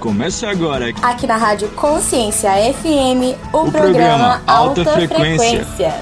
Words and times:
Começa 0.00 0.48
agora. 0.48 0.90
Aqui 1.02 1.26
na 1.26 1.36
Rádio 1.36 1.68
Consciência 1.70 2.50
FM, 2.72 3.34
o, 3.52 3.66
o 3.66 3.72
programa, 3.72 3.72
programa 3.72 4.42
Alta, 4.46 4.80
Alta 4.80 4.92
Frequência. 4.92 5.64
Frequência. 5.64 5.94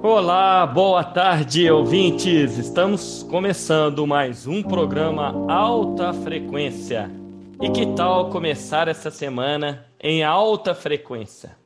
Olá, 0.00 0.64
boa 0.68 1.02
tarde, 1.02 1.68
ouvintes. 1.68 2.56
Estamos 2.56 3.24
começando 3.28 4.06
mais 4.06 4.46
um 4.46 4.62
programa 4.62 5.34
Alta 5.52 6.12
Frequência. 6.12 7.10
E 7.60 7.68
que 7.70 7.86
tal 7.96 8.30
começar 8.30 8.86
essa 8.86 9.10
semana 9.10 9.84
em 10.00 10.22
alta 10.22 10.76
frequência? 10.76 11.56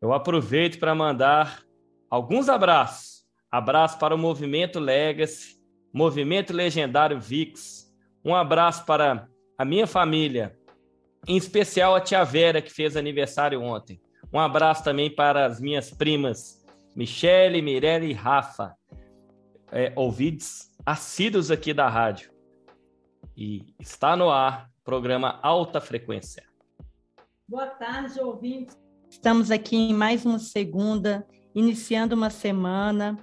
Eu 0.00 0.14
aproveito 0.14 0.78
para 0.78 0.94
mandar 0.94 1.60
alguns 2.08 2.48
abraços 2.48 3.09
Abraço 3.50 3.98
para 3.98 4.14
o 4.14 4.18
Movimento 4.18 4.78
Legacy, 4.78 5.58
Movimento 5.92 6.52
Legendário 6.52 7.20
VIX. 7.20 7.92
Um 8.24 8.34
abraço 8.34 8.84
para 8.84 9.28
a 9.58 9.64
minha 9.64 9.88
família, 9.88 10.56
em 11.26 11.36
especial 11.36 11.96
a 11.96 12.00
tia 12.00 12.22
Vera, 12.22 12.62
que 12.62 12.72
fez 12.72 12.96
aniversário 12.96 13.60
ontem. 13.60 14.00
Um 14.32 14.38
abraço 14.38 14.84
também 14.84 15.12
para 15.12 15.46
as 15.46 15.60
minhas 15.60 15.90
primas 15.90 16.64
Michele, 16.94 17.60
Mirelle 17.60 18.10
e 18.10 18.12
Rafa, 18.12 18.76
é, 19.72 19.92
ouvidos 19.96 20.70
assíduos 20.86 21.50
aqui 21.50 21.74
da 21.74 21.88
rádio. 21.88 22.30
E 23.36 23.74
está 23.80 24.16
no 24.16 24.30
ar, 24.30 24.70
programa 24.84 25.40
Alta 25.42 25.80
Frequência. 25.80 26.44
Boa 27.48 27.66
tarde, 27.66 28.20
ouvintes. 28.20 28.78
Estamos 29.08 29.50
aqui 29.50 29.76
em 29.76 29.94
mais 29.94 30.24
uma 30.24 30.38
segunda 30.38 31.26
iniciando 31.54 32.14
uma 32.14 32.30
semana. 32.30 33.18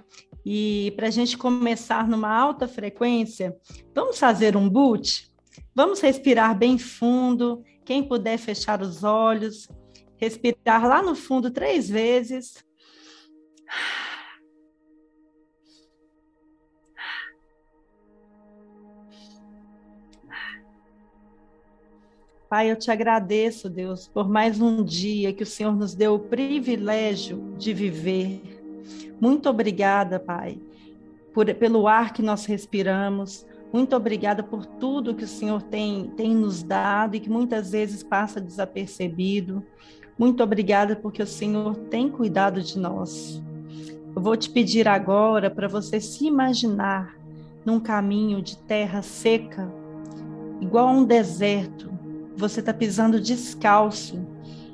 E 0.50 0.92
para 0.92 1.08
a 1.08 1.10
gente 1.10 1.36
começar 1.36 2.08
numa 2.08 2.34
alta 2.34 2.66
frequência, 2.66 3.54
vamos 3.94 4.18
fazer 4.18 4.56
um 4.56 4.66
boot? 4.66 5.30
Vamos 5.74 6.00
respirar 6.00 6.56
bem 6.56 6.78
fundo. 6.78 7.62
Quem 7.84 8.02
puder 8.02 8.38
fechar 8.38 8.80
os 8.80 9.04
olhos, 9.04 9.68
respirar 10.16 10.88
lá 10.88 11.02
no 11.02 11.14
fundo 11.14 11.50
três 11.50 11.90
vezes. 11.90 12.64
Pai, 22.48 22.70
eu 22.70 22.76
te 22.76 22.90
agradeço, 22.90 23.68
Deus, 23.68 24.08
por 24.08 24.26
mais 24.26 24.62
um 24.62 24.82
dia 24.82 25.30
que 25.34 25.42
o 25.42 25.46
Senhor 25.46 25.76
nos 25.76 25.94
deu 25.94 26.14
o 26.14 26.18
privilégio 26.18 27.54
de 27.58 27.74
viver. 27.74 28.57
Muito 29.20 29.48
obrigada, 29.48 30.18
Pai, 30.20 30.58
por, 31.34 31.52
pelo 31.54 31.88
ar 31.88 32.12
que 32.12 32.22
nós 32.22 32.44
respiramos. 32.44 33.46
Muito 33.72 33.94
obrigada 33.94 34.42
por 34.42 34.64
tudo 34.64 35.14
que 35.14 35.24
o 35.24 35.28
Senhor 35.28 35.62
tem, 35.62 36.10
tem 36.16 36.34
nos 36.34 36.62
dado 36.62 37.16
e 37.16 37.20
que 37.20 37.28
muitas 37.28 37.72
vezes 37.72 38.02
passa 38.02 38.40
desapercebido. 38.40 39.62
Muito 40.18 40.42
obrigada 40.42 40.96
porque 40.96 41.22
o 41.22 41.26
Senhor 41.26 41.76
tem 41.90 42.08
cuidado 42.08 42.62
de 42.62 42.78
nós. 42.78 43.42
Eu 44.16 44.22
vou 44.22 44.36
te 44.36 44.50
pedir 44.50 44.88
agora 44.88 45.50
para 45.50 45.68
você 45.68 46.00
se 46.00 46.26
imaginar 46.26 47.16
num 47.64 47.78
caminho 47.78 48.40
de 48.40 48.56
terra 48.56 49.02
seca, 49.02 49.70
igual 50.60 50.88
a 50.88 50.92
um 50.92 51.04
deserto, 51.04 51.90
você 52.36 52.60
está 52.60 52.72
pisando 52.72 53.20
descalço, 53.20 54.26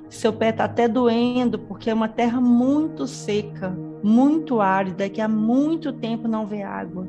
seu 0.08 0.32
pé 0.32 0.50
está 0.50 0.64
até 0.64 0.86
doendo, 0.86 1.58
porque 1.58 1.90
é 1.90 1.94
uma 1.94 2.08
terra 2.08 2.40
muito 2.40 3.06
seca, 3.06 3.76
muito 4.04 4.60
árida, 4.60 5.08
que 5.08 5.18
há 5.18 5.26
muito 5.26 5.90
tempo 5.90 6.28
não 6.28 6.46
vê 6.46 6.62
água. 6.62 7.08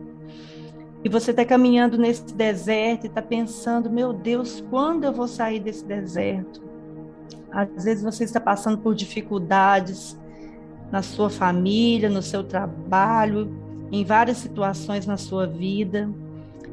E 1.03 1.09
você 1.09 1.31
está 1.31 1.43
caminhando 1.43 1.97
nesse 1.97 2.33
deserto 2.33 3.03
e 3.03 3.07
está 3.07 3.21
pensando: 3.21 3.89
meu 3.89 4.13
Deus, 4.13 4.63
quando 4.69 5.03
eu 5.03 5.11
vou 5.11 5.27
sair 5.27 5.59
desse 5.59 5.83
deserto? 5.83 6.63
Às 7.51 7.83
vezes 7.83 8.01
você 8.01 8.23
está 8.23 8.39
passando 8.39 8.77
por 8.77 8.95
dificuldades 8.95 10.17
na 10.89 11.01
sua 11.01 11.29
família, 11.29 12.09
no 12.09 12.21
seu 12.21 12.43
trabalho, 12.43 13.53
em 13.91 14.05
várias 14.05 14.37
situações 14.37 15.05
na 15.05 15.17
sua 15.17 15.45
vida. 15.45 16.09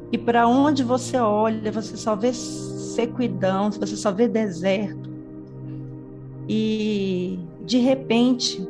E 0.09 0.17
para 0.17 0.47
onde 0.47 0.83
você 0.83 1.17
olha, 1.17 1.71
você 1.71 1.97
só 1.97 2.15
vê 2.15 2.31
sequidão, 2.31 3.71
você 3.71 3.97
só 3.97 4.11
vê 4.11 4.27
deserto. 4.27 5.09
E 6.47 7.39
de 7.65 7.77
repente, 7.77 8.67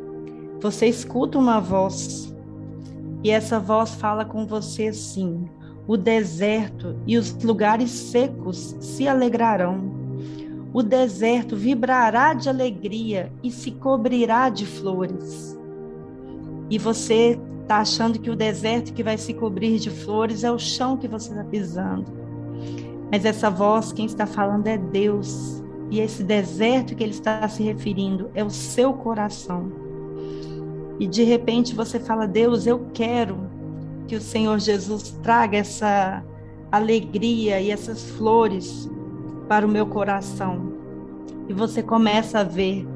você 0.64 0.86
escuta 0.88 1.38
uma 1.38 1.60
voz. 1.60 2.34
E 3.22 3.30
essa 3.30 3.60
voz 3.60 3.96
fala 3.96 4.24
com 4.24 4.48
você 4.48 4.88
assim: 4.88 5.46
o 5.86 5.98
deserto 5.98 6.96
e 7.06 7.18
os 7.18 7.34
lugares 7.44 7.92
secos 7.92 8.74
se 8.80 9.06
alegrarão. 9.06 9.92
O 10.74 10.82
deserto 10.82 11.58
vibrará 11.58 12.34
de 12.34 12.48
alegria 12.48 13.30
e 13.44 13.52
se 13.52 13.72
cobrirá 13.72 14.48
de 14.48 14.66
flores. 14.66 15.60
E 16.70 16.78
você 16.78 17.38
está 17.62 17.80
achando 17.80 18.18
que 18.18 18.30
o 18.30 18.36
deserto 18.36 18.94
que 18.94 19.04
vai 19.04 19.18
se 19.18 19.34
cobrir 19.34 19.80
de 19.80 19.90
flores 19.90 20.46
é 20.46 20.52
o 20.52 20.58
chão 20.58 20.96
que 20.96 21.10
você 21.10 21.32
está 21.32 21.44
pisando. 21.44 22.06
Mas 23.12 23.26
essa 23.26 23.50
voz, 23.50 23.92
quem 23.92 24.06
está 24.06 24.26
falando 24.26 24.66
é 24.68 24.78
Deus. 24.78 25.62
E 25.92 26.00
esse 26.00 26.24
deserto 26.24 26.96
que 26.96 27.04
ele 27.04 27.12
está 27.12 27.46
se 27.50 27.62
referindo 27.62 28.32
é 28.34 28.44
o 28.44 28.50
seu 28.50 28.94
coração. 28.94 29.83
E 31.04 31.08
de 31.08 31.22
repente 31.22 31.76
você 31.76 32.00
fala: 32.00 32.26
Deus, 32.26 32.66
eu 32.66 32.88
quero 32.94 33.38
que 34.08 34.16
o 34.16 34.22
Senhor 34.22 34.58
Jesus 34.58 35.12
traga 35.22 35.58
essa 35.58 36.24
alegria 36.72 37.60
e 37.60 37.72
essas 37.72 38.10
flores 38.12 38.90
para 39.50 39.68
o 39.68 39.70
meu 39.70 39.86
coração. 39.86 40.72
E 41.50 41.54
você 41.54 41.84
começa 41.84 42.40
a 42.40 42.44
ver 42.46 42.88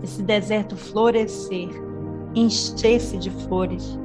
esse 0.00 0.22
deserto 0.22 0.76
florescer, 0.76 1.70
encher-se 2.36 3.18
de 3.18 3.30
flores. 3.30 3.98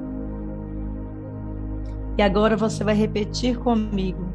E 2.17 2.23
agora 2.23 2.57
você 2.57 2.83
vai 2.83 2.95
repetir 2.95 3.59
comigo: 3.59 4.25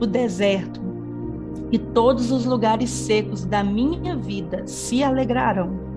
o 0.00 0.06
deserto 0.06 0.80
e 1.72 1.78
todos 1.78 2.30
os 2.30 2.44
lugares 2.44 2.88
secos 2.88 3.44
da 3.44 3.64
minha 3.64 4.14
vida 4.14 4.64
se 4.64 5.02
alegrarão. 5.02 5.91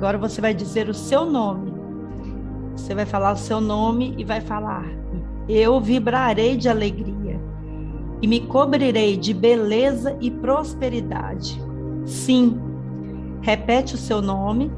Agora 0.00 0.16
você 0.16 0.40
vai 0.40 0.54
dizer 0.54 0.88
o 0.88 0.94
seu 0.94 1.26
nome. 1.26 1.74
Você 2.74 2.94
vai 2.94 3.04
falar 3.04 3.34
o 3.34 3.36
seu 3.36 3.60
nome 3.60 4.14
e 4.16 4.24
vai 4.24 4.40
falar: 4.40 4.86
Eu 5.46 5.78
vibrarei 5.78 6.56
de 6.56 6.70
alegria 6.70 7.38
e 8.22 8.26
me 8.26 8.40
cobrirei 8.40 9.18
de 9.18 9.34
beleza 9.34 10.16
e 10.18 10.30
prosperidade. 10.30 11.60
Sim, 12.06 12.58
repete 13.42 13.94
o 13.94 13.98
seu 13.98 14.22
nome. 14.22 14.72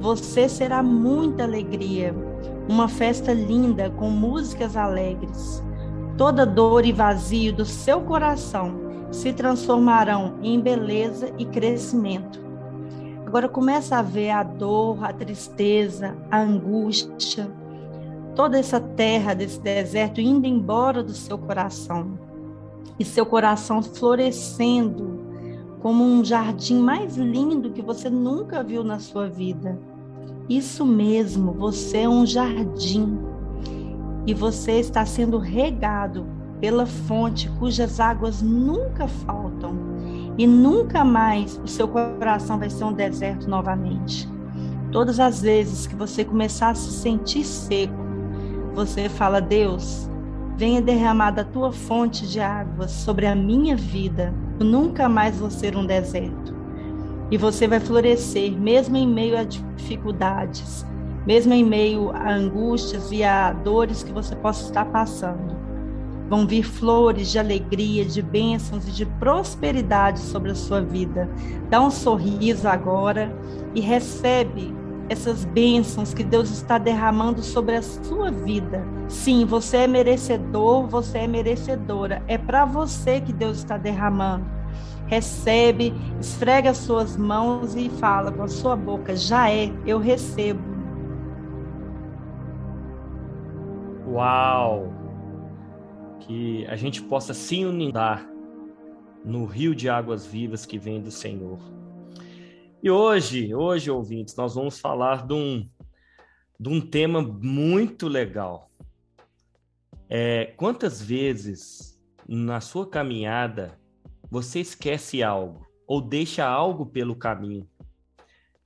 Você 0.00 0.48
será 0.48 0.82
muita 0.82 1.44
alegria, 1.44 2.14
uma 2.66 2.88
festa 2.88 3.34
linda 3.34 3.90
com 3.90 4.08
músicas 4.08 4.78
alegres 4.78 5.62
toda 6.16 6.44
dor 6.44 6.84
e 6.84 6.92
vazio 6.92 7.52
do 7.52 7.64
seu 7.64 8.00
coração 8.00 8.80
se 9.10 9.32
transformarão 9.32 10.38
em 10.42 10.60
beleza 10.60 11.32
e 11.38 11.44
crescimento. 11.44 12.41
Agora 13.32 13.48
começa 13.48 13.96
a 13.96 14.02
ver 14.02 14.28
a 14.28 14.42
dor, 14.42 15.02
a 15.02 15.10
tristeza, 15.10 16.14
a 16.30 16.38
angústia, 16.42 17.50
toda 18.36 18.58
essa 18.58 18.78
terra 18.78 19.32
desse 19.32 19.58
deserto 19.58 20.20
indo 20.20 20.46
embora 20.46 21.02
do 21.02 21.14
seu 21.14 21.38
coração. 21.38 22.18
E 22.98 23.04
seu 23.06 23.24
coração 23.24 23.82
florescendo 23.82 25.18
como 25.80 26.04
um 26.04 26.22
jardim 26.22 26.78
mais 26.78 27.16
lindo 27.16 27.70
que 27.70 27.80
você 27.80 28.10
nunca 28.10 28.62
viu 28.62 28.84
na 28.84 28.98
sua 28.98 29.30
vida. 29.30 29.80
Isso 30.46 30.84
mesmo, 30.84 31.54
você 31.54 32.00
é 32.00 32.08
um 32.10 32.26
jardim 32.26 33.18
e 34.26 34.34
você 34.34 34.72
está 34.72 35.06
sendo 35.06 35.38
regado 35.38 36.26
pela 36.60 36.84
fonte 36.84 37.48
cujas 37.58 37.98
águas 37.98 38.42
nunca 38.42 39.08
faltam 39.08 39.74
e 40.38 40.46
nunca 40.46 41.04
mais 41.04 41.60
o 41.62 41.68
seu 41.68 41.86
coração 41.86 42.58
vai 42.58 42.70
ser 42.70 42.84
um 42.84 42.92
deserto 42.92 43.48
novamente. 43.48 44.28
Todas 44.90 45.20
as 45.20 45.42
vezes 45.42 45.86
que 45.86 45.94
você 45.94 46.24
começar 46.24 46.70
a 46.70 46.74
se 46.74 46.90
sentir 46.90 47.44
seco, 47.44 47.94
você 48.74 49.08
fala: 49.08 49.40
Deus, 49.40 50.08
venha 50.56 50.80
derramar 50.80 51.30
da 51.32 51.44
tua 51.44 51.72
fonte 51.72 52.26
de 52.26 52.40
águas 52.40 52.90
sobre 52.90 53.26
a 53.26 53.34
minha 53.34 53.76
vida. 53.76 54.34
Eu 54.58 54.66
nunca 54.66 55.08
mais 55.08 55.38
vou 55.38 55.50
ser 55.50 55.76
um 55.76 55.86
deserto. 55.86 56.54
E 57.30 57.38
você 57.38 57.66
vai 57.66 57.80
florescer, 57.80 58.52
mesmo 58.52 58.96
em 58.96 59.08
meio 59.08 59.38
a 59.38 59.44
dificuldades, 59.44 60.84
mesmo 61.26 61.54
em 61.54 61.64
meio 61.64 62.10
a 62.10 62.34
angústias 62.34 63.10
e 63.10 63.24
a 63.24 63.52
dores 63.52 64.02
que 64.02 64.12
você 64.12 64.36
possa 64.36 64.64
estar 64.64 64.84
passando. 64.86 65.61
Vão 66.28 66.46
vir 66.46 66.62
flores 66.62 67.30
de 67.30 67.38
alegria, 67.38 68.04
de 68.04 68.22
bênçãos 68.22 68.88
e 68.88 68.90
de 68.90 69.04
prosperidade 69.04 70.20
sobre 70.20 70.52
a 70.52 70.54
sua 70.54 70.80
vida. 70.80 71.28
Dá 71.68 71.80
um 71.80 71.90
sorriso 71.90 72.68
agora 72.68 73.34
e 73.74 73.80
recebe 73.80 74.74
essas 75.08 75.44
bênçãos 75.44 76.14
que 76.14 76.24
Deus 76.24 76.50
está 76.50 76.78
derramando 76.78 77.42
sobre 77.42 77.76
a 77.76 77.82
sua 77.82 78.30
vida. 78.30 78.82
Sim, 79.08 79.44
você 79.44 79.78
é 79.78 79.86
merecedor, 79.86 80.86
você 80.86 81.18
é 81.18 81.26
merecedora. 81.26 82.22
É 82.26 82.38
para 82.38 82.64
você 82.64 83.20
que 83.20 83.32
Deus 83.32 83.58
está 83.58 83.76
derramando. 83.76 84.46
Recebe, 85.06 85.92
esfrega 86.18 86.70
as 86.70 86.78
suas 86.78 87.16
mãos 87.16 87.74
e 87.76 87.90
fala 87.90 88.32
com 88.32 88.42
a 88.42 88.48
sua 88.48 88.74
boca: 88.74 89.14
já 89.14 89.50
é, 89.50 89.70
eu 89.84 89.98
recebo. 89.98 90.62
Uau! 94.06 95.01
Que 96.26 96.66
a 96.66 96.76
gente 96.76 97.02
possa 97.02 97.34
se 97.34 97.56
inundar 97.56 98.26
no 99.24 99.44
rio 99.44 99.74
de 99.74 99.88
águas 99.88 100.26
vivas 100.26 100.66
que 100.66 100.78
vem 100.78 101.00
do 101.00 101.10
Senhor. 101.10 101.58
E 102.82 102.90
hoje, 102.90 103.54
hoje, 103.54 103.90
ouvintes, 103.90 104.34
nós 104.34 104.54
vamos 104.54 104.80
falar 104.80 105.26
de 105.26 105.34
um, 105.34 105.68
de 106.58 106.68
um 106.68 106.80
tema 106.80 107.22
muito 107.22 108.08
legal. 108.08 108.70
É, 110.08 110.46
quantas 110.56 111.00
vezes 111.00 112.00
na 112.28 112.60
sua 112.60 112.86
caminhada 112.88 113.78
você 114.30 114.60
esquece 114.60 115.22
algo 115.22 115.66
ou 115.86 116.00
deixa 116.00 116.44
algo 116.44 116.86
pelo 116.86 117.14
caminho? 117.14 117.68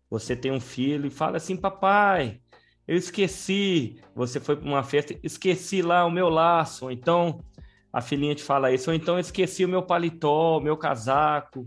Você 0.09 0.35
tem 0.35 0.51
um 0.51 0.61
filho 0.61 1.07
e 1.07 1.11
fala 1.11 1.37
assim, 1.37 1.57
papai, 1.57 2.41
eu 2.87 2.97
esqueci. 2.97 4.01
Você 4.15 4.41
foi 4.41 4.57
para 4.57 4.69
uma 4.69 4.83
festa, 4.83 5.19
esqueci 5.23 5.83
lá 5.83 6.05
o 6.05 6.11
meu 6.11 6.29
laço. 6.29 6.87
Ou 6.87 6.91
então 6.91 7.41
a 7.93 8.01
filhinha 8.01 8.35
te 8.35 8.43
fala 8.43 8.73
isso, 8.73 8.91
ou 8.91 8.97
então 8.97 9.19
esqueci 9.19 9.65
o 9.65 9.69
meu 9.69 9.83
paletó, 9.83 10.59
o 10.59 10.61
meu 10.61 10.77
casaco 10.77 11.67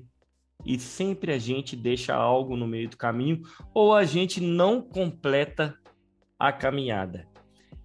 e 0.66 0.78
sempre 0.78 1.34
a 1.34 1.40
gente 1.40 1.76
deixa 1.76 2.14
algo 2.14 2.56
no 2.56 2.68
meio 2.68 2.90
do 2.90 2.98
caminho 2.98 3.42
ou 3.74 3.94
a 3.94 4.04
gente 4.04 4.42
não 4.42 4.82
completa 4.82 5.78
a 6.38 6.52
caminhada. 6.52 7.28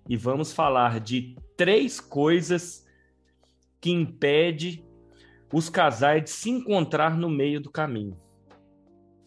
E 0.08 0.16
vamos 0.16 0.52
falar 0.52 1.00
de 1.00 1.36
três 1.56 2.00
coisas 2.00 2.86
que 3.80 3.90
impede 3.90 4.84
os 5.52 5.68
casais 5.68 6.24
de 6.24 6.30
se 6.30 6.50
encontrar 6.50 7.16
no 7.16 7.30
meio 7.30 7.60
do 7.60 7.70
caminho. 7.70 8.18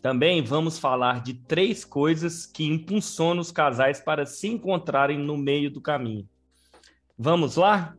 Também 0.08 0.42
vamos 0.42 0.80
falar 0.80 1.22
de 1.22 1.34
três 1.34 1.84
coisas 1.84 2.46
que 2.46 2.64
impulsionam 2.64 3.42
os 3.42 3.52
casais 3.52 4.00
para 4.00 4.26
se 4.26 4.48
encontrarem 4.48 5.20
no 5.20 5.36
meio 5.36 5.70
do 5.70 5.82
caminho. 5.82 6.26
Vamos 7.20 7.58
lá? 7.58 7.94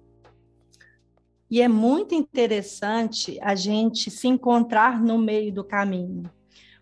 E 1.50 1.60
é 1.60 1.68
muito 1.68 2.14
interessante 2.14 3.38
a 3.42 3.54
gente 3.54 4.10
se 4.10 4.26
encontrar 4.26 5.02
no 5.02 5.18
meio 5.18 5.52
do 5.52 5.62
caminho. 5.62 6.22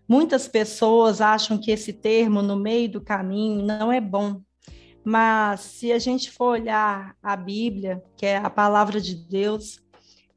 Muitas 0.07 0.47
pessoas 0.47 1.19
acham 1.19 1.57
que 1.57 1.71
esse 1.71 1.91
termo 1.91 2.41
no 2.41 2.55
meio 2.55 2.89
do 2.89 3.01
caminho 3.01 3.65
não 3.65 3.91
é 3.91 3.99
bom. 3.99 4.41
Mas 5.03 5.59
se 5.59 5.91
a 5.91 5.99
gente 5.99 6.31
for 6.31 6.51
olhar 6.51 7.17
a 7.21 7.35
Bíblia, 7.35 8.01
que 8.15 8.25
é 8.25 8.37
a 8.37 8.49
palavra 8.49 9.01
de 9.01 9.13
Deus, 9.13 9.77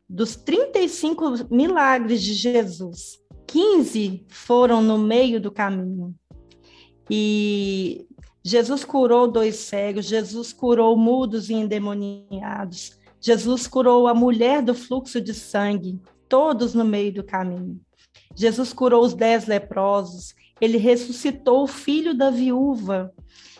dos 0.08 0.34
35 0.34 1.46
milagres 1.48 2.20
de 2.20 2.34
Jesus, 2.34 3.19
15 3.50 4.24
foram 4.28 4.80
no 4.80 4.96
meio 4.96 5.40
do 5.40 5.50
caminho. 5.50 6.14
E 7.10 8.06
Jesus 8.44 8.84
curou 8.84 9.26
dois 9.26 9.56
cegos, 9.56 10.06
Jesus 10.06 10.52
curou 10.52 10.96
mudos 10.96 11.50
e 11.50 11.54
endemoniados, 11.54 12.96
Jesus 13.20 13.66
curou 13.66 14.06
a 14.06 14.14
mulher 14.14 14.62
do 14.62 14.72
fluxo 14.72 15.20
de 15.20 15.34
sangue, 15.34 16.00
todos 16.28 16.74
no 16.74 16.84
meio 16.84 17.12
do 17.12 17.24
caminho. 17.24 17.80
Jesus 18.36 18.72
curou 18.72 19.04
os 19.04 19.14
dez 19.14 19.46
leprosos, 19.46 20.32
ele 20.60 20.78
ressuscitou 20.78 21.64
o 21.64 21.66
filho 21.66 22.14
da 22.14 22.30
viúva. 22.30 23.12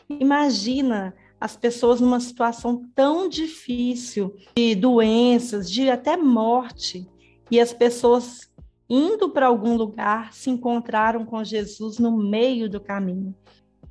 Imagina 0.09 1.13
as 1.41 1.57
pessoas 1.57 2.01
numa 2.01 2.21
situação 2.21 2.85
tão 2.95 3.29
difícil, 3.29 4.37
de 4.57 4.77
doenças, 4.77 5.69
de 5.69 5.91
até 5.91 6.17
morte, 6.17 7.09
e 7.51 7.59
as 7.59 7.73
pessoas 7.73 8.50
indo 8.91 9.31
para 9.31 9.47
algum 9.47 9.77
lugar 9.77 10.33
se 10.35 10.51
encontraram 10.51 11.25
com 11.25 11.45
Jesus 11.45 11.99
no 11.99 12.17
meio 12.19 12.69
do 12.69 12.81
caminho. 12.81 13.33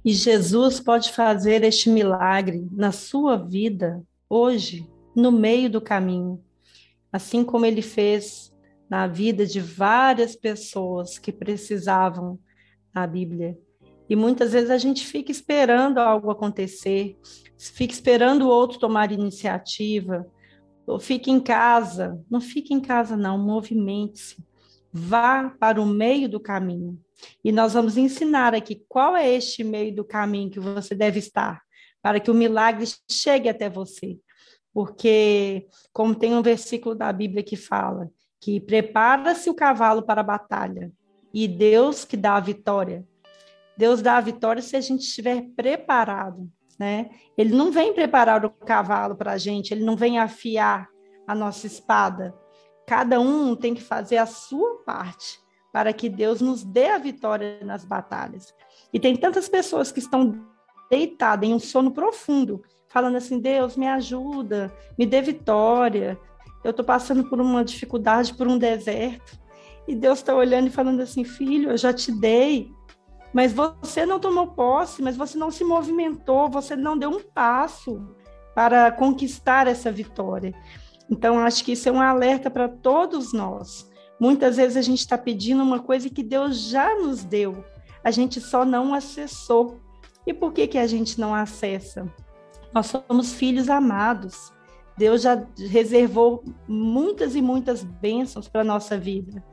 E 0.04 0.12
Jesus 0.14 0.82
pode 0.82 1.14
fazer 1.14 1.64
este 1.64 1.90
milagre 1.90 2.68
na 2.72 2.92
sua 2.92 3.38
vida 3.38 4.04
hoje 4.30 4.86
no 5.16 5.32
meio 5.32 5.70
do 5.70 5.82
caminho, 5.82 6.44
assim 7.12 7.44
como 7.44 7.66
ele 7.66 7.82
fez 7.82 8.54
na 8.90 9.08
vida 9.08 9.46
de 9.46 9.60
várias 9.60 10.36
pessoas 10.36 11.18
que 11.18 11.32
precisavam 11.32 12.38
da 12.94 13.08
Bíblia. 13.08 13.58
E 14.10 14.16
muitas 14.16 14.54
vezes 14.54 14.70
a 14.70 14.78
gente 14.78 15.06
fica 15.06 15.32
esperando 15.32 16.00
algo 16.00 16.32
acontecer, 16.32 17.18
fica 17.58 17.94
esperando 17.94 18.44
o 18.44 18.50
outro 18.50 18.80
tomar 18.80 19.12
iniciativa, 19.12 20.26
ou 20.88 21.00
fica 21.00 21.30
em 21.30 21.40
casa. 21.40 22.20
Não 22.30 22.42
fique 22.42 22.74
em 22.74 22.80
casa, 22.80 23.16
não, 23.16 23.38
movimente-se. 23.38 24.49
Vá 24.92 25.50
para 25.60 25.82
o 25.82 25.86
meio 25.86 26.28
do 26.28 26.40
caminho. 26.40 27.00
E 27.44 27.52
nós 27.52 27.74
vamos 27.74 27.98
ensinar 27.98 28.56
aqui 28.56 28.84
qual 28.88 29.16
é 29.16 29.30
este 29.30 29.64
meio 29.64 29.96
do 29.96 30.04
caminho 30.04 30.50
que 30.50 30.60
você 30.60 30.96
deve 30.96 31.20
estar, 31.20 31.62
para 32.02 32.20
que 32.20 32.32
o 32.32 32.34
milagre 32.34 32.86
chegue 33.10 33.50
até 33.50 33.70
você 33.70 34.18
porque, 34.74 35.68
como 35.92 36.16
tem 36.16 36.34
um 36.34 36.42
versículo 36.42 36.96
da 36.96 37.12
Bíblia 37.12 37.44
que 37.44 37.56
fala 37.56 38.10
que 38.42 38.60
prepara-se 38.60 39.50
o 39.50 39.54
cavalo 39.54 40.04
para 40.04 40.22
a 40.22 40.24
batalha 40.24 40.90
e 41.34 41.46
Deus 41.46 42.06
que 42.06 42.16
dá 42.16 42.38
a 42.38 42.40
vitória. 42.40 43.06
Deus 43.76 44.02
dá 44.02 44.16
a 44.16 44.22
vitória 44.22 44.62
se 44.62 44.78
a 44.78 44.82
gente 44.82 45.02
estiver 45.02 45.42
preparado, 45.56 46.50
né? 46.80 47.10
Ele 47.38 47.54
não 47.54 47.70
vem 47.70 47.94
preparar 47.94 48.46
o 48.46 48.50
cavalo 48.50 49.18
para 49.18 49.34
a 49.34 49.38
gente, 49.38 49.74
ele 49.74 49.84
não 49.84 49.98
vem 49.98 50.20
afiar 50.20 50.88
a 51.28 51.36
nossa 51.36 51.68
espada. 51.68 52.34
Cada 52.90 53.20
um 53.20 53.56
tem 53.56 53.76
que 53.76 53.84
fazer 53.84 54.18
a 54.18 54.26
sua 54.26 54.82
parte 54.84 55.40
para 55.72 55.94
que 55.94 56.10
Deus 56.10 56.42
nos 56.42 56.64
dê 56.64 56.88
a 56.88 56.98
vitória 56.98 57.60
nas 57.64 57.86
batalhas. 57.86 58.52
E 58.92 59.00
tem 59.00 59.16
tantas 59.16 59.48
pessoas 59.48 59.92
que 59.92 60.00
estão 60.00 60.44
deitadas 60.90 61.48
em 61.48 61.54
um 61.54 61.60
sono 61.60 61.92
profundo 61.92 62.64
falando 62.88 63.18
assim: 63.18 63.40
Deus, 63.40 63.78
me 63.78 63.88
ajuda, 63.88 64.74
me 64.98 65.06
dê 65.06 65.22
vitória. 65.22 66.20
Eu 66.64 66.72
estou 66.72 66.84
passando 66.84 67.24
por 67.30 67.40
uma 67.40 67.64
dificuldade, 67.64 68.34
por 68.34 68.48
um 68.48 68.58
deserto. 68.58 69.40
E 69.88 69.94
Deus 69.94 70.18
está 70.18 70.34
olhando 70.34 70.66
e 70.66 70.72
falando 70.72 71.02
assim: 71.02 71.24
Filho, 71.24 71.70
eu 71.70 71.78
já 71.78 71.94
te 71.94 72.12
dei, 72.12 72.72
mas 73.32 73.54
você 73.54 74.04
não 74.04 74.20
tomou 74.20 74.48
posse, 74.48 75.04
mas 75.04 75.16
você 75.16 75.38
não 75.38 75.52
se 75.52 75.64
movimentou, 75.64 76.50
você 76.50 76.76
não 76.76 76.98
deu 76.98 77.12
um 77.12 77.22
passo 77.22 78.04
para 78.56 78.92
conquistar 78.92 79.68
essa 79.68 79.92
vitória. 79.92 80.56
Então, 81.10 81.40
acho 81.40 81.64
que 81.64 81.72
isso 81.72 81.90
é 81.90 81.92
um 81.92 82.02
alerta 82.02 82.50
para 82.50 82.70
todos 82.70 83.34
nós. 83.34 83.90
Muitas 84.20 84.58
vezes 84.58 84.78
a 84.78 84.82
gente 84.82 85.00
está 85.00 85.18
pedindo 85.18 85.64
uma 85.64 85.80
coisa 85.80 86.10
que 86.10 86.22
Deus 86.22 86.70
já 86.70 86.96
nos 86.96 87.24
deu, 87.24 87.64
a 88.04 88.12
gente 88.12 88.40
só 88.40 88.66
não 88.66 88.94
acessou. 88.94 89.80
E 90.28 90.34
por 90.34 90.54
que, 90.54 90.68
que 90.68 90.78
a 90.78 90.86
gente 90.86 91.20
não 91.20 91.34
acessa? 91.34 92.08
Nós 92.74 92.88
somos 92.88 93.34
filhos 93.34 93.70
amados. 93.70 94.54
Deus 94.98 95.22
já 95.22 95.42
reservou 95.70 96.44
muitas 96.68 97.36
e 97.36 97.42
muitas 97.42 97.84
bênçãos 97.84 98.48
para 98.48 98.62
a 98.62 98.66
nossa 98.66 98.98
vida. 98.98 99.44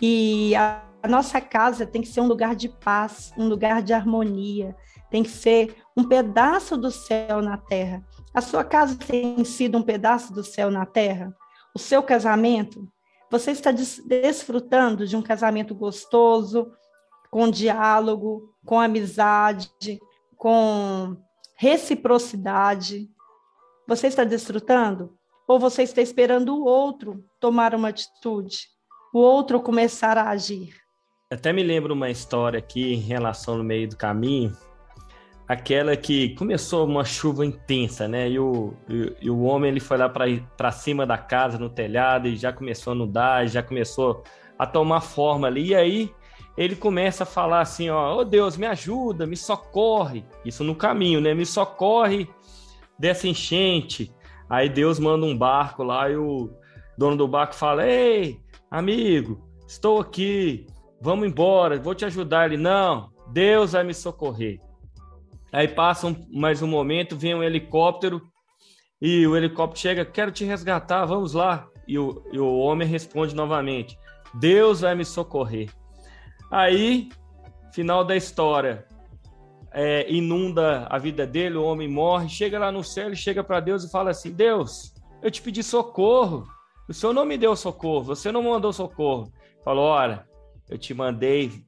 E 0.00 0.54
a, 0.54 0.82
a 1.02 1.08
nossa 1.08 1.40
casa 1.40 1.86
tem 1.86 2.02
que 2.02 2.08
ser 2.08 2.20
um 2.20 2.26
lugar 2.26 2.54
de 2.54 2.68
paz, 2.68 3.32
um 3.36 3.48
lugar 3.48 3.82
de 3.82 3.92
harmonia, 3.92 4.76
tem 5.10 5.22
que 5.22 5.30
ser 5.30 5.74
um 5.96 6.04
pedaço 6.04 6.76
do 6.76 6.90
céu 6.90 7.40
na 7.40 7.56
terra. 7.56 8.04
A 8.34 8.40
sua 8.40 8.64
casa 8.64 8.96
tem 8.96 9.44
sido 9.44 9.76
um 9.76 9.82
pedaço 9.82 10.32
do 10.32 10.42
céu 10.42 10.70
na 10.70 10.86
terra? 10.86 11.36
O 11.74 11.78
seu 11.78 12.02
casamento? 12.02 12.90
Você 13.30 13.50
está 13.50 13.70
desfrutando 13.70 15.06
de 15.06 15.16
um 15.16 15.22
casamento 15.22 15.74
gostoso, 15.74 16.72
com 17.30 17.50
diálogo, 17.50 18.54
com 18.64 18.80
amizade, 18.80 20.00
com 20.36 21.16
reciprocidade. 21.56 23.08
Você 23.86 24.06
está 24.06 24.24
desfrutando? 24.24 25.14
Ou 25.46 25.58
você 25.58 25.82
está 25.82 26.00
esperando 26.00 26.54
o 26.54 26.64
outro 26.64 27.24
tomar 27.38 27.74
uma 27.74 27.88
atitude, 27.88 28.60
o 29.12 29.18
outro 29.18 29.60
começar 29.60 30.16
a 30.16 30.30
agir? 30.30 30.74
Até 31.30 31.52
me 31.52 31.62
lembro 31.62 31.92
uma 31.92 32.10
história 32.10 32.58
aqui 32.58 32.94
em 32.94 32.98
relação 32.98 33.58
no 33.58 33.64
meio 33.64 33.88
do 33.88 33.96
caminho, 33.96 34.56
aquela 35.52 35.94
que 35.96 36.30
começou 36.30 36.86
uma 36.86 37.04
chuva 37.04 37.44
intensa, 37.44 38.08
né? 38.08 38.30
E 38.30 38.38
o, 38.38 38.72
e, 38.88 39.16
e 39.22 39.30
o 39.30 39.42
homem 39.42 39.70
ele 39.70 39.80
foi 39.80 39.98
lá 39.98 40.08
para 40.08 40.72
cima 40.72 41.06
da 41.06 41.18
casa, 41.18 41.58
no 41.58 41.68
telhado, 41.68 42.26
e 42.26 42.36
já 42.36 42.52
começou 42.52 42.92
a 42.92 42.96
nudar, 42.96 43.46
já 43.46 43.62
começou 43.62 44.24
a 44.58 44.66
tomar 44.66 45.02
forma 45.02 45.46
ali. 45.46 45.68
E 45.68 45.74
aí 45.74 46.14
ele 46.56 46.74
começa 46.74 47.24
a 47.24 47.26
falar 47.26 47.60
assim, 47.60 47.90
ó, 47.90 48.16
oh 48.16 48.24
Deus, 48.24 48.56
me 48.56 48.66
ajuda, 48.66 49.26
me 49.26 49.36
socorre. 49.36 50.24
Isso 50.42 50.64
no 50.64 50.74
caminho, 50.74 51.20
né? 51.20 51.34
Me 51.34 51.44
socorre 51.44 52.26
dessa 52.98 53.28
enchente. 53.28 54.10
Aí 54.48 54.70
Deus 54.70 54.98
manda 54.98 55.26
um 55.26 55.36
barco 55.36 55.82
lá 55.82 56.08
e 56.08 56.16
o 56.16 56.50
dono 56.96 57.16
do 57.16 57.28
barco 57.28 57.54
fala: 57.54 57.86
"Ei, 57.86 58.40
amigo, 58.70 59.46
estou 59.66 60.00
aqui. 60.00 60.66
Vamos 61.00 61.28
embora, 61.28 61.78
vou 61.78 61.94
te 61.94 62.06
ajudar". 62.06 62.46
Ele: 62.46 62.56
"Não, 62.56 63.10
Deus 63.32 63.72
vai 63.72 63.84
me 63.84 63.94
socorrer". 63.94 64.58
Aí 65.52 65.68
passa 65.68 66.06
um, 66.06 66.16
mais 66.32 66.62
um 66.62 66.66
momento, 66.66 67.16
vem 67.16 67.34
um 67.34 67.42
helicóptero 67.42 68.22
e 69.00 69.26
o 69.26 69.36
helicóptero 69.36 69.80
chega, 69.80 70.04
quero 70.04 70.32
te 70.32 70.44
resgatar, 70.44 71.04
vamos 71.04 71.34
lá. 71.34 71.68
E 71.86 71.98
o, 71.98 72.24
e 72.32 72.38
o 72.38 72.58
homem 72.58 72.88
responde 72.88 73.34
novamente, 73.34 73.98
Deus 74.34 74.80
vai 74.80 74.94
me 74.94 75.04
socorrer. 75.04 75.68
Aí, 76.50 77.10
final 77.74 78.04
da 78.04 78.16
história, 78.16 78.86
é, 79.72 80.10
inunda 80.10 80.86
a 80.88 80.96
vida 80.98 81.26
dele, 81.26 81.56
o 81.56 81.64
homem 81.64 81.88
morre, 81.88 82.28
chega 82.28 82.58
lá 82.58 82.70
no 82.70 82.84
céu, 82.84 83.06
ele 83.06 83.16
chega 83.16 83.42
para 83.42 83.60
Deus 83.60 83.84
e 83.84 83.90
fala 83.90 84.10
assim: 84.10 84.30
Deus, 84.30 84.94
eu 85.20 85.30
te 85.30 85.42
pedi 85.42 85.62
socorro, 85.62 86.46
o 86.88 86.94
senhor 86.94 87.12
não 87.12 87.24
me 87.24 87.36
deu 87.36 87.54
socorro, 87.56 88.04
você 88.04 88.30
não 88.30 88.42
mandou 88.42 88.72
socorro. 88.72 89.30
Falou: 89.64 89.84
Olha, 89.84 90.26
eu 90.70 90.78
te 90.78 90.94
mandei 90.94 91.64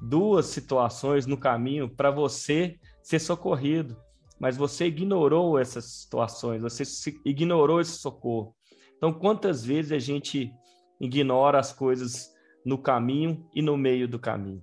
duas 0.00 0.46
situações 0.46 1.26
no 1.26 1.36
caminho 1.36 1.88
para 1.88 2.10
você 2.10 2.78
ser 3.08 3.20
socorrido, 3.20 3.96
mas 4.38 4.54
você 4.54 4.86
ignorou 4.86 5.58
essas 5.58 5.86
situações, 6.02 6.60
você 6.60 6.82
ignorou 7.24 7.80
esse 7.80 7.92
socorro. 7.92 8.54
Então, 8.98 9.14
quantas 9.14 9.64
vezes 9.64 9.92
a 9.92 9.98
gente 9.98 10.52
ignora 11.00 11.58
as 11.58 11.72
coisas 11.72 12.28
no 12.66 12.76
caminho 12.76 13.48
e 13.54 13.62
no 13.62 13.78
meio 13.78 14.06
do 14.06 14.18
caminho? 14.18 14.60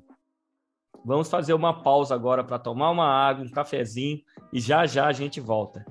Vamos 1.04 1.28
fazer 1.28 1.56
uma 1.56 1.82
pausa 1.82 2.14
agora 2.14 2.44
para 2.44 2.60
tomar 2.60 2.92
uma 2.92 3.08
água, 3.08 3.44
um 3.44 3.50
cafezinho 3.50 4.20
e 4.54 4.60
já 4.60 4.86
já 4.86 5.08
a 5.08 5.12
gente 5.12 5.42
volta. 5.42 5.84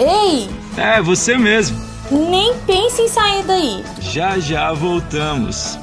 Ei! 0.00 0.48
É, 0.76 1.00
você 1.00 1.38
mesmo. 1.38 1.78
Nem 2.10 2.58
pense 2.66 3.02
em 3.02 3.08
sair 3.08 3.44
daí. 3.44 3.84
Já 4.00 4.40
já 4.40 4.72
voltamos. 4.72 5.78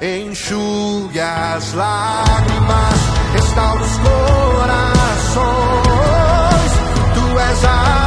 enxugue 0.00 1.20
as 1.20 1.72
lágrimas, 1.72 3.00
restaura 3.32 3.82
os 3.82 3.98
corações. 3.98 5.42
Tu 7.14 7.38
és 7.38 7.64
a 7.64 8.05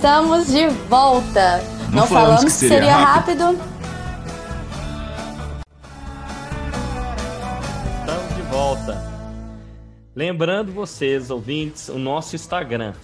estamos 0.00 0.46
de 0.46 0.66
volta. 0.88 1.58
Não, 1.90 2.00
Não 2.00 2.06
falamos, 2.06 2.08
falamos, 2.08 2.44
que 2.44 2.50
seria, 2.50 2.74
seria 2.78 2.96
rápido. 2.96 3.44
rápido. 3.44 3.62
Estamos 8.00 8.34
de 8.34 8.42
volta. 8.50 9.10
Lembrando 10.16 10.72
vocês, 10.72 11.30
ouvintes, 11.30 11.90
o 11.90 11.98
nosso 11.98 12.34
Instagram, 12.34 12.94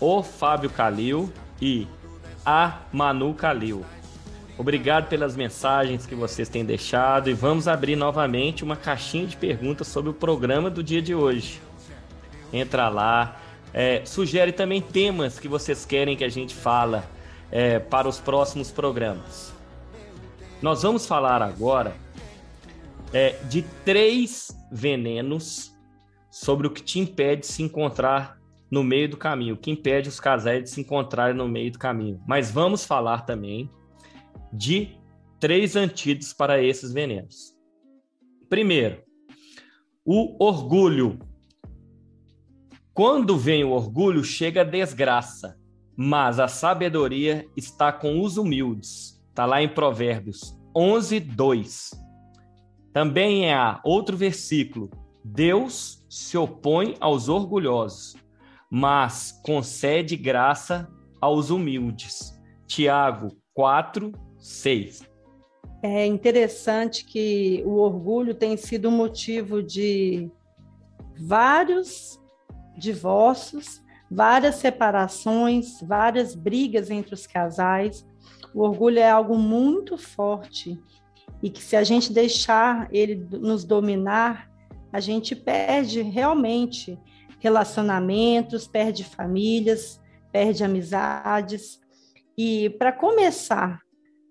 o 0.00 0.22
Fábio 0.22 0.70
Calil 0.70 1.30
e 1.60 1.86
a 2.44 2.78
Manu 2.90 3.34
Calil. 3.34 3.84
Obrigado 4.56 5.08
pelas 5.08 5.36
mensagens 5.36 6.06
que 6.06 6.14
vocês 6.14 6.48
têm 6.48 6.64
deixado 6.64 7.28
e 7.28 7.34
vamos 7.34 7.68
abrir 7.68 7.96
novamente 7.96 8.64
uma 8.64 8.76
caixinha 8.76 9.26
de 9.26 9.36
perguntas 9.36 9.88
sobre 9.88 10.08
o 10.08 10.14
programa 10.14 10.70
do 10.70 10.82
dia 10.82 11.02
de 11.02 11.14
hoje. 11.14 11.60
Entra 12.50 12.88
lá, 12.88 13.36
é, 13.72 14.04
sugere 14.04 14.52
também 14.52 14.80
temas 14.80 15.38
que 15.38 15.48
vocês 15.48 15.84
querem 15.84 16.16
que 16.16 16.24
a 16.24 16.28
gente 16.28 16.54
fala 16.54 17.04
é, 17.50 17.78
para 17.78 18.08
os 18.08 18.18
próximos 18.18 18.70
programas. 18.70 19.52
Nós 20.60 20.82
vamos 20.82 21.06
falar 21.06 21.42
agora 21.42 21.94
é, 23.12 23.30
de 23.48 23.62
três 23.84 24.48
venenos 24.70 25.74
sobre 26.30 26.66
o 26.66 26.70
que 26.70 26.82
te 26.82 26.98
impede 26.98 27.42
de 27.42 27.46
se 27.48 27.62
encontrar 27.62 28.38
no 28.70 28.84
meio 28.84 29.08
do 29.08 29.16
caminho, 29.16 29.54
o 29.54 29.58
que 29.58 29.70
impede 29.70 30.08
os 30.08 30.20
casais 30.20 30.62
de 30.62 30.70
se 30.70 30.80
encontrarem 30.80 31.34
no 31.34 31.48
meio 31.48 31.72
do 31.72 31.78
caminho. 31.78 32.22
Mas 32.26 32.50
vamos 32.50 32.84
falar 32.84 33.22
também 33.22 33.68
de 34.52 34.96
três 35.40 35.74
antídotos 35.74 36.32
para 36.32 36.62
esses 36.62 36.92
venenos. 36.92 37.56
Primeiro, 38.48 39.02
o 40.04 40.36
orgulho. 40.44 41.18
Quando 43.00 43.38
vem 43.38 43.64
o 43.64 43.70
orgulho, 43.70 44.22
chega 44.22 44.60
a 44.60 44.64
desgraça, 44.64 45.58
mas 45.96 46.38
a 46.38 46.46
sabedoria 46.46 47.48
está 47.56 47.90
com 47.90 48.20
os 48.20 48.36
humildes. 48.36 49.18
Está 49.30 49.46
lá 49.46 49.62
em 49.62 49.70
Provérbios 49.70 50.54
11, 50.76 51.18
2. 51.18 51.92
Também 52.92 53.50
há 53.50 53.80
outro 53.86 54.18
versículo. 54.18 54.90
Deus 55.24 56.04
se 56.10 56.36
opõe 56.36 56.94
aos 57.00 57.30
orgulhosos, 57.30 58.16
mas 58.70 59.32
concede 59.46 60.14
graça 60.14 60.86
aos 61.22 61.48
humildes. 61.48 62.38
Tiago 62.66 63.28
4, 63.54 64.12
6. 64.36 65.08
É 65.82 66.04
interessante 66.04 67.06
que 67.06 67.62
o 67.64 67.78
orgulho 67.78 68.34
tem 68.34 68.58
sido 68.58 68.90
motivo 68.90 69.62
de 69.62 70.30
vários 71.18 72.19
divórcios, 72.80 73.82
várias 74.10 74.56
separações, 74.56 75.80
várias 75.82 76.34
brigas 76.34 76.90
entre 76.90 77.14
os 77.14 77.26
casais. 77.26 78.04
O 78.52 78.62
orgulho 78.62 78.98
é 78.98 79.08
algo 79.08 79.36
muito 79.36 79.96
forte 79.96 80.80
e 81.42 81.48
que 81.48 81.62
se 81.62 81.76
a 81.76 81.84
gente 81.84 82.12
deixar 82.12 82.88
ele 82.90 83.14
nos 83.30 83.64
dominar, 83.64 84.50
a 84.92 84.98
gente 84.98 85.36
perde 85.36 86.02
realmente 86.02 86.98
relacionamentos, 87.38 88.66
perde 88.66 89.04
famílias, 89.04 90.00
perde 90.32 90.64
amizades. 90.64 91.80
E 92.36 92.70
para 92.70 92.92
começar 92.92 93.80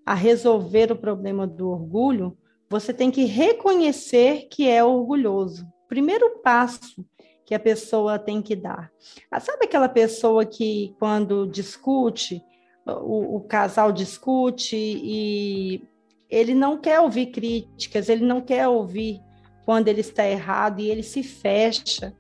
a 0.06 0.14
resolver 0.14 0.92
o 0.92 0.98
problema 0.98 1.48
do 1.48 1.70
orgulho, 1.70 2.38
você 2.70 2.94
tem 2.94 3.10
que 3.10 3.26
reconhecer 3.26 4.48
que 4.52 4.68
é 4.68 4.84
orgulhoso. 4.84 5.68
Primeiro 5.88 6.40
passo 6.42 7.06
que 7.50 7.56
a 7.56 7.60
pessoa 7.60 8.20
tem 8.20 8.44
que 8.44 8.56
dar. 8.56 8.92
Ah, 9.32 9.40
sabe 9.40 9.66
aquela 9.66 9.90
pessoa 9.90 10.46
que, 10.46 10.96
quando 11.00 11.48
discute, 11.48 12.44
o, 12.86 13.38
o 13.38 13.42
casal 13.42 13.92
discute 13.92 14.78
e 14.78 15.84
ele 16.30 16.54
não 16.54 16.78
quer 16.78 17.00
ouvir 17.00 17.32
críticas, 17.32 18.08
ele 18.08 18.24
não 18.24 18.40
quer 18.40 18.68
ouvir 18.68 19.20
quando 19.66 19.88
ele 19.88 20.02
está 20.02 20.28
errado 20.28 20.80
e 20.80 20.92
ele 20.92 21.02
se 21.02 21.24
fecha 21.24 22.16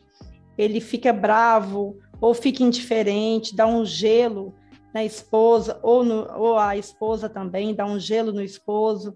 ele 0.57 0.81
fica 0.81 1.13
bravo 1.13 1.97
ou 2.19 2.33
fica 2.33 2.63
indiferente, 2.63 3.55
dá 3.55 3.67
um 3.67 3.85
gelo 3.85 4.51
na 4.91 5.05
esposa, 5.05 5.79
ou, 5.83 6.03
no, 6.03 6.27
ou 6.35 6.57
a 6.57 6.75
esposa 6.75 7.29
também 7.29 7.75
dá 7.75 7.85
um 7.85 7.99
gelo 7.99 8.33
no 8.33 8.41
esposo, 8.41 9.15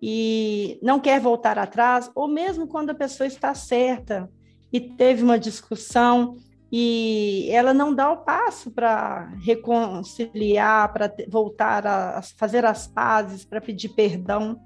e 0.00 0.78
não 0.80 1.00
quer 1.00 1.20
voltar 1.20 1.58
atrás, 1.58 2.08
ou 2.14 2.28
mesmo 2.28 2.68
quando 2.68 2.90
a 2.90 2.94
pessoa 2.94 3.26
está 3.26 3.52
certa 3.52 4.30
e 4.74 4.80
teve 4.80 5.22
uma 5.22 5.38
discussão 5.38 6.36
e 6.72 7.48
ela 7.52 7.72
não 7.72 7.94
dá 7.94 8.10
o 8.10 8.24
passo 8.24 8.72
para 8.72 9.32
reconciliar, 9.40 10.92
para 10.92 11.14
voltar 11.28 11.86
a 11.86 12.20
fazer 12.36 12.64
as 12.64 12.88
pazes, 12.88 13.44
para 13.44 13.60
pedir 13.60 13.90
perdão. 13.90 14.60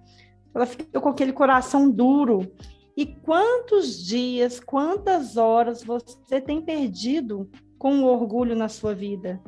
Ela 0.54 0.64
fica 0.64 0.98
com 0.98 1.10
aquele 1.10 1.34
coração 1.34 1.90
duro 1.90 2.50
e 2.96 3.04
quantos 3.04 4.02
dias, 4.02 4.58
quantas 4.58 5.36
horas 5.36 5.84
você 5.84 6.40
tem 6.40 6.62
perdido 6.62 7.46
com 7.78 8.00
o 8.00 8.06
orgulho 8.06 8.56
na 8.56 8.70
sua 8.70 8.94
vida? 8.94 9.38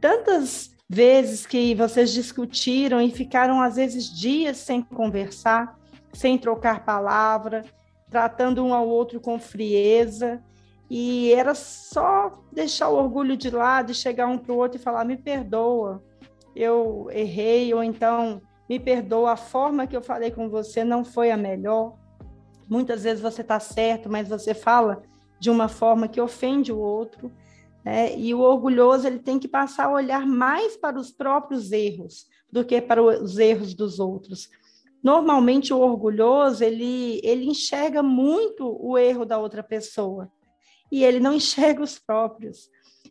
Tantas 0.00 0.70
vezes 0.88 1.44
que 1.44 1.74
vocês 1.74 2.12
discutiram 2.12 3.00
e 3.00 3.10
ficaram, 3.10 3.60
às 3.60 3.74
vezes, 3.74 4.08
dias 4.16 4.58
sem 4.58 4.82
conversar, 4.82 5.76
sem 6.12 6.38
trocar 6.38 6.84
palavra, 6.84 7.64
tratando 8.10 8.64
um 8.64 8.74
ao 8.74 8.88
outro 8.88 9.20
com 9.20 9.38
frieza. 9.38 10.42
E 10.90 11.32
era 11.32 11.54
só 11.54 12.32
deixar 12.52 12.88
o 12.88 12.96
orgulho 12.96 13.36
de 13.36 13.48
lado 13.48 13.92
e 13.92 13.94
chegar 13.94 14.26
um 14.26 14.36
para 14.36 14.52
o 14.52 14.56
outro 14.56 14.78
e 14.78 14.82
falar: 14.82 15.04
me 15.04 15.16
perdoa, 15.16 16.02
eu 16.54 17.08
errei, 17.12 17.72
ou 17.72 17.82
então 17.82 18.42
me 18.68 18.78
perdoa, 18.78 19.32
a 19.32 19.36
forma 19.36 19.86
que 19.86 19.96
eu 19.96 20.02
falei 20.02 20.30
com 20.30 20.48
você 20.48 20.82
não 20.82 21.04
foi 21.04 21.30
a 21.30 21.36
melhor. 21.36 21.94
Muitas 22.68 23.04
vezes 23.04 23.20
você 23.20 23.40
está 23.40 23.58
certo, 23.58 24.08
mas 24.08 24.28
você 24.28 24.54
fala 24.54 25.02
de 25.40 25.50
uma 25.50 25.68
forma 25.68 26.06
que 26.06 26.20
ofende 26.20 26.72
o 26.72 26.78
outro. 26.78 27.32
Né? 27.84 28.16
E 28.16 28.34
o 28.34 28.40
orgulhoso 28.40 29.06
ele 29.06 29.18
tem 29.18 29.38
que 29.38 29.48
passar 29.48 29.86
a 29.86 29.92
olhar 29.92 30.26
mais 30.26 30.76
para 30.76 30.98
os 30.98 31.10
próprios 31.10 31.72
erros 31.72 32.26
do 32.52 32.64
que 32.64 32.80
para 32.80 33.02
os 33.02 33.38
erros 33.38 33.74
dos 33.74 33.98
outros. 33.98 34.48
Normalmente 35.02 35.72
o 35.72 35.78
orgulhoso 35.78 36.62
ele 36.62 37.20
ele 37.22 37.46
enxerga 37.46 38.02
muito 38.02 38.76
o 38.80 38.98
erro 38.98 39.24
da 39.24 39.38
outra 39.38 39.62
pessoa 39.62 40.30
e 40.92 41.04
ele 41.04 41.20
não 41.20 41.32
enxerga 41.34 41.82
os 41.82 41.98
próprios. 41.98 42.68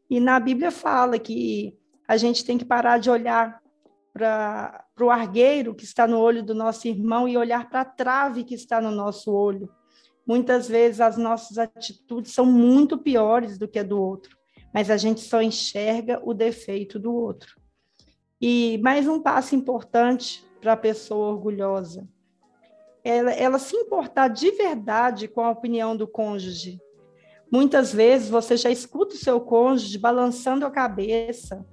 E 0.09 0.19
na 0.19 0.39
Bíblia 0.39 0.71
fala 0.71 1.17
que 1.17 1.77
a 2.07 2.17
gente 2.17 2.43
tem 2.43 2.57
que 2.57 2.65
parar 2.65 2.97
de 2.97 3.09
olhar 3.09 3.61
para 4.13 4.85
o 4.99 5.09
argueiro 5.09 5.75
que 5.75 5.83
está 5.83 6.07
no 6.07 6.19
olho 6.19 6.43
do 6.43 6.53
nosso 6.55 6.87
irmão 6.87 7.27
e 7.27 7.37
olhar 7.37 7.69
para 7.69 7.81
a 7.81 7.85
trave 7.85 8.43
que 8.43 8.55
está 8.55 8.81
no 8.81 8.91
nosso 8.91 9.31
olho. 9.31 9.69
Muitas 10.25 10.67
vezes 10.67 11.01
as 11.01 11.17
nossas 11.17 11.57
atitudes 11.57 12.33
são 12.33 12.45
muito 12.45 12.97
piores 12.97 13.57
do 13.57 13.67
que 13.67 13.79
a 13.79 13.83
do 13.83 13.99
outro, 13.99 14.37
mas 14.73 14.89
a 14.89 14.97
gente 14.97 15.21
só 15.21 15.41
enxerga 15.41 16.21
o 16.23 16.33
defeito 16.33 16.99
do 16.99 17.13
outro. 17.13 17.55
E 18.41 18.79
mais 18.83 19.07
um 19.07 19.21
passo 19.21 19.55
importante 19.55 20.45
para 20.59 20.73
a 20.73 20.77
pessoa 20.77 21.29
orgulhosa. 21.29 22.07
Ela, 23.03 23.31
ela 23.31 23.59
se 23.59 23.75
importar 23.75 24.27
de 24.27 24.51
verdade 24.51 25.27
com 25.27 25.41
a 25.41 25.51
opinião 25.51 25.95
do 25.95 26.07
cônjuge. 26.07 26.79
Muitas 27.51 27.91
vezes 27.93 28.29
você 28.29 28.55
já 28.55 28.69
escuta 28.69 29.15
o 29.15 29.17
seu 29.17 29.39
cônjuge 29.41 29.97
balançando 29.97 30.65
a 30.65 30.71
cabeça, 30.71 31.65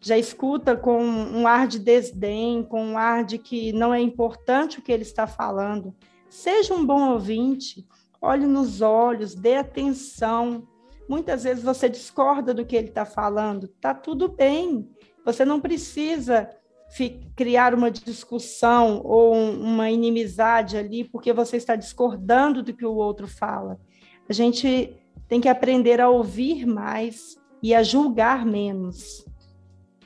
já 0.00 0.18
escuta 0.18 0.76
com 0.76 1.02
um 1.02 1.46
ar 1.46 1.66
de 1.66 1.78
desdém, 1.78 2.62
com 2.62 2.84
um 2.84 2.98
ar 2.98 3.24
de 3.24 3.38
que 3.38 3.72
não 3.72 3.94
é 3.94 4.00
importante 4.00 4.78
o 4.78 4.82
que 4.82 4.92
ele 4.92 5.04
está 5.04 5.26
falando. 5.26 5.94
Seja 6.28 6.74
um 6.74 6.84
bom 6.84 7.12
ouvinte, 7.12 7.86
olhe 8.20 8.46
nos 8.46 8.80
olhos, 8.80 9.34
dê 9.34 9.54
atenção. 9.54 10.66
Muitas 11.08 11.44
vezes 11.44 11.62
você 11.62 11.88
discorda 11.88 12.52
do 12.52 12.66
que 12.66 12.76
ele 12.76 12.88
está 12.88 13.04
falando, 13.04 13.68
tá 13.80 13.94
tudo 13.94 14.28
bem. 14.28 14.90
Você 15.24 15.44
não 15.44 15.60
precisa 15.60 16.50
criar 17.34 17.74
uma 17.74 17.90
discussão 17.90 19.00
ou 19.04 19.34
uma 19.34 19.90
inimizade 19.90 20.76
ali 20.76 21.04
porque 21.04 21.32
você 21.32 21.56
está 21.56 21.74
discordando 21.74 22.62
do 22.62 22.72
que 22.72 22.84
o 22.84 22.94
outro 22.94 23.26
fala. 23.26 23.80
A 24.28 24.32
gente 24.32 24.94
tem 25.28 25.40
que 25.40 25.48
aprender 25.48 26.00
a 26.00 26.08
ouvir 26.08 26.66
mais 26.66 27.36
e 27.62 27.74
a 27.74 27.82
julgar 27.82 28.44
menos. 28.44 29.24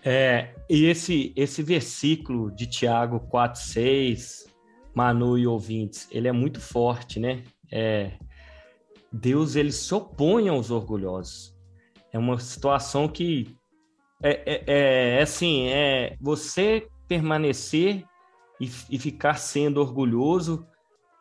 É, 0.05 0.55
e 0.71 0.85
esse, 0.85 1.33
esse 1.35 1.63
versículo 1.63 2.51
de 2.55 2.67
Tiago 2.67 3.21
4,6, 3.29 4.47
Manu 4.95 5.37
e 5.37 5.47
ouvintes, 5.47 6.07
ele 6.13 6.29
é 6.29 6.33
muito 6.33 6.61
forte, 6.61 7.19
né? 7.19 7.43
É, 7.73 8.13
Deus 9.13 9.57
ele 9.57 9.73
se 9.73 9.93
opõe 9.93 10.49
aos 10.49 10.71
orgulhosos. 10.71 11.57
É 12.13 12.19
uma 12.19 12.39
situação 12.39 13.09
que 13.09 13.57
é, 14.23 14.31
é, 14.31 14.65
é, 14.67 15.19
é 15.19 15.23
assim, 15.23 15.69
é 15.69 16.17
você 16.21 16.89
permanecer 17.07 18.05
e, 18.61 18.71
e 18.91 18.99
ficar 18.99 19.35
sendo 19.35 19.81
orgulhoso, 19.81 20.67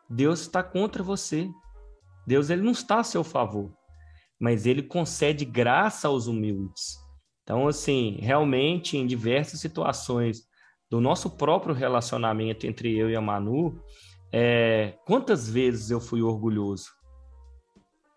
Deus 0.08 0.40
está 0.40 0.62
contra 0.62 1.02
você. 1.02 1.48
Deus 2.26 2.50
ele 2.50 2.62
não 2.62 2.72
está 2.72 3.00
a 3.00 3.04
seu 3.04 3.22
favor, 3.22 3.72
mas 4.40 4.66
ele 4.66 4.82
concede 4.82 5.44
graça 5.44 6.08
aos 6.08 6.26
humildes. 6.26 6.96
Então, 7.42 7.68
assim, 7.68 8.18
realmente, 8.20 8.96
em 8.96 9.06
diversas 9.06 9.60
situações 9.60 10.42
do 10.90 11.00
nosso 11.00 11.30
próprio 11.30 11.74
relacionamento 11.74 12.66
entre 12.66 12.96
eu 12.96 13.08
e 13.08 13.14
a 13.14 13.20
Manu, 13.20 13.80
é, 14.32 14.94
quantas 15.06 15.48
vezes 15.48 15.90
eu 15.90 16.00
fui 16.00 16.22
orgulhoso? 16.22 16.90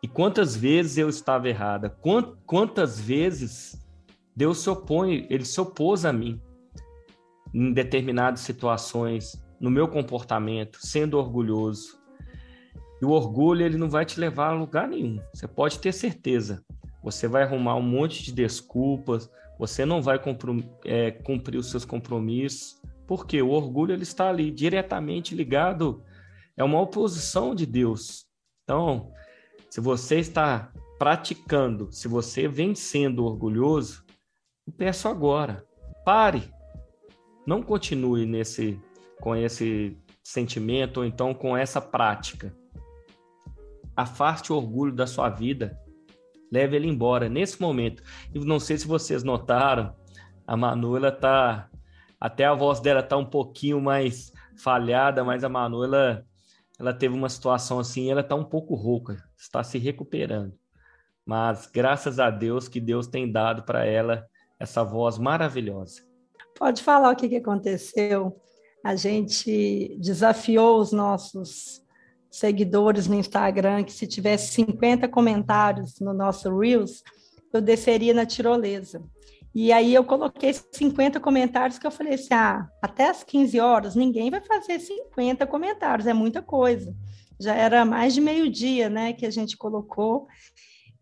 E 0.02 0.08
quantas 0.08 0.56
vezes 0.56 0.98
eu 0.98 1.10
estava 1.10 1.50
errada? 1.50 1.96
Quantas 2.46 3.00
vezes 3.00 3.78
Deus 4.40 4.60
se 4.60 4.70
opõe, 4.70 5.28
ele 5.30 5.44
se 5.44 5.60
opôs 5.60 6.06
a 6.06 6.14
mim 6.14 6.42
em 7.54 7.74
determinadas 7.74 8.40
situações, 8.40 9.34
no 9.60 9.70
meu 9.70 9.86
comportamento, 9.86 10.80
sendo 10.82 11.18
orgulhoso. 11.18 12.00
E 13.02 13.06
o 13.06 13.10
orgulho, 13.10 13.66
ele 13.66 13.78
não 13.78 13.90
vai 13.90 14.06
te 14.06 14.18
levar 14.18 14.52
a 14.52 14.54
lugar 14.54 14.88
nenhum. 14.88 15.20
Você 15.34 15.46
pode 15.46 15.78
ter 15.80 15.92
certeza. 15.92 16.64
Você 17.04 17.28
vai 17.28 17.44
arrumar 17.44 17.76
um 17.76 17.82
monte 17.82 18.24
de 18.24 18.32
desculpas, 18.32 19.30
você 19.60 19.84
não 19.84 20.02
vai 20.02 20.18
é, 20.86 21.12
cumprir 21.12 21.58
os 21.58 21.70
seus 21.70 21.84
compromissos, 21.84 22.82
porque 23.06 23.42
o 23.42 23.50
orgulho 23.50 23.92
ele 23.92 24.04
está 24.04 24.30
ali 24.30 24.52
diretamente 24.52 25.36
ligado, 25.36 26.02
é 26.56 26.64
uma 26.64 26.80
oposição 26.80 27.54
de 27.54 27.66
Deus. 27.66 28.26
Então, 28.64 29.12
se 29.70 29.82
você 29.82 30.18
está 30.20 30.72
praticando, 30.98 31.92
se 31.92 32.08
você 32.08 32.48
vem 32.48 32.74
sendo 32.74 33.26
orgulhoso, 33.26 34.08
peço 34.70 35.08
agora, 35.08 35.66
pare. 36.06 36.52
Não 37.46 37.64
continue 37.64 38.26
nesse 38.26 38.80
com 39.20 39.36
esse 39.36 39.98
sentimento 40.24 40.98
ou 40.98 41.06
então 41.06 41.34
com 41.34 41.58
essa 41.58 41.82
prática. 41.82 42.56
Afaste 43.96 44.54
o 44.54 44.56
orgulho 44.56 44.94
da 44.94 45.06
sua 45.06 45.30
vida 45.30 45.78
leve 46.52 46.76
ele 46.76 46.88
embora 46.88 47.30
nesse 47.30 47.62
momento. 47.62 48.04
E 48.34 48.40
não 48.40 48.60
sei 48.60 48.78
se 48.78 48.88
vocês 48.88 49.24
notaram, 49.24 49.94
a 50.46 50.58
Manuela 50.58 51.12
tá 51.12 51.70
até 52.20 52.46
a 52.46 52.54
voz 52.54 52.80
dela 52.80 53.02
tá 53.02 53.16
um 53.16 53.26
pouquinho 53.26 53.80
mais 53.80 54.34
falhada, 54.58 55.24
mas 55.24 55.44
a 55.44 55.50
Manuela 55.50 56.26
ela 56.78 56.94
teve 56.94 57.14
uma 57.14 57.30
situação 57.30 57.80
assim, 57.80 58.10
ela 58.10 58.24
tá 58.24 58.36
um 58.36 58.44
pouco 58.44 58.74
rouca, 58.74 59.24
está 59.38 59.64
se 59.64 59.78
recuperando. 59.78 60.54
Mas 61.26 61.68
graças 61.68 62.20
a 62.20 62.30
Deus 62.30 62.68
que 62.68 62.80
Deus 62.80 63.06
tem 63.06 63.32
dado 63.32 63.64
para 63.64 63.86
ela 63.86 64.26
essa 64.60 64.84
voz 64.84 65.18
maravilhosa. 65.18 66.02
Pode 66.58 66.84
falar 66.84 67.12
o 67.12 67.16
que, 67.16 67.30
que 67.30 67.38
aconteceu? 67.38 68.36
A 68.84 68.96
gente 68.96 69.98
desafiou 70.00 70.80
os 70.80 70.92
nossos 70.92 71.82
seguidores 72.30 73.08
no 73.08 73.16
Instagram 73.16 73.84
que 73.84 73.92
se 73.92 74.06
tivesse 74.06 74.54
50 74.54 75.08
comentários 75.08 76.00
no 76.00 76.14
nosso 76.14 76.56
Reels, 76.58 77.02
eu 77.52 77.62
desceria 77.62 78.14
na 78.14 78.26
tirolesa. 78.26 79.04
E 79.54 79.72
aí 79.72 79.94
eu 79.94 80.04
coloquei 80.04 80.54
50 80.54 81.20
comentários 81.20 81.80
que 81.80 81.88
eu 81.88 81.92
falei 81.92 82.14
assim: 82.14 82.34
ah, 82.34 82.68
até 82.82 83.10
as 83.10 83.24
15 83.24 83.60
horas 83.60 83.96
ninguém 83.96 84.30
vai 84.30 84.42
fazer 84.42 84.80
50 84.80 85.48
comentários, 85.48 86.08
é 86.08 86.14
muita 86.14 86.42
coisa. 86.42 86.96
Já 87.40 87.56
era 87.56 87.86
mais 87.86 88.14
de 88.14 88.22
meio-dia, 88.22 88.90
né, 88.90 89.14
que 89.14 89.26
a 89.26 89.32
gente 89.32 89.58
colocou. 89.58 90.28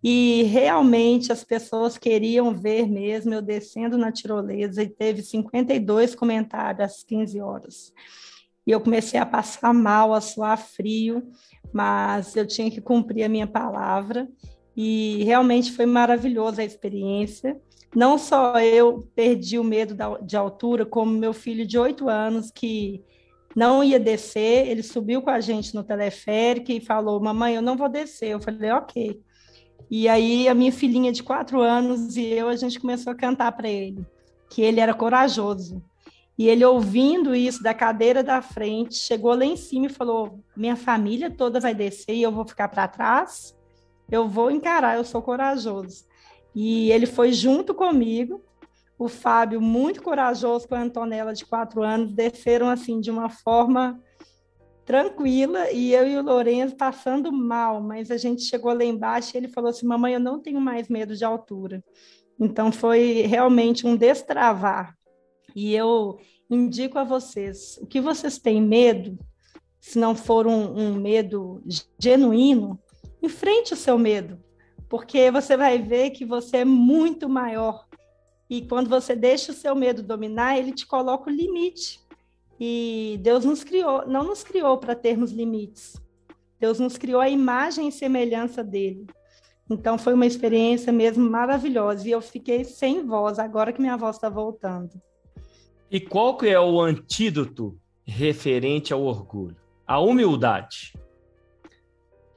E 0.04 0.44
realmente 0.44 1.32
as 1.32 1.44
pessoas 1.44 1.98
queriam 1.98 2.54
ver 2.54 2.88
mesmo 2.88 3.34
eu 3.34 3.42
descendo 3.42 3.98
na 3.98 4.12
tirolesa 4.12 4.84
e 4.84 4.90
teve 4.90 5.22
52 5.22 6.14
comentários 6.14 6.82
às 6.82 7.04
15 7.04 7.42
horas 7.42 7.94
e 8.68 8.72
eu 8.72 8.82
comecei 8.82 9.18
a 9.18 9.26
passar 9.26 9.74
mal, 9.74 10.14
a 10.14 10.20
suar 10.20 10.58
frio, 10.58 11.24
mas 11.72 12.36
eu 12.36 12.46
tinha 12.46 12.70
que 12.70 12.82
cumprir 12.82 13.24
a 13.24 13.30
minha 13.30 13.48
palavra 13.48 14.28
e 14.76 15.24
realmente 15.24 15.72
foi 15.72 15.86
maravilhosa 15.86 16.62
a 16.62 16.66
experiência. 16.66 17.58
Não 17.96 18.18
só 18.18 18.60
eu 18.60 19.10
perdi 19.16 19.58
o 19.58 19.64
medo 19.64 19.96
de 20.22 20.36
altura, 20.36 20.86
como 20.86 21.14
meu 21.14 21.32
filho 21.32 21.66
de 21.66 21.80
oito 21.80 22.10
anos 22.10 22.52
que 22.52 23.02
não 23.56 23.82
ia 23.82 23.98
descer, 23.98 24.68
ele 24.68 24.84
subiu 24.84 25.22
com 25.22 25.30
a 25.30 25.40
gente 25.40 25.74
no 25.74 25.82
teleférico 25.82 26.70
e 26.70 26.82
falou: 26.82 27.22
Mamãe, 27.22 27.56
eu 27.56 27.62
não 27.62 27.78
vou 27.78 27.88
descer. 27.88 28.32
Eu 28.32 28.42
falei: 28.42 28.70
Ok. 28.72 29.22
E 29.90 30.08
aí 30.08 30.48
a 30.48 30.54
minha 30.54 30.72
filhinha 30.72 31.12
de 31.12 31.24
quatro 31.24 31.62
anos 31.62 32.18
e 32.18 32.26
eu, 32.26 32.50
a 32.50 32.56
gente 32.56 32.80
começou 32.80 33.12
a 33.12 33.16
cantar 33.16 33.52
para 33.54 33.70
ele, 33.70 34.06
que 34.50 34.62
ele 34.62 34.80
era 34.80 34.94
corajoso. 34.94 35.82
E 36.38 36.48
ele, 36.48 36.64
ouvindo 36.64 37.34
isso 37.34 37.64
da 37.64 37.74
cadeira 37.74 38.24
da 38.24 38.42
frente, 38.42 38.96
chegou 38.96 39.34
lá 39.34 39.44
em 39.44 39.58
cima 39.58 39.88
e 39.88 39.90
falou: 39.90 40.40
Minha 40.56 40.76
família 40.76 41.32
toda 41.32 41.60
vai 41.60 41.74
descer 41.74 42.14
e 42.14 42.22
eu 42.22 42.32
vou 42.32 42.46
ficar 42.46 42.68
para 42.68 42.88
trás. 42.88 43.58
Eu 44.10 44.28
vou 44.28 44.52
encarar, 44.52 44.98
eu 44.98 45.04
sou 45.04 45.22
corajoso. 45.22 46.06
E 46.54 46.92
ele 46.92 47.06
foi 47.06 47.34
junto 47.34 47.74
comigo. 47.74 48.42
O 49.00 49.08
Fábio, 49.08 49.62
muito 49.62 50.02
corajoso, 50.02 50.68
com 50.68 50.76
a 50.76 50.82
Antonella, 50.82 51.34
de 51.34 51.46
quatro 51.46 51.84
anos, 51.84 52.12
desceram 52.12 52.70
assim 52.70 53.00
de 53.00 53.12
uma 53.12 53.30
forma 53.30 54.00
tranquila. 54.88 55.70
E 55.72 55.94
eu 55.94 56.08
e 56.08 56.18
o 56.18 56.24
Lourenço 56.24 56.76
passando 56.76 57.32
mal, 57.32 57.80
mas 57.82 58.10
a 58.10 58.18
gente 58.18 58.42
chegou 58.42 58.74
lá 58.74 58.84
embaixo 58.84 59.36
e 59.36 59.38
ele 59.38 59.50
falou 59.50 59.70
assim: 59.70 59.86
Mamãe, 59.86 60.14
eu 60.14 60.20
não 60.20 60.40
tenho 60.40 60.60
mais 60.60 60.88
medo 60.88 61.16
de 61.16 61.24
altura. 61.24 61.84
Então 62.40 62.72
foi 62.72 63.22
realmente 63.22 63.86
um 63.86 63.96
destravar 63.96 64.98
e 65.56 65.76
eu 65.76 66.20
indico 66.50 66.98
a 66.98 67.04
vocês: 67.04 67.78
o 67.82 67.88
que 67.88 68.00
vocês 68.00 68.38
têm 68.38 68.62
medo, 68.62 69.18
se 69.80 70.00
não 70.00 70.16
for 70.16 70.48
um, 70.48 70.78
um 70.78 70.94
medo 70.94 71.62
genuíno, 72.00 72.80
enfrente 73.22 73.74
o 73.74 73.78
seu 73.78 73.98
medo, 73.98 74.40
porque 74.88 75.32
você 75.32 75.58
vai 75.58 75.80
ver 75.80 76.12
que 76.12 76.26
você 76.26 76.58
é 76.58 76.66
muito 76.66 77.28
maior. 77.28 77.86
E 78.50 78.62
quando 78.62 78.88
você 78.88 79.16
deixa 79.16 79.52
o 79.52 79.56
seu 79.56 79.76
medo 79.76 80.02
dominar, 80.02 80.58
ele 80.58 80.72
te 80.72 80.86
coloca 80.86 81.30
o 81.30 81.34
limite. 81.34 82.00
E 82.60 83.20
Deus 83.22 83.46
nos 83.46 83.64
criou, 83.64 84.08
não 84.08 84.24
nos 84.24 84.44
criou 84.44 84.78
para 84.78 84.96
termos 84.96 85.32
limites. 85.32 85.96
Deus 86.60 86.80
nos 86.80 86.98
criou 86.98 87.22
a 87.22 87.30
imagem 87.30 87.88
e 87.88 87.92
semelhança 87.92 88.64
dele. 88.64 89.06
Então 89.70 89.98
foi 89.98 90.14
uma 90.14 90.26
experiência 90.26 90.92
mesmo 90.94 91.30
maravilhosa 91.30 92.08
e 92.08 92.12
eu 92.12 92.22
fiquei 92.22 92.64
sem 92.64 93.06
voz 93.06 93.38
agora 93.38 93.74
que 93.74 93.82
minha 93.82 93.98
voz 93.98 94.16
está 94.16 94.30
voltando. 94.30 95.02
E 95.92 96.00
qual 96.00 96.38
que 96.38 96.48
é 96.48 96.60
o 96.60 96.82
antídoto 96.82 97.78
referente 98.06 98.92
ao 98.94 99.04
orgulho? 99.04 99.58
A 99.86 100.00
humildade. 100.00 100.94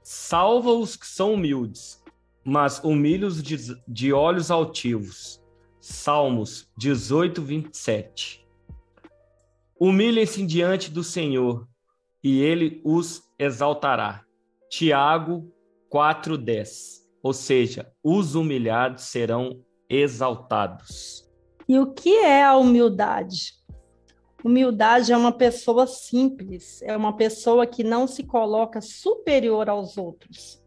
Salva 0.02 0.72
os 0.72 0.96
que 0.96 1.06
são 1.06 1.34
humildes, 1.34 2.02
mas 2.44 2.80
humilha-os 2.82 3.42
de, 3.42 3.56
de 3.86 4.12
olhos 4.12 4.50
altivos. 4.50 5.40
Salmos 5.80 6.68
18, 6.76 7.40
27. 7.40 8.39
Humilhem-se 9.80 10.44
diante 10.44 10.90
do 10.90 11.02
Senhor, 11.02 11.66
e 12.22 12.42
ele 12.42 12.82
os 12.84 13.22
exaltará. 13.38 14.26
Tiago 14.68 15.50
4:10. 15.88 17.00
Ou 17.22 17.32
seja, 17.32 17.90
os 18.04 18.34
humilhados 18.34 19.04
serão 19.04 19.64
exaltados. 19.88 21.26
E 21.66 21.78
o 21.78 21.92
que 21.92 22.14
é 22.18 22.44
a 22.44 22.56
humildade? 22.56 23.54
Humildade 24.44 25.12
é 25.12 25.16
uma 25.16 25.32
pessoa 25.32 25.86
simples, 25.86 26.82
é 26.82 26.96
uma 26.96 27.16
pessoa 27.16 27.66
que 27.66 27.82
não 27.82 28.06
se 28.06 28.24
coloca 28.24 28.80
superior 28.80 29.70
aos 29.70 29.96
outros. 29.96 30.62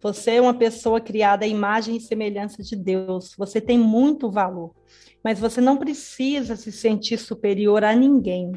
Você 0.00 0.32
é 0.32 0.40
uma 0.40 0.54
pessoa 0.54 1.00
criada 1.00 1.44
à 1.44 1.48
imagem 1.48 1.96
e 1.96 2.00
semelhança 2.00 2.62
de 2.62 2.74
Deus, 2.74 3.34
você 3.36 3.60
tem 3.60 3.78
muito 3.78 4.30
valor, 4.30 4.74
mas 5.22 5.38
você 5.38 5.60
não 5.60 5.76
precisa 5.76 6.56
se 6.56 6.72
sentir 6.72 7.18
superior 7.18 7.84
a 7.84 7.94
ninguém. 7.94 8.52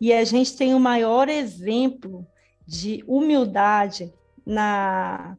E 0.00 0.12
a 0.12 0.24
gente 0.24 0.56
tem 0.56 0.74
o 0.74 0.80
maior 0.80 1.28
exemplo 1.28 2.26
de 2.66 3.04
humildade 3.06 4.12
na 4.46 5.36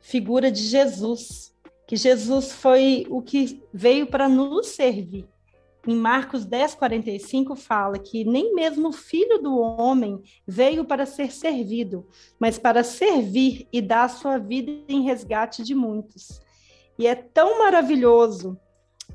figura 0.00 0.50
de 0.50 0.62
Jesus 0.62 1.54
que 1.86 1.96
Jesus 1.96 2.52
foi 2.52 3.06
o 3.10 3.20
que 3.20 3.62
veio 3.72 4.06
para 4.06 4.28
nos 4.28 4.68
servir. 4.68 5.28
Em 5.86 5.94
Marcos 5.94 6.46
10, 6.46 6.76
45 6.76 7.54
fala 7.54 7.98
que 7.98 8.24
nem 8.24 8.54
mesmo 8.54 8.88
o 8.88 8.92
filho 8.92 9.38
do 9.38 9.58
homem 9.58 10.22
veio 10.46 10.84
para 10.84 11.04
ser 11.04 11.30
servido, 11.30 12.06
mas 12.38 12.58
para 12.58 12.82
servir 12.82 13.68
e 13.70 13.82
dar 13.82 14.04
a 14.04 14.08
sua 14.08 14.38
vida 14.38 14.72
em 14.88 15.02
resgate 15.02 15.62
de 15.62 15.74
muitos. 15.74 16.40
E 16.98 17.06
é 17.06 17.14
tão 17.14 17.58
maravilhoso 17.58 18.58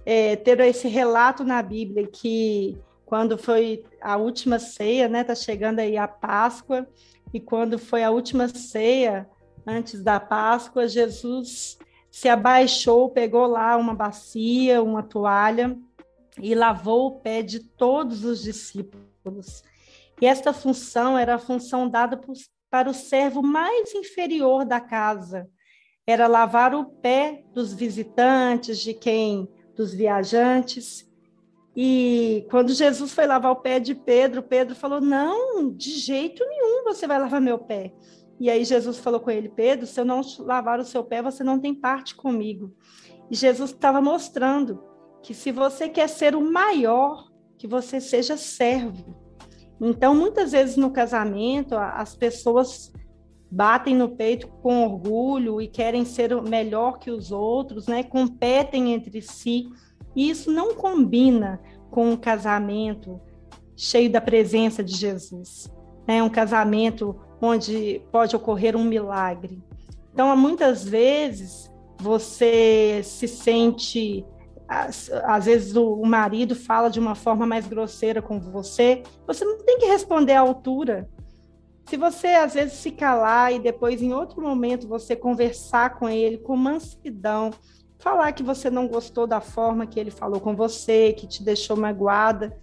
é, 0.06 0.36
ter 0.36 0.60
esse 0.60 0.88
relato 0.88 1.44
na 1.44 1.62
Bíblia 1.62 2.06
que 2.06 2.78
quando 3.04 3.36
foi 3.36 3.84
a 4.00 4.18
última 4.18 4.60
ceia, 4.60 5.08
né, 5.08 5.24
tá 5.24 5.34
chegando 5.34 5.80
aí 5.80 5.98
a 5.98 6.08
Páscoa, 6.08 6.88
e 7.34 7.40
quando 7.40 7.80
foi 7.80 8.04
a 8.04 8.12
última 8.12 8.48
ceia 8.48 9.28
antes 9.66 10.04
da 10.04 10.20
Páscoa, 10.20 10.88
Jesus 10.88 11.80
se 12.12 12.30
abaixou, 12.30 13.10
pegou 13.10 13.48
lá 13.48 13.76
uma 13.76 13.96
bacia, 13.96 14.84
uma 14.84 15.02
toalha 15.02 15.76
e 16.38 16.54
lavou 16.54 17.08
o 17.08 17.20
pé 17.20 17.42
de 17.42 17.60
todos 17.60 18.24
os 18.24 18.42
discípulos. 18.42 19.64
E 20.22 20.26
esta 20.26 20.52
função 20.52 21.18
era 21.18 21.36
a 21.36 21.40
função 21.40 21.90
dada 21.90 22.20
para 22.70 22.90
o 22.90 22.94
servo 22.94 23.42
mais 23.42 23.94
inferior 23.94 24.66
da 24.66 24.80
casa. 24.80 25.50
Era 26.06 26.28
lavar 26.28 26.74
o 26.76 26.86
pé 26.86 27.44
dos 27.54 27.74
visitantes, 27.74 28.80
de 28.80 28.94
quem 28.94 29.48
dos 29.76 29.94
viajantes. 29.94 31.10
E 31.76 32.46
quando 32.50 32.74
Jesus 32.74 33.14
foi 33.14 33.26
lavar 33.26 33.52
o 33.52 33.62
pé 33.62 33.80
de 33.80 33.96
Pedro, 33.96 34.44
Pedro 34.44 34.76
falou: 34.76 35.00
Não, 35.00 35.72
de 35.72 35.92
jeito 35.92 36.46
nenhum 36.46 36.84
você 36.84 37.08
vai 37.08 37.20
lavar 37.20 37.40
meu 37.40 37.60
pé. 37.60 37.94
E 38.40 38.50
aí 38.50 38.66
Jesus 38.66 38.98
falou 38.98 39.20
com 39.20 39.30
ele: 39.30 39.50
Pedro, 39.50 39.86
se 39.86 40.00
eu 40.00 40.06
não 40.06 40.22
lavar 40.40 40.80
o 40.80 40.86
seu 40.86 41.04
pé, 41.04 41.22
você 41.22 41.44
não 41.44 41.60
tem 41.60 41.74
parte 41.74 42.16
comigo. 42.16 42.76
E 43.30 43.36
Jesus 43.36 43.72
estava 43.72 44.02
mostrando 44.02 44.84
que 45.22 45.34
se 45.34 45.52
você 45.52 45.90
quer 45.90 46.08
ser 46.08 46.36
o 46.36 46.42
maior, 46.42 47.30
que 47.58 47.68
você 47.68 48.00
seja 48.00 48.38
servo. 48.38 49.16
Então, 49.82 50.16
muitas 50.16 50.52
vezes 50.52 50.76
no 50.76 50.92
casamento, 50.92 51.76
as 51.76 52.16
pessoas 52.16 52.92
batem 53.52 53.96
no 53.96 54.10
peito 54.10 54.48
com 54.48 54.84
orgulho 54.84 55.62
e 55.62 55.68
querem 55.68 56.06
ser 56.06 56.40
melhor 56.42 57.00
que 57.00 57.10
os 57.10 57.32
outros, 57.32 57.88
né? 57.88 58.04
Competem 58.04 58.94
entre 58.94 59.22
si. 59.22 59.68
E 60.16 60.30
isso 60.30 60.52
não 60.52 60.76
combina 60.76 61.60
com 61.90 62.12
um 62.12 62.18
casamento 62.18 63.20
cheio 63.76 64.12
da 64.12 64.22
presença 64.22 64.84
de 64.84 64.96
Jesus. 64.96 65.72
Né? 66.08 66.24
um 66.24 66.30
casamento 66.30 67.16
onde 67.40 68.02
pode 68.12 68.36
ocorrer 68.36 68.76
um 68.76 68.84
milagre. 68.84 69.62
Então, 70.12 70.36
muitas 70.36 70.84
vezes 70.84 71.72
você 72.00 73.02
se 73.04 73.28
sente 73.28 74.26
às, 74.70 75.10
às 75.10 75.46
vezes 75.46 75.76
o, 75.76 75.94
o, 75.94 76.06
marido 76.06 76.56
fala 76.56 76.90
de 76.90 77.00
uma 77.00 77.16
forma 77.16 77.44
mais 77.44 77.66
grosseira 77.66 78.22
com 78.22 78.40
você, 78.40 79.02
você 79.26 79.44
não 79.44 79.58
tem 79.58 79.80
que 79.80 79.88
responder 79.88 80.34
à 80.34 80.42
altura. 80.42 81.10
Se 81.88 81.98
você 81.98 82.28
às 82.28 82.54
vezes 82.54 82.74
se 82.74 82.92
calar 82.92 83.52
e 83.52 83.58
depois 83.58 84.00
em 84.00 84.14
outro 84.14 84.40
momento 84.40 84.88
você 84.88 85.16
conversar 85.16 85.98
com 85.98 86.08
ele 86.08 86.38
com 86.38 86.56
mansidão, 86.56 87.50
falar 87.98 88.32
que 88.32 88.44
você 88.44 88.70
não 88.70 88.88
gostou 88.88 89.26
da 89.26 89.42
forma 89.42 89.88
que 89.88 90.00
ele 90.00 90.12
falou 90.12 90.40
com 90.40 90.56
você, 90.56 91.14
que 91.14 91.26
te 91.26 91.44
deixou 91.44 91.76
magoada, 91.76 92.56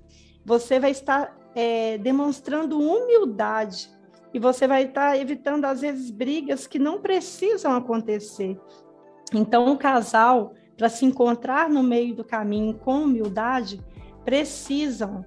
você 0.44 0.78
vai 0.78 0.92
estar 0.92 1.36
é, 1.56 1.98
demonstrando 1.98 2.78
humildade 2.78 3.90
e 4.32 4.38
você 4.38 4.68
vai 4.68 4.84
estar 4.84 5.18
evitando 5.18 5.64
às 5.64 5.80
vezes 5.80 6.08
brigas 6.08 6.68
que 6.68 6.78
não 6.78 7.00
precisam 7.00 7.74
acontecer. 7.74 8.56
Então 9.34 9.72
o 9.72 9.76
casal 9.76 10.54
para 10.76 10.88
se 10.88 11.04
encontrar 11.04 11.68
no 11.68 11.82
meio 11.82 12.14
do 12.14 12.24
caminho 12.24 12.74
com 12.74 13.02
humildade, 13.02 13.80
precisam 14.24 15.24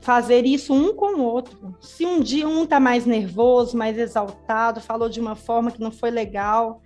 fazer 0.00 0.44
isso 0.44 0.74
um 0.74 0.94
com 0.94 1.14
o 1.14 1.22
outro. 1.22 1.76
Se 1.80 2.04
um 2.04 2.20
dia 2.20 2.46
um 2.46 2.64
está 2.64 2.78
mais 2.80 3.06
nervoso, 3.06 3.76
mais 3.76 3.96
exaltado, 3.96 4.80
falou 4.80 5.08
de 5.08 5.20
uma 5.20 5.34
forma 5.34 5.70
que 5.70 5.80
não 5.80 5.90
foi 5.90 6.10
legal, 6.10 6.82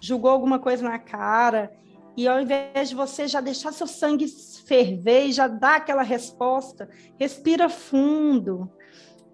julgou 0.00 0.30
alguma 0.30 0.58
coisa 0.58 0.82
na 0.82 0.98
cara, 0.98 1.72
e 2.16 2.28
ao 2.28 2.40
invés 2.40 2.90
de 2.90 2.94
você 2.94 3.26
já 3.26 3.40
deixar 3.40 3.72
seu 3.72 3.86
sangue 3.86 4.26
ferver 4.28 5.26
e 5.26 5.32
já 5.32 5.48
dar 5.48 5.76
aquela 5.76 6.02
resposta, 6.02 6.88
respira 7.18 7.68
fundo, 7.68 8.70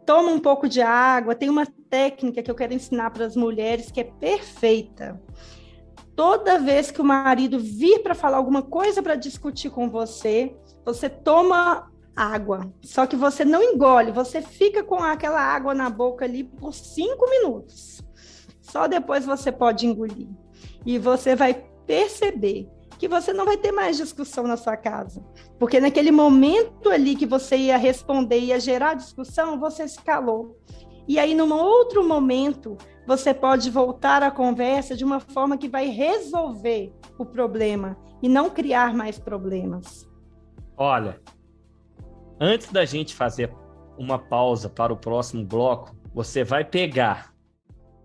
toma 0.07 0.31
um 0.31 0.38
pouco 0.38 0.68
de 0.68 0.81
água. 0.81 1.35
Tem 1.35 1.51
uma 1.51 1.66
técnica 1.90 2.42
que 2.42 2.51
eu 2.51 2.55
quero 2.55 2.73
ensinar 2.73 3.11
para 3.11 3.25
as 3.25 3.35
mulheres 3.35 3.90
que 3.90 4.01
é 4.01 4.05
perfeita 4.05 5.21
toda 6.19 6.59
vez 6.59 6.91
que 6.91 7.01
o 7.01 7.05
marido 7.05 7.61
vir 7.61 8.03
para 8.03 8.13
falar 8.13 8.39
alguma 8.39 8.61
coisa 8.61 9.01
para 9.01 9.15
discutir 9.15 9.71
com 9.71 9.89
você, 9.89 10.53
você 10.85 11.09
toma 11.09 11.93
água. 12.17 12.75
Só 12.83 13.07
que 13.07 13.15
você 13.15 13.45
não 13.45 13.63
engole, 13.63 14.11
você 14.11 14.43
fica 14.43 14.83
com 14.83 14.97
aquela 14.97 15.41
água 15.41 15.73
na 15.73 15.89
boca 15.89 16.25
ali 16.25 16.43
por 16.43 16.75
cinco 16.75 17.31
minutos. 17.31 18.03
Só 18.61 18.89
depois 18.89 19.25
você 19.25 19.53
pode 19.53 19.87
engolir. 19.87 20.27
E 20.85 20.99
você 20.99 21.37
vai 21.37 21.55
perceber 21.87 22.69
que 22.99 23.07
você 23.07 23.33
não 23.33 23.45
vai 23.45 23.57
ter 23.57 23.71
mais 23.71 23.97
discussão 23.97 24.43
na 24.43 24.57
sua 24.57 24.77
casa. 24.77 25.25
Porque 25.57 25.79
naquele 25.79 26.11
momento 26.11 26.91
ali 26.91 27.15
que 27.15 27.27
você 27.27 27.57
ia 27.57 27.77
responder, 27.77 28.41
ia 28.41 28.59
gerar 28.59 28.95
discussão, 28.95 29.61
você 29.61 29.87
se 29.87 30.03
calou. 30.03 30.59
E 31.07 31.17
aí, 31.17 31.33
num 31.33 31.53
outro 31.55 32.03
momento, 32.07 32.77
você 33.09 33.33
pode 33.33 33.71
voltar 33.71 34.23
a 34.23 34.31
conversa 34.31 34.94
de 34.94 35.03
uma 35.03 35.18
forma 35.18 35.57
que 35.57 35.66
vai 35.66 35.87
resolver 35.87 36.92
o 37.18 37.25
problema 37.25 37.97
e 38.23 38.29
não 38.29 38.51
criar 38.51 38.92
mais 38.92 39.18
problemas. 39.18 40.07
Olha, 40.77 41.18
antes 42.38 42.71
da 42.71 42.85
gente 42.85 43.14
fazer 43.14 43.51
uma 43.97 44.18
pausa 44.18 44.68
para 44.68 44.92
o 44.92 44.97
próximo 44.97 45.42
bloco, 45.42 45.97
você 46.12 46.44
vai 46.44 46.66
pegar 46.66 47.33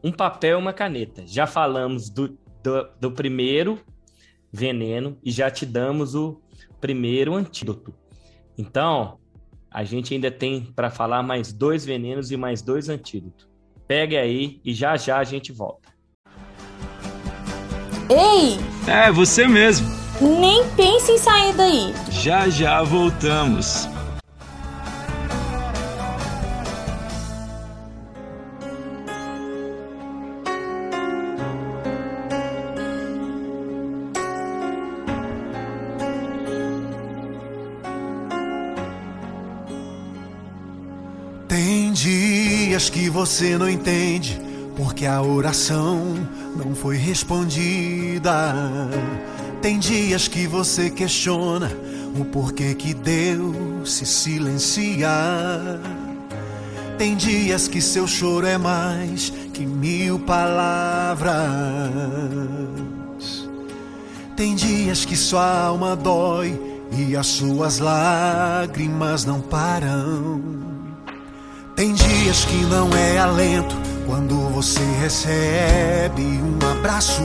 um 0.02 0.10
papel 0.10 0.58
e 0.58 0.62
uma 0.62 0.72
caneta. 0.72 1.28
Já 1.28 1.46
falamos 1.46 2.10
do, 2.10 2.38
do, 2.64 2.90
do 2.98 3.12
primeiro 3.12 3.78
veneno 4.54 5.18
e 5.22 5.32
já 5.32 5.52
te 5.52 5.66
damos 5.66 6.16
o 6.16 6.42
primeiro 6.80 7.36
antídoto. 7.36 7.94
Então, 8.58 9.20
a 9.70 9.84
gente 9.84 10.14
ainda 10.14 10.32
tem 10.32 10.64
para 10.74 10.90
falar 10.90 11.22
mais 11.24 11.52
dois 11.52 11.84
venenos 11.84 12.32
e 12.32 12.38
mais 12.38 12.62
dois 12.62 12.88
antídotos. 12.88 13.53
Pegue 13.94 14.18
aí 14.18 14.60
e 14.66 14.74
já 14.74 14.98
já 14.98 15.20
a 15.20 15.24
gente 15.24 15.52
volta. 15.52 15.88
Ei! 18.10 18.58
É, 18.92 19.12
você 19.12 19.48
mesmo. 19.48 19.88
Nem 20.20 20.68
pense 20.70 21.12
em 21.12 21.18
sair 21.20 21.54
daí. 21.54 21.94
Já 22.10 22.50
já 22.50 22.82
voltamos. 22.82 23.88
Você 43.14 43.60
não 43.60 43.70
entende, 43.70 44.42
porque 44.76 45.06
a 45.06 45.22
oração 45.22 46.28
não 46.56 46.74
foi 46.74 46.98
respondida. 46.98 48.56
Tem 49.62 49.78
dias 49.78 50.28
que 50.28 50.48
você 50.48 50.90
questiona 50.90 51.72
o 52.20 52.26
porquê 52.26 52.74
que 52.74 52.92
Deus 52.92 53.94
se 53.94 54.06
silencia. 54.08 55.10
Tem 56.98 57.16
dias 57.16 57.68
que 57.68 57.80
seu 57.82 58.08
choro 58.08 58.48
é 58.48 58.58
mais 58.58 59.32
que 59.54 59.64
mil 59.64 60.18
palavras. 60.18 61.38
Tem 64.36 64.56
dias 64.56 65.06
que 65.06 65.16
sua 65.16 65.66
alma 65.66 65.96
dói 65.96 66.60
e 66.92 67.16
as 67.16 67.28
suas 67.28 67.78
lágrimas 67.78 69.24
não 69.24 69.40
param. 69.40 70.63
Tem 71.76 71.92
dias 71.94 72.46
que 72.46 72.58
não 72.66 72.88
é 72.96 73.18
alento 73.18 73.76
quando 74.06 74.48
você 74.50 74.80
recebe 75.02 76.22
um 76.22 76.72
abraço. 76.72 77.24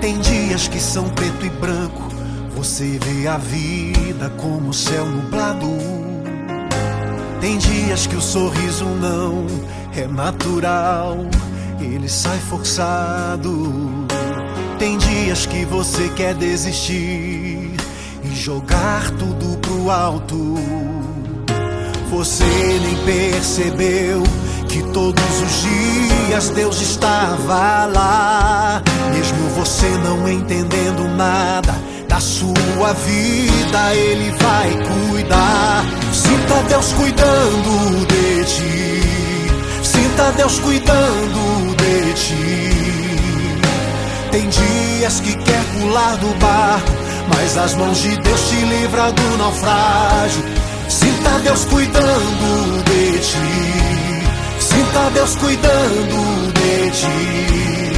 Tem 0.00 0.18
dias 0.20 0.68
que 0.68 0.78
são 0.78 1.08
preto 1.08 1.46
e 1.46 1.48
branco, 1.48 2.02
você 2.54 2.98
vê 3.02 3.26
a 3.26 3.38
vida 3.38 4.30
como 4.36 4.74
céu 4.74 5.06
nublado. 5.06 5.68
Tem 7.40 7.56
dias 7.56 8.06
que 8.06 8.16
o 8.16 8.20
sorriso 8.20 8.84
não 8.84 9.46
é 9.96 10.06
natural, 10.06 11.16
ele 11.80 12.10
sai 12.10 12.38
forçado. 12.40 14.06
Tem 14.78 14.98
dias 14.98 15.46
que 15.46 15.64
você 15.64 16.10
quer 16.10 16.34
desistir 16.34 17.70
e 18.22 18.34
jogar 18.34 19.10
tudo 19.12 19.56
pro 19.58 19.90
alto 19.90 20.79
você 22.10 22.44
nem 22.44 22.96
percebeu 23.04 24.22
que 24.68 24.82
todos 24.92 25.40
os 25.40 25.62
dias 25.62 26.50
Deus 26.50 26.80
estava 26.80 27.86
lá, 27.86 28.82
mesmo 29.12 29.48
você 29.50 29.88
não 30.04 30.28
entendendo 30.28 31.08
nada 31.16 31.72
da 32.08 32.18
sua 32.18 32.92
vida, 32.92 33.94
Ele 33.94 34.32
vai 34.32 34.70
cuidar. 34.70 35.84
Sinta 36.12 36.62
Deus 36.68 36.92
cuidando 36.94 38.06
de 38.06 38.44
ti, 38.44 39.84
sinta 39.84 40.32
Deus 40.32 40.58
cuidando 40.58 41.76
de 41.76 42.12
ti. 42.14 42.70
Tem 44.32 44.48
dias 44.48 45.20
que 45.20 45.34
quer 45.36 45.64
pular 45.78 46.16
do 46.16 46.38
barco, 46.40 46.90
mas 47.36 47.56
as 47.56 47.74
mãos 47.74 47.98
de 47.98 48.16
Deus 48.16 48.48
te 48.48 48.56
livram 48.56 49.12
do 49.12 49.38
naufrágio. 49.38 50.59
Sinta 51.20 51.38
Deus 51.40 51.66
cuidando 51.66 52.82
de 52.84 53.18
ti. 53.18 53.36
Sinta 54.58 55.10
Deus 55.12 55.36
cuidando 55.36 56.50
de 56.54 56.90
ti. 56.92 57.92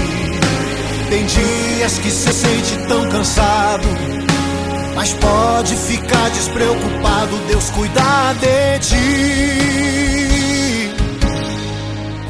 Tem 1.08 1.24
dias 1.24 1.98
que 1.98 2.11
se 2.11 2.32
sente 2.32 2.76
tão 2.88 3.08
cansado, 3.11 3.87
mas 4.96 5.14
pode 5.14 5.76
ficar 5.76 6.30
despreocupado. 6.30 7.37
Deus 7.46 7.70
cuidar 7.70 8.35
de 8.40 8.80
ti. 8.80 8.96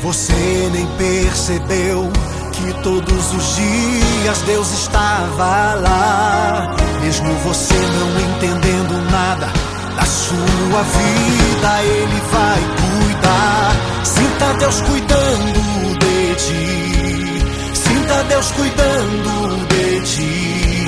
Você 0.02 0.70
nem 0.74 0.86
percebeu 0.98 2.12
que 2.52 2.52
que 2.52 2.72
todos 2.82 3.34
os 3.34 3.56
dias 3.56 4.42
Deus 4.42 4.70
estava 4.72 5.74
lá, 5.74 6.76
mesmo 7.00 7.32
você 7.44 7.74
não 7.74 8.20
entendendo 8.36 9.10
nada 9.10 9.61
da 10.02 10.06
sua 10.06 10.82
vida, 10.82 11.82
Ele 11.84 12.20
vai 12.32 12.60
cuidar. 12.82 14.04
Sinta 14.04 14.54
Deus 14.58 14.80
cuidando 14.82 15.98
de 15.98 16.34
ti, 16.44 17.74
sinta 17.74 18.24
Deus 18.24 18.50
cuidando 18.52 19.66
de 19.68 20.00
ti. 20.00 20.84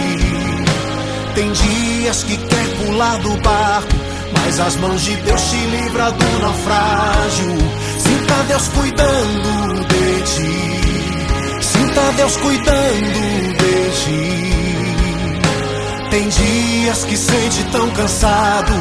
Tem 1.34 1.52
dias 1.52 2.22
que 2.24 2.36
quer 2.36 2.66
pular 2.84 3.18
do 3.18 3.36
barco, 3.42 3.96
mas 4.36 4.60
as 4.60 4.76
mãos 4.76 5.02
de 5.02 5.16
Deus 5.16 5.42
te 5.42 5.56
livra 5.56 6.10
do 6.10 6.38
naufrágio. 6.40 7.56
Sinta 7.98 8.34
Deus 8.48 8.68
cuidando 8.68 9.84
de 9.94 10.22
ti, 10.32 11.62
sinta 11.62 12.12
Deus 12.16 12.36
cuidando 12.38 13.54
de 13.60 13.90
ti. 14.02 14.44
Tem 16.14 16.28
dias 16.28 17.04
que 17.06 17.16
sente 17.16 17.64
tão 17.72 17.90
cansado, 17.90 18.72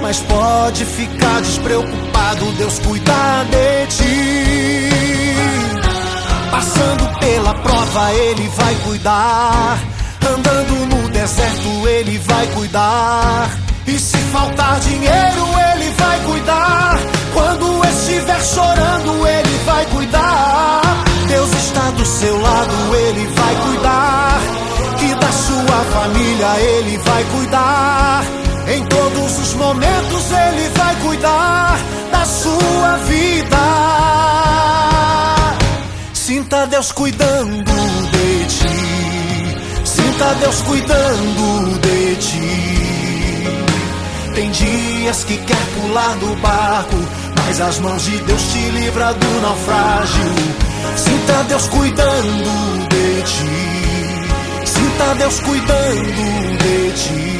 mas 0.00 0.20
pode 0.20 0.84
ficar 0.84 1.40
despreocupado. 1.40 2.44
Deus 2.52 2.78
cuida 2.80 3.44
de 3.50 3.86
ti. 3.96 4.90
Passando 6.50 7.18
pela 7.18 7.54
prova, 7.54 8.12
Ele 8.12 8.48
vai 8.48 8.74
cuidar. 8.86 9.78
Andando 10.30 10.96
no 10.96 11.08
deserto, 11.10 11.88
Ele 11.88 12.18
vai 12.18 12.46
cuidar. 12.48 13.50
E 13.86 13.98
se 13.98 14.18
faltar 14.32 14.80
dinheiro, 14.80 15.46
Ele 15.72 15.90
vai 15.96 16.20
cuidar. 16.20 16.98
Quando 17.32 17.84
estiver 17.88 18.40
chorando, 18.42 19.26
Ele 19.26 19.58
vai 19.64 19.84
cuidar. 19.86 20.82
Deus 21.28 21.50
está 21.52 21.90
do 21.90 22.04
seu 22.04 22.40
lado, 22.40 22.96
Ele 22.96 23.26
vai 23.28 23.54
cuidar 23.56 24.58
sua 25.48 25.84
família 25.92 26.60
ele 26.60 26.98
vai 26.98 27.24
cuidar. 27.24 28.37
Momentos 29.58 30.30
ele 30.30 30.68
vai 30.68 30.94
cuidar 30.96 31.78
da 32.12 32.24
sua 32.24 32.96
vida. 33.08 33.58
Sinta 36.14 36.66
Deus 36.68 36.92
cuidando 36.92 37.72
de 38.12 38.44
ti. 38.46 38.68
Sinta 39.84 40.34
Deus 40.40 40.62
cuidando 40.62 41.78
de 41.80 42.16
ti. 42.16 42.78
Tem 44.34 44.50
dias 44.52 45.24
que 45.24 45.36
quer 45.38 45.66
pular 45.80 46.14
do 46.18 46.36
barco, 46.40 46.96
mas 47.36 47.60
as 47.60 47.80
mãos 47.80 48.04
de 48.04 48.16
Deus 48.18 48.42
te 48.52 48.70
livra 48.70 49.12
do 49.12 49.40
naufrágio. 49.40 50.34
Sinta 50.96 51.44
Deus 51.48 51.66
cuidando 51.66 52.88
de 52.88 53.22
ti. 53.22 54.66
Sinta 54.66 55.14
Deus 55.16 55.40
cuidando 55.40 56.58
de 56.58 56.92
ti. 56.92 57.37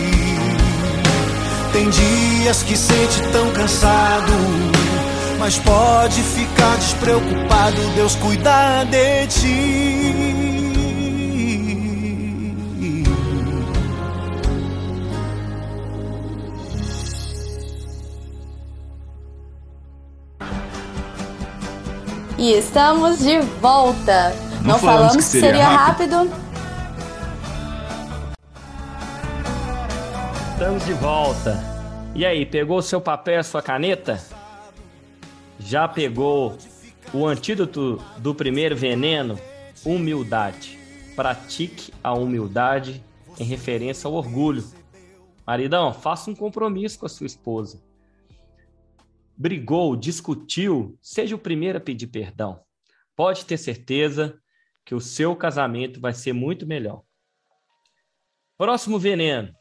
Tem 1.78 1.88
dias 1.90 2.64
que 2.64 2.76
sente 2.76 3.22
tão 3.30 3.52
cansado, 3.52 4.32
mas 5.38 5.60
pode 5.60 6.20
ficar 6.22 6.74
despreocupado. 6.74 7.76
Deus 7.94 8.16
cuida 8.16 8.84
de 8.86 9.26
ti. 9.28 10.58
E 22.36 22.54
estamos 22.54 23.20
de 23.20 23.38
volta. 23.60 24.34
Não, 24.62 24.72
Não 24.72 24.78
falamos, 24.80 24.80
falamos, 24.80 25.16
que 25.16 25.22
seria, 25.22 25.50
seria 25.50 25.68
rápido. 25.68 26.16
rápido 26.16 26.48
Estamos 30.58 30.84
de 30.84 30.92
volta. 30.94 31.67
E 32.18 32.26
aí, 32.26 32.44
pegou 32.44 32.82
seu 32.82 33.00
papel 33.00 33.38
a 33.38 33.44
sua 33.44 33.62
caneta? 33.62 34.18
Já 35.60 35.86
pegou 35.86 36.58
o 37.14 37.24
antídoto 37.24 38.02
do 38.18 38.34
primeiro 38.34 38.74
veneno? 38.74 39.38
Humildade. 39.86 40.76
Pratique 41.14 41.94
a 42.02 42.12
humildade 42.12 43.04
em 43.38 43.44
referência 43.44 44.08
ao 44.08 44.14
orgulho. 44.14 44.64
Maridão, 45.46 45.94
faça 45.94 46.28
um 46.28 46.34
compromisso 46.34 46.98
com 46.98 47.06
a 47.06 47.08
sua 47.08 47.28
esposa. 47.28 47.80
Brigou, 49.36 49.94
discutiu, 49.94 50.98
seja 51.00 51.36
o 51.36 51.38
primeiro 51.38 51.78
a 51.78 51.80
pedir 51.80 52.08
perdão. 52.08 52.60
Pode 53.14 53.44
ter 53.44 53.58
certeza 53.58 54.36
que 54.84 54.92
o 54.92 55.00
seu 55.00 55.36
casamento 55.36 56.00
vai 56.00 56.12
ser 56.12 56.32
muito 56.32 56.66
melhor. 56.66 57.04
Próximo 58.56 58.98
veneno 58.98 59.54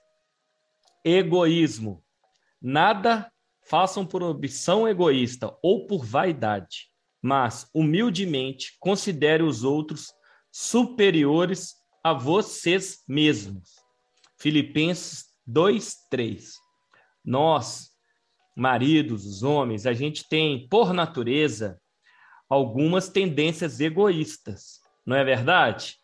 egoísmo. 1.06 2.04
Nada 2.62 3.32
façam 3.68 4.06
por 4.06 4.24
ambição 4.24 4.88
egoísta 4.88 5.56
ou 5.62 5.86
por 5.86 6.06
vaidade, 6.06 6.90
mas 7.22 7.70
humildemente 7.74 8.76
considere 8.80 9.44
os 9.44 9.64
outros 9.64 10.12
superiores 10.52 11.76
a 12.04 12.14
vocês 12.14 13.04
mesmos. 13.08 13.70
Filipenses 14.40 15.26
2:3. 15.46 16.54
Nós, 17.24 17.90
maridos, 18.56 19.26
os 19.26 19.44
homens, 19.44 19.86
a 19.86 19.94
gente 19.94 20.28
tem 20.28 20.68
por 20.70 20.94
natureza 20.94 21.80
algumas 22.50 23.10
tendências 23.10 23.80
egoístas, 23.82 24.80
não 25.06 25.16
é 25.16 25.24
verdade? 25.24 25.98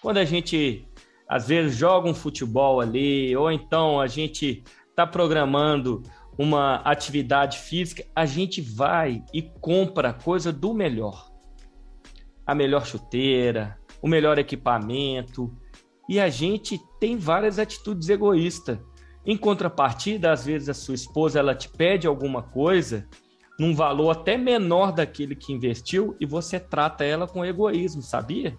Quando 0.00 0.18
a 0.18 0.24
gente 0.24 0.86
às 1.28 1.48
vezes 1.48 1.76
joga 1.76 2.08
um 2.08 2.14
futebol 2.14 2.80
ali, 2.80 3.34
ou 3.36 3.50
então 3.50 4.00
a 4.00 4.06
gente 4.06 4.62
está 4.92 5.06
programando 5.06 6.02
uma 6.38 6.76
atividade 6.76 7.58
física, 7.58 8.04
a 8.14 8.24
gente 8.24 8.60
vai 8.60 9.24
e 9.32 9.42
compra 9.42 10.12
coisa 10.12 10.52
do 10.52 10.72
melhor. 10.72 11.30
A 12.46 12.54
melhor 12.54 12.86
chuteira, 12.86 13.78
o 14.00 14.08
melhor 14.08 14.38
equipamento, 14.38 15.54
e 16.08 16.20
a 16.20 16.28
gente 16.28 16.80
tem 17.00 17.16
várias 17.16 17.58
atitudes 17.58 18.08
egoístas. 18.08 18.78
Em 19.24 19.36
contrapartida, 19.36 20.32
às 20.32 20.44
vezes 20.44 20.68
a 20.68 20.74
sua 20.74 20.94
esposa 20.94 21.38
ela 21.38 21.54
te 21.54 21.68
pede 21.68 22.06
alguma 22.06 22.42
coisa 22.42 23.08
num 23.58 23.74
valor 23.74 24.10
até 24.10 24.36
menor 24.36 24.92
daquele 24.92 25.36
que 25.36 25.52
investiu 25.52 26.16
e 26.18 26.26
você 26.26 26.58
trata 26.58 27.04
ela 27.04 27.26
com 27.26 27.44
egoísmo, 27.44 28.02
sabia? 28.02 28.58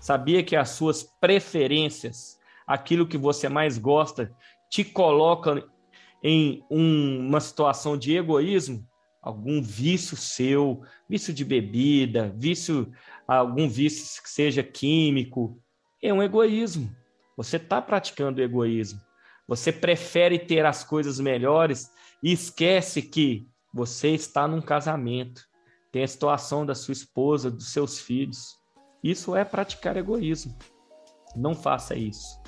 Sabia 0.00 0.42
que 0.42 0.56
as 0.56 0.70
suas 0.70 1.02
preferências, 1.20 2.38
aquilo 2.66 3.06
que 3.06 3.16
você 3.16 3.48
mais 3.48 3.78
gosta, 3.78 4.34
te 4.68 4.84
coloca 4.84 5.64
em 6.22 6.64
um, 6.70 7.26
uma 7.26 7.40
situação 7.40 7.96
de 7.96 8.16
egoísmo? 8.16 8.86
Algum 9.22 9.60
vício 9.60 10.16
seu, 10.16 10.82
vício 11.08 11.32
de 11.34 11.44
bebida, 11.44 12.32
vício, 12.36 12.90
algum 13.26 13.68
vício 13.68 14.22
que 14.22 14.30
seja 14.30 14.62
químico, 14.62 15.60
é 16.02 16.12
um 16.12 16.22
egoísmo. 16.22 16.94
Você 17.36 17.56
está 17.56 17.82
praticando 17.82 18.42
egoísmo. 18.42 19.00
Você 19.46 19.72
prefere 19.72 20.38
ter 20.38 20.64
as 20.64 20.84
coisas 20.84 21.18
melhores 21.18 21.90
e 22.22 22.32
esquece 22.32 23.02
que 23.02 23.48
você 23.72 24.10
está 24.10 24.46
num 24.46 24.60
casamento. 24.60 25.42
Tem 25.90 26.02
a 26.02 26.08
situação 26.08 26.66
da 26.66 26.74
sua 26.74 26.92
esposa, 26.92 27.50
dos 27.50 27.72
seus 27.72 27.98
filhos. 27.98 28.56
Isso 29.02 29.34
é 29.34 29.44
praticar 29.44 29.96
egoísmo. 29.96 30.56
Não 31.34 31.54
faça 31.54 31.94
isso. 31.94 32.40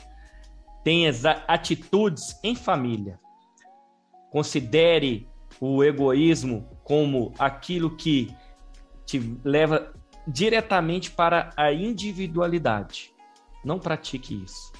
Tenha 0.82 1.10
atitudes 1.46 2.38
em 2.42 2.54
família. 2.54 3.18
Considere 4.30 5.28
o 5.60 5.84
egoísmo 5.84 6.68
como 6.84 7.32
aquilo 7.38 7.96
que 7.96 8.34
te 9.04 9.18
leva 9.44 9.92
diretamente 10.26 11.10
para 11.10 11.50
a 11.56 11.72
individualidade. 11.72 13.12
Não 13.64 13.78
pratique 13.78 14.42
isso. 14.42 14.72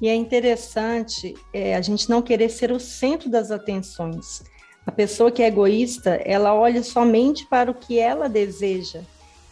E 0.00 0.08
é 0.08 0.14
interessante 0.14 1.34
é, 1.52 1.76
a 1.76 1.80
gente 1.80 2.10
não 2.10 2.20
querer 2.20 2.48
ser 2.48 2.72
o 2.72 2.80
centro 2.80 3.30
das 3.30 3.52
atenções. 3.52 4.42
A 4.84 4.90
pessoa 4.90 5.30
que 5.30 5.42
é 5.42 5.46
egoísta, 5.46 6.20
ela 6.24 6.52
olha 6.52 6.82
somente 6.82 7.46
para 7.46 7.70
o 7.70 7.74
que 7.74 8.00
ela 8.00 8.28
deseja 8.28 9.02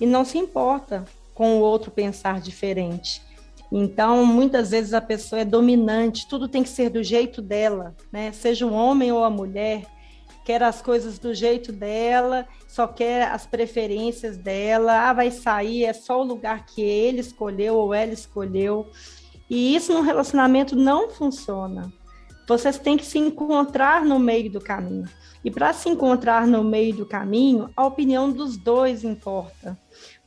e 0.00 0.06
não 0.06 0.24
se 0.24 0.38
importa 0.38 1.04
com 1.32 1.58
o 1.58 1.60
outro 1.60 1.90
pensar 1.92 2.40
diferente. 2.40 3.22
Então, 3.72 4.26
muitas 4.26 4.70
vezes 4.70 4.92
a 4.92 5.00
pessoa 5.00 5.42
é 5.42 5.44
dominante, 5.44 6.26
tudo 6.28 6.48
tem 6.48 6.62
que 6.62 6.68
ser 6.68 6.90
do 6.90 7.02
jeito 7.02 7.40
dela, 7.40 7.94
né? 8.10 8.32
Seja 8.32 8.66
um 8.66 8.74
homem 8.74 9.12
ou 9.12 9.22
a 9.22 9.30
mulher, 9.30 9.86
quer 10.44 10.62
as 10.62 10.82
coisas 10.82 11.18
do 11.18 11.32
jeito 11.32 11.70
dela, 11.70 12.46
só 12.66 12.88
quer 12.88 13.28
as 13.28 13.46
preferências 13.46 14.36
dela. 14.36 15.08
Ah, 15.08 15.12
vai 15.12 15.30
sair, 15.30 15.84
é 15.84 15.92
só 15.92 16.20
o 16.20 16.24
lugar 16.24 16.66
que 16.66 16.82
ele 16.82 17.20
escolheu 17.20 17.76
ou 17.76 17.94
ela 17.94 18.12
escolheu. 18.12 18.90
E 19.48 19.74
isso 19.74 19.92
no 19.92 20.00
relacionamento 20.00 20.74
não 20.74 21.08
funciona. 21.08 21.92
vocês 22.48 22.78
têm 22.78 22.96
que 22.96 23.06
se 23.06 23.18
encontrar 23.18 24.04
no 24.04 24.18
meio 24.18 24.50
do 24.50 24.60
caminho. 24.60 25.08
E 25.44 25.50
para 25.50 25.72
se 25.72 25.88
encontrar 25.88 26.46
no 26.46 26.64
meio 26.64 26.94
do 26.94 27.06
caminho, 27.06 27.70
a 27.76 27.86
opinião 27.86 28.30
dos 28.30 28.56
dois 28.56 29.04
importa. 29.04 29.78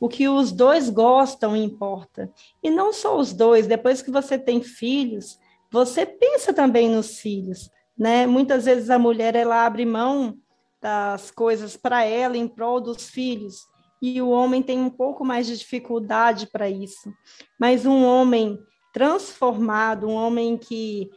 O 0.04 0.08
que 0.08 0.28
os 0.28 0.52
dois 0.52 0.90
gostam 0.90 1.56
importa. 1.56 2.30
E 2.62 2.68
não 2.68 2.92
só 2.92 3.16
os 3.16 3.32
dois, 3.32 3.66
depois 3.66 4.02
que 4.02 4.10
você 4.10 4.38
tem 4.38 4.62
filhos, 4.62 5.38
você 5.72 6.04
pensa 6.04 6.52
também 6.52 6.90
nos 6.90 7.20
filhos, 7.20 7.70
né? 7.96 8.26
Muitas 8.26 8.66
vezes 8.66 8.90
a 8.90 8.98
mulher 8.98 9.34
ela 9.34 9.64
abre 9.64 9.86
mão 9.86 10.36
das 10.78 11.30
coisas 11.30 11.74
para 11.74 12.04
ela 12.04 12.36
em 12.36 12.46
prol 12.46 12.82
dos 12.82 13.08
filhos, 13.08 13.66
e 14.02 14.20
o 14.20 14.28
homem 14.28 14.62
tem 14.62 14.78
um 14.78 14.90
pouco 14.90 15.24
mais 15.24 15.46
de 15.46 15.56
dificuldade 15.56 16.48
para 16.48 16.68
isso. 16.68 17.10
Mas 17.58 17.86
um 17.86 18.04
homem 18.04 18.58
transformado, 18.92 20.06
um 20.06 20.16
homem 20.16 20.58
que 20.58 21.08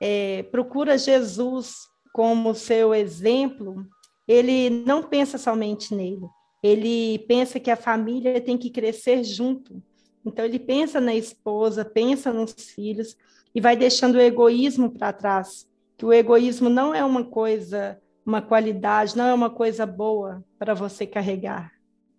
é, 0.00 0.44
procura 0.44 0.96
Jesus 0.96 1.74
como 2.12 2.54
seu 2.54 2.94
exemplo, 2.94 3.84
ele 4.28 4.70
não 4.70 5.02
pensa 5.02 5.36
somente 5.38 5.92
nele, 5.92 6.28
ele 6.62 7.18
pensa 7.20 7.58
que 7.58 7.70
a 7.70 7.76
família 7.76 8.40
tem 8.40 8.56
que 8.56 8.70
crescer 8.70 9.24
junto. 9.24 9.82
Então, 10.24 10.44
ele 10.44 10.58
pensa 10.58 11.00
na 11.00 11.14
esposa, 11.14 11.84
pensa 11.84 12.32
nos 12.32 12.52
filhos 12.52 13.16
e 13.54 13.60
vai 13.60 13.76
deixando 13.76 14.14
o 14.14 14.20
egoísmo 14.20 14.90
para 14.90 15.12
trás. 15.12 15.68
Que 15.98 16.06
o 16.06 16.12
egoísmo 16.12 16.68
não 16.68 16.94
é 16.94 17.04
uma 17.04 17.24
coisa, 17.24 18.00
uma 18.24 18.40
qualidade, 18.40 19.16
não 19.16 19.26
é 19.26 19.34
uma 19.34 19.50
coisa 19.50 19.84
boa 19.84 20.44
para 20.58 20.74
você 20.74 21.06
carregar. 21.06 21.72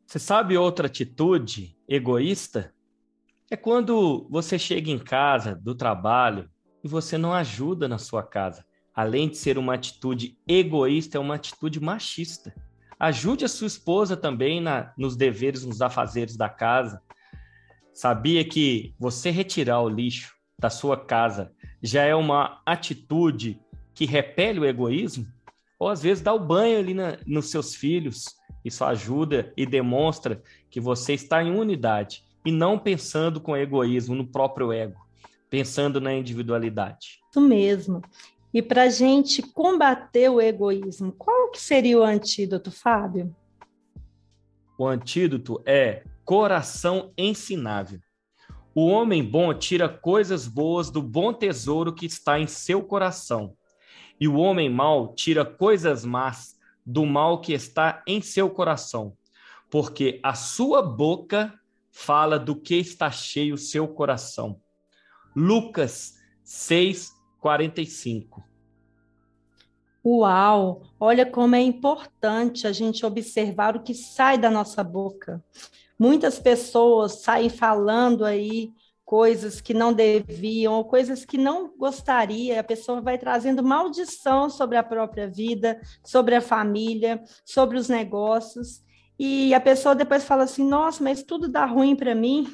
Você 0.06 0.20
sabe 0.20 0.58
outra 0.58 0.88
atitude 0.88 1.78
egoísta? 1.88 2.74
É 3.50 3.56
quando 3.56 4.28
você 4.30 4.60
chega 4.60 4.92
em 4.92 5.00
casa 5.00 5.56
do 5.56 5.74
trabalho 5.74 6.50
e 6.84 6.88
você 6.88 7.18
não 7.18 7.34
ajuda 7.34 7.88
na 7.88 7.98
sua 7.98 8.22
casa. 8.22 8.66
Além 8.94 9.30
de 9.30 9.38
ser 9.38 9.58
uma 9.58 9.74
atitude 9.74 10.38
egoísta, 10.48 11.18
é 11.18 11.20
uma 11.20 11.36
atitude 11.36 11.80
machista. 11.80 12.54
Ajude 13.00 13.46
a 13.46 13.50
sua 13.50 13.68
esposa 13.68 14.16
também 14.16 14.62
na, 14.62 14.94
nos 14.98 15.16
deveres, 15.16 15.66
nos 15.66 15.82
afazeres 15.82 16.38
da 16.38 16.50
casa. 16.50 17.02
Sabia 17.94 18.44
que 18.44 18.94
você 18.98 19.30
retirar 19.30 19.82
o 19.82 19.90
lixo 19.90 20.34
da 20.60 20.70
sua 20.70 20.98
casa 20.98 21.52
já 21.82 22.04
é 22.04 22.16
uma 22.16 22.62
atitude 22.66 23.60
que 23.94 24.06
repele 24.06 24.60
o 24.60 24.66
egoísmo? 24.66 25.28
Ou 25.78 25.90
às 25.90 26.02
vezes 26.02 26.24
dá 26.24 26.34
o 26.34 26.40
banho 26.40 26.80
ali 26.80 26.94
na, 26.94 27.18
nos 27.26 27.52
seus 27.52 27.76
filhos. 27.76 28.26
Isso 28.64 28.86
ajuda 28.86 29.52
e 29.58 29.66
demonstra 29.66 30.42
que 30.70 30.80
você 30.80 31.14
está 31.14 31.44
em 31.44 31.52
unidade 31.52 32.24
e 32.46 32.52
não 32.52 32.80
pensando 32.80 33.42
com 33.42 33.56
egoísmo 33.56 34.16
no 34.16 34.26
próprio 34.26 34.72
ego, 34.72 35.06
pensando 35.50 36.00
na 36.00 36.14
individualidade. 36.14 37.20
Isso 37.30 37.42
mesmo. 37.42 38.02
E 38.54 38.62
para 38.62 38.84
a 38.84 38.90
gente 38.90 39.42
combater 39.42 40.30
o 40.30 40.40
egoísmo, 40.40 41.12
qual 41.14 41.50
que 41.50 41.60
seria 41.60 41.98
o 41.98 42.04
antídoto, 42.04 42.72
Fábio? 42.72 43.36
O 44.78 44.86
antídoto 44.86 45.62
é 45.66 46.04
coração 46.24 47.12
ensinável. 47.18 48.00
O 48.76 48.88
homem 48.88 49.24
bom 49.24 49.54
tira 49.54 49.90
coisas 49.90 50.48
boas 50.48 50.90
do 50.90 51.02
bom 51.02 51.34
tesouro 51.34 51.94
que 51.94 52.06
está 52.06 52.40
em 52.40 52.48
seu 52.48 52.84
coração, 52.84 53.56
e 54.20 54.28
o 54.28 54.36
homem 54.36 54.70
mau 54.70 55.14
tira 55.14 55.44
coisas 55.44 56.06
más 56.06 56.56
do 56.86 57.06
mal 57.06 57.42
que 57.42 57.54
está 57.54 58.04
em 58.08 58.22
seu 58.22 58.50
coração, 58.50 59.16
porque 59.70 60.20
a 60.24 60.34
sua 60.34 60.82
boca 60.82 61.54
fala 61.92 62.40
do 62.40 62.56
que 62.56 62.76
está 62.76 63.12
cheio 63.12 63.56
o 63.56 63.60
seu 63.60 63.88
coração. 63.88 64.60
Lucas 65.36 66.16
6, 66.44 67.13
45. 67.44 68.42
Uau! 70.06 70.84
Olha 70.98 71.26
como 71.26 71.58
é 71.58 71.62
importante 71.62 72.66
a 72.66 72.72
gente 72.72 73.06
observar 73.06 73.76
o 73.76 73.84
que 73.84 73.94
sai 73.94 74.38
da 74.38 74.50
nossa 74.50 74.82
boca. 74.82 75.44
Muitas 76.00 76.40
pessoas 76.40 77.22
saem 77.22 77.50
falando 77.50 78.24
aí 78.24 78.72
coisas 79.04 79.60
que 79.60 79.74
não 79.74 79.92
deviam, 79.92 80.74
ou 80.76 80.86
coisas 80.86 81.26
que 81.26 81.38
não 81.38 81.78
gostaria, 81.78 82.62
a 82.62 82.64
pessoa 82.64 83.02
vai 83.02 83.18
trazendo 83.18 83.62
maldição 83.62 84.50
sobre 84.50 84.78
a 84.78 84.84
própria 84.84 85.28
vida, 85.28 85.82
sobre 86.02 86.36
a 86.36 86.42
família, 86.42 87.22
sobre 87.44 87.78
os 87.78 87.90
negócios, 87.90 88.82
e 89.20 89.54
a 89.54 89.60
pessoa 89.60 89.94
depois 89.94 90.24
fala 90.24 90.44
assim: 90.44 90.66
nossa, 90.66 91.04
mas 91.04 91.24
tudo 91.24 91.50
dá 91.50 91.66
ruim 91.66 91.94
para 91.94 92.16
mim 92.16 92.48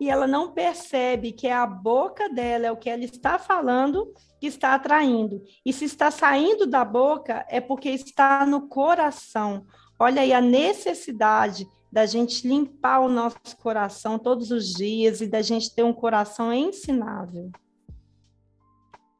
e 0.00 0.08
ela 0.08 0.26
não 0.26 0.52
percebe 0.52 1.32
que 1.32 1.46
é 1.46 1.52
a 1.52 1.66
boca 1.66 2.28
dela, 2.28 2.66
é 2.66 2.72
o 2.72 2.76
que 2.76 2.88
ela 2.88 3.02
está 3.02 3.38
falando, 3.38 4.12
que 4.40 4.46
está 4.46 4.74
atraindo. 4.74 5.42
E 5.66 5.72
se 5.72 5.84
está 5.84 6.10
saindo 6.10 6.66
da 6.66 6.84
boca, 6.84 7.44
é 7.48 7.60
porque 7.60 7.90
está 7.90 8.46
no 8.46 8.68
coração. 8.68 9.66
Olha 9.98 10.22
aí 10.22 10.32
a 10.32 10.40
necessidade 10.40 11.66
da 11.90 12.06
gente 12.06 12.46
limpar 12.46 13.00
o 13.00 13.08
nosso 13.08 13.56
coração 13.60 14.18
todos 14.18 14.50
os 14.50 14.72
dias 14.74 15.20
e 15.20 15.26
da 15.26 15.42
gente 15.42 15.74
ter 15.74 15.82
um 15.82 15.92
coração 15.92 16.52
ensinável. 16.52 17.50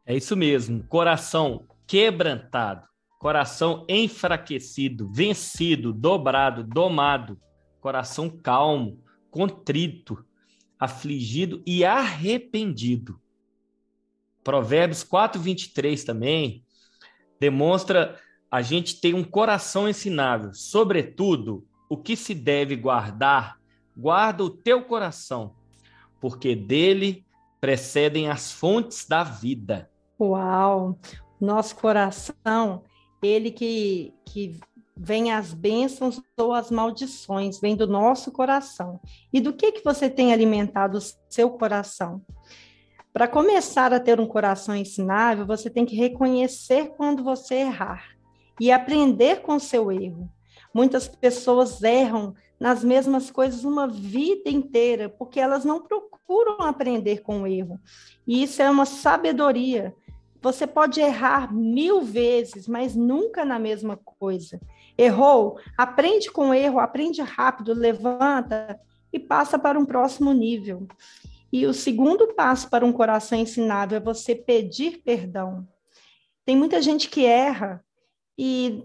É 0.06 0.14
isso 0.14 0.36
mesmo, 0.36 0.84
coração 0.84 1.66
quebrantado, 1.86 2.86
coração 3.18 3.84
enfraquecido, 3.88 5.10
vencido, 5.12 5.92
dobrado, 5.92 6.62
domado, 6.62 7.38
coração 7.80 8.30
calmo, 8.30 9.02
contrito, 9.30 10.24
afligido 10.78 11.62
e 11.66 11.84
arrependido. 11.84 13.20
Provérbios 14.44 15.02
4, 15.02 15.40
23 15.40 16.04
também 16.04 16.64
demonstra 17.40 18.18
a 18.50 18.62
gente 18.62 19.00
ter 19.00 19.14
um 19.14 19.24
coração 19.24 19.88
ensinável. 19.88 20.52
Sobretudo, 20.54 21.66
o 21.88 21.96
que 21.96 22.16
se 22.16 22.34
deve 22.34 22.76
guardar, 22.76 23.58
guarda 23.96 24.44
o 24.44 24.50
teu 24.50 24.82
coração, 24.82 25.54
porque 26.20 26.54
dele 26.54 27.26
precedem 27.60 28.28
as 28.28 28.52
fontes 28.52 29.06
da 29.06 29.22
vida. 29.22 29.90
Uau! 30.20 30.98
Nosso 31.40 31.76
coração, 31.76 32.82
ele 33.22 33.50
que, 33.50 34.12
que 34.24 34.58
vem 34.98 35.32
as 35.32 35.54
bênçãos 35.54 36.20
ou 36.36 36.52
as 36.52 36.70
maldições, 36.70 37.60
vem 37.60 37.76
do 37.76 37.86
nosso 37.86 38.32
coração. 38.32 39.00
E 39.32 39.40
do 39.40 39.52
que 39.52 39.70
que 39.70 39.84
você 39.84 40.10
tem 40.10 40.32
alimentado 40.32 40.98
o 40.98 41.02
seu 41.28 41.50
coração? 41.50 42.20
Para 43.12 43.28
começar 43.28 43.92
a 43.92 44.00
ter 44.00 44.20
um 44.20 44.26
coração 44.26 44.74
ensinável, 44.74 45.46
você 45.46 45.70
tem 45.70 45.86
que 45.86 45.96
reconhecer 45.96 46.90
quando 46.96 47.22
você 47.22 47.54
errar 47.56 48.16
e 48.60 48.72
aprender 48.72 49.42
com 49.42 49.54
o 49.54 49.60
seu 49.60 49.90
erro. 49.92 50.28
Muitas 50.74 51.08
pessoas 51.08 51.82
erram 51.82 52.34
nas 52.58 52.82
mesmas 52.82 53.30
coisas 53.30 53.64
uma 53.64 53.86
vida 53.86 54.50
inteira, 54.50 55.08
porque 55.08 55.38
elas 55.38 55.64
não 55.64 55.80
procuram 55.80 56.60
aprender 56.60 57.22
com 57.22 57.42
o 57.42 57.46
erro. 57.46 57.78
E 58.26 58.42
isso 58.42 58.60
é 58.60 58.68
uma 58.68 58.84
sabedoria. 58.84 59.94
Você 60.40 60.66
pode 60.66 61.00
errar 61.00 61.52
mil 61.52 62.02
vezes, 62.02 62.68
mas 62.68 62.94
nunca 62.94 63.44
na 63.44 63.58
mesma 63.58 63.96
coisa. 63.96 64.60
Errou, 64.98 65.60
aprende 65.76 66.28
com 66.28 66.48
o 66.48 66.54
erro, 66.54 66.80
aprende 66.80 67.22
rápido, 67.22 67.72
levanta 67.72 68.78
e 69.12 69.18
passa 69.18 69.56
para 69.56 69.78
um 69.78 69.86
próximo 69.86 70.32
nível. 70.32 70.88
E 71.52 71.66
o 71.66 71.72
segundo 71.72 72.34
passo 72.34 72.68
para 72.68 72.84
um 72.84 72.92
coração 72.92 73.38
ensinável 73.38 73.98
é 73.98 74.00
você 74.00 74.34
pedir 74.34 75.00
perdão. 75.04 75.66
Tem 76.44 76.56
muita 76.56 76.82
gente 76.82 77.08
que 77.08 77.24
erra 77.24 77.84
e 78.36 78.84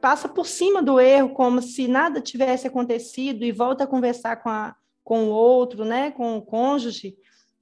passa 0.00 0.28
por 0.28 0.46
cima 0.46 0.82
do 0.82 0.98
erro 0.98 1.30
como 1.30 1.62
se 1.62 1.86
nada 1.86 2.20
tivesse 2.20 2.66
acontecido 2.66 3.44
e 3.44 3.52
volta 3.52 3.84
a 3.84 3.86
conversar 3.86 4.42
com, 4.42 4.48
a, 4.48 4.74
com 5.04 5.26
o 5.26 5.30
outro, 5.30 5.84
né, 5.84 6.10
com 6.10 6.36
o 6.36 6.42
cônjuge, 6.42 7.16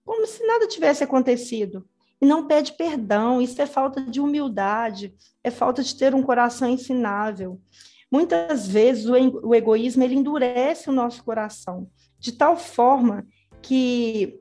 como 0.05 0.27
se 0.27 0.45
nada 0.47 0.67
tivesse 0.67 1.05
acontecido 1.05 1.87
e 2.21 2.27
não 2.27 2.47
pede 2.47 2.73
perdão. 2.73 3.41
Isso 3.41 3.61
é 3.61 3.67
falta 3.67 4.03
de 4.03 4.21
humildade, 4.21 5.15
é 5.43 5.51
falta 5.51 5.83
de 5.83 5.95
ter 5.95 6.15
um 6.15 6.23
coração 6.23 6.69
ensinável. 6.69 7.61
Muitas 8.11 8.67
vezes 8.67 9.07
o, 9.07 9.55
egoísmo 9.55 10.03
ele 10.03 10.15
endurece 10.15 10.89
o 10.89 10.93
nosso 10.93 11.23
coração 11.23 11.89
de 12.19 12.33
tal 12.33 12.57
forma 12.57 13.27
que 13.63 14.41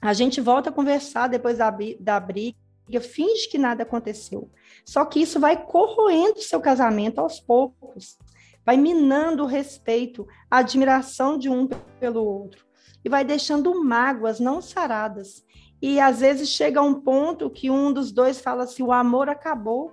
a 0.00 0.12
gente 0.12 0.40
volta 0.40 0.70
a 0.70 0.72
conversar 0.72 1.28
depois 1.28 1.58
da, 1.58 1.70
da 1.98 2.18
briga, 2.18 2.56
finge 3.00 3.48
que 3.48 3.58
nada 3.58 3.82
aconteceu. 3.82 4.50
Só 4.84 5.04
que 5.04 5.20
isso 5.20 5.38
vai 5.38 5.62
corroendo 5.62 6.38
o 6.38 6.42
seu 6.42 6.60
casamento 6.60 7.20
aos 7.20 7.38
poucos, 7.38 8.16
vai 8.64 8.76
minando 8.76 9.42
o 9.42 9.46
respeito, 9.46 10.26
a 10.50 10.58
admiração 10.58 11.36
de 11.36 11.48
um 11.50 11.68
pelo 11.98 12.24
outro, 12.24 12.64
e 13.04 13.08
vai 13.08 13.24
deixando 13.24 13.84
mágoas 13.84 14.40
não 14.40 14.62
saradas 14.62 15.44
e 15.82 15.98
às 15.98 16.20
vezes 16.20 16.48
chega 16.48 16.82
um 16.82 17.00
ponto 17.00 17.50
que 17.50 17.70
um 17.70 17.92
dos 17.92 18.12
dois 18.12 18.40
fala 18.40 18.64
assim: 18.64 18.82
o 18.82 18.92
amor 18.92 19.28
acabou. 19.28 19.92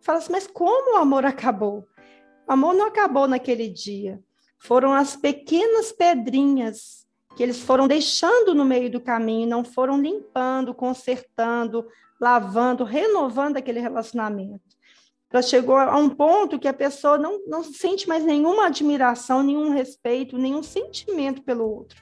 Fala 0.00 0.18
assim, 0.18 0.32
mas 0.32 0.46
como 0.46 0.94
o 0.94 1.00
amor 1.00 1.24
acabou? 1.24 1.86
O 2.46 2.52
amor 2.52 2.74
não 2.74 2.86
acabou 2.86 3.26
naquele 3.26 3.68
dia. 3.68 4.20
Foram 4.58 4.92
as 4.92 5.16
pequenas 5.16 5.92
pedrinhas 5.92 7.04
que 7.36 7.42
eles 7.42 7.60
foram 7.60 7.88
deixando 7.88 8.54
no 8.54 8.64
meio 8.64 8.90
do 8.90 9.00
caminho, 9.00 9.48
não 9.48 9.64
foram 9.64 10.00
limpando, 10.00 10.74
consertando, 10.74 11.86
lavando, 12.20 12.84
renovando 12.84 13.56
aquele 13.56 13.80
relacionamento. 13.80 14.74
Ela 15.32 15.42
chegou 15.42 15.76
a 15.76 15.96
um 15.96 16.08
ponto 16.08 16.60
que 16.60 16.68
a 16.68 16.72
pessoa 16.72 17.18
não, 17.18 17.40
não 17.46 17.64
sente 17.64 18.06
mais 18.06 18.24
nenhuma 18.24 18.66
admiração, 18.66 19.42
nenhum 19.42 19.70
respeito, 19.70 20.38
nenhum 20.38 20.62
sentimento 20.62 21.42
pelo 21.42 21.68
outro. 21.68 22.00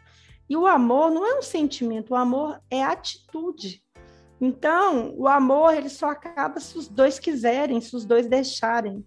E 0.52 0.56
o 0.56 0.66
amor 0.66 1.10
não 1.10 1.26
é 1.26 1.38
um 1.38 1.40
sentimento, 1.40 2.10
o 2.10 2.14
amor 2.14 2.60
é 2.70 2.84
atitude. 2.84 3.82
Então, 4.38 5.14
o 5.16 5.26
amor 5.26 5.72
ele 5.72 5.88
só 5.88 6.10
acaba 6.10 6.60
se 6.60 6.76
os 6.76 6.88
dois 6.88 7.18
quiserem, 7.18 7.80
se 7.80 7.96
os 7.96 8.04
dois 8.04 8.26
deixarem. 8.26 9.02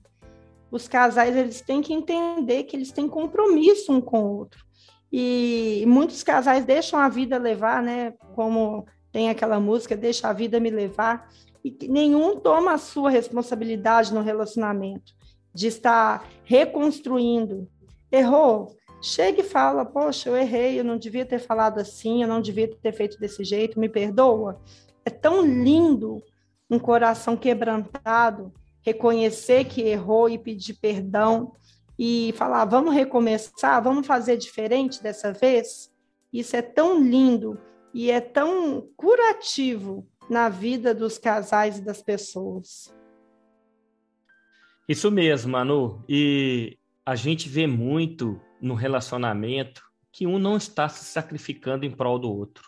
Os 0.72 0.88
casais 0.88 1.36
eles 1.36 1.62
têm 1.62 1.84
que 1.84 1.94
entender 1.94 2.64
que 2.64 2.76
eles 2.76 2.92
têm 2.92 3.08
compromisso 3.08 3.94
um 3.94 4.02
com 4.02 4.24
o 4.24 4.38
outro. 4.40 4.66
E 5.14 5.84
muitos 5.88 6.24
casais 6.24 6.66
deixam 6.66 7.00
a 7.00 7.08
vida 7.10 7.38
levar, 7.38 7.80
né? 7.84 8.14
Como 8.34 8.84
tem 9.12 9.30
aquela 9.30 9.60
música, 9.60 9.96
deixa 9.96 10.28
a 10.28 10.34
vida 10.34 10.60
me 10.60 10.72
levar. 10.72 11.30
E 11.64 11.78
nenhum 11.88 12.40
toma 12.40 12.74
a 12.74 12.80
sua 12.80 13.12
responsabilidade 13.12 14.12
no 14.12 14.24
relacionamento, 14.24 15.14
de 15.54 15.68
estar 15.68 16.28
reconstruindo. 16.44 17.70
Errou, 18.12 18.76
chega 19.06 19.42
e 19.42 19.44
fala: 19.44 19.86
Poxa, 19.86 20.30
eu 20.30 20.36
errei, 20.36 20.80
eu 20.80 20.84
não 20.84 20.98
devia 20.98 21.26
ter 21.26 21.40
falado 21.40 21.80
assim, 21.80 22.22
eu 22.22 22.28
não 22.28 22.42
devia 22.42 22.68
ter 22.68 22.92
feito 22.92 23.20
desse 23.20 23.44
jeito, 23.44 23.80
me 23.80 23.88
perdoa. 23.88 24.60
É 25.06 25.10
tão 25.10 25.46
lindo 25.46 26.22
um 26.70 26.80
coração 26.80 27.38
quebrantado 27.38 28.52
reconhecer 28.86 29.66
que 29.66 29.82
errou 29.82 30.30
e 30.30 30.38
pedir 30.38 30.76
perdão 30.76 31.54
e 31.98 32.34
falar, 32.38 32.66
vamos 32.66 32.94
recomeçar, 32.94 33.82
vamos 33.82 34.06
fazer 34.06 34.38
diferente 34.38 35.02
dessa 35.02 35.34
vez. 35.34 35.92
Isso 36.32 36.56
é 36.56 36.62
tão 36.62 37.02
lindo 37.02 37.60
e 37.94 38.12
é 38.12 38.22
tão 38.22 38.88
curativo 38.96 40.08
na 40.30 40.50
vida 40.50 40.94
dos 40.94 41.18
casais 41.18 41.80
e 41.80 41.82
das 41.82 42.02
pessoas. 42.02 42.94
Isso 44.88 45.10
mesmo, 45.10 45.54
Manu. 45.54 46.04
E 46.08 46.78
a 47.04 47.16
gente 47.16 47.50
vê 47.50 47.66
muito 47.66 48.40
no 48.62 48.74
relacionamento 48.74 49.84
que 50.12 50.26
um 50.26 50.40
não 50.40 50.56
está 50.56 50.88
se 50.88 51.04
sacrificando 51.06 51.86
em 51.86 51.92
prol 51.92 52.18
do 52.18 52.32
outro. 52.32 52.64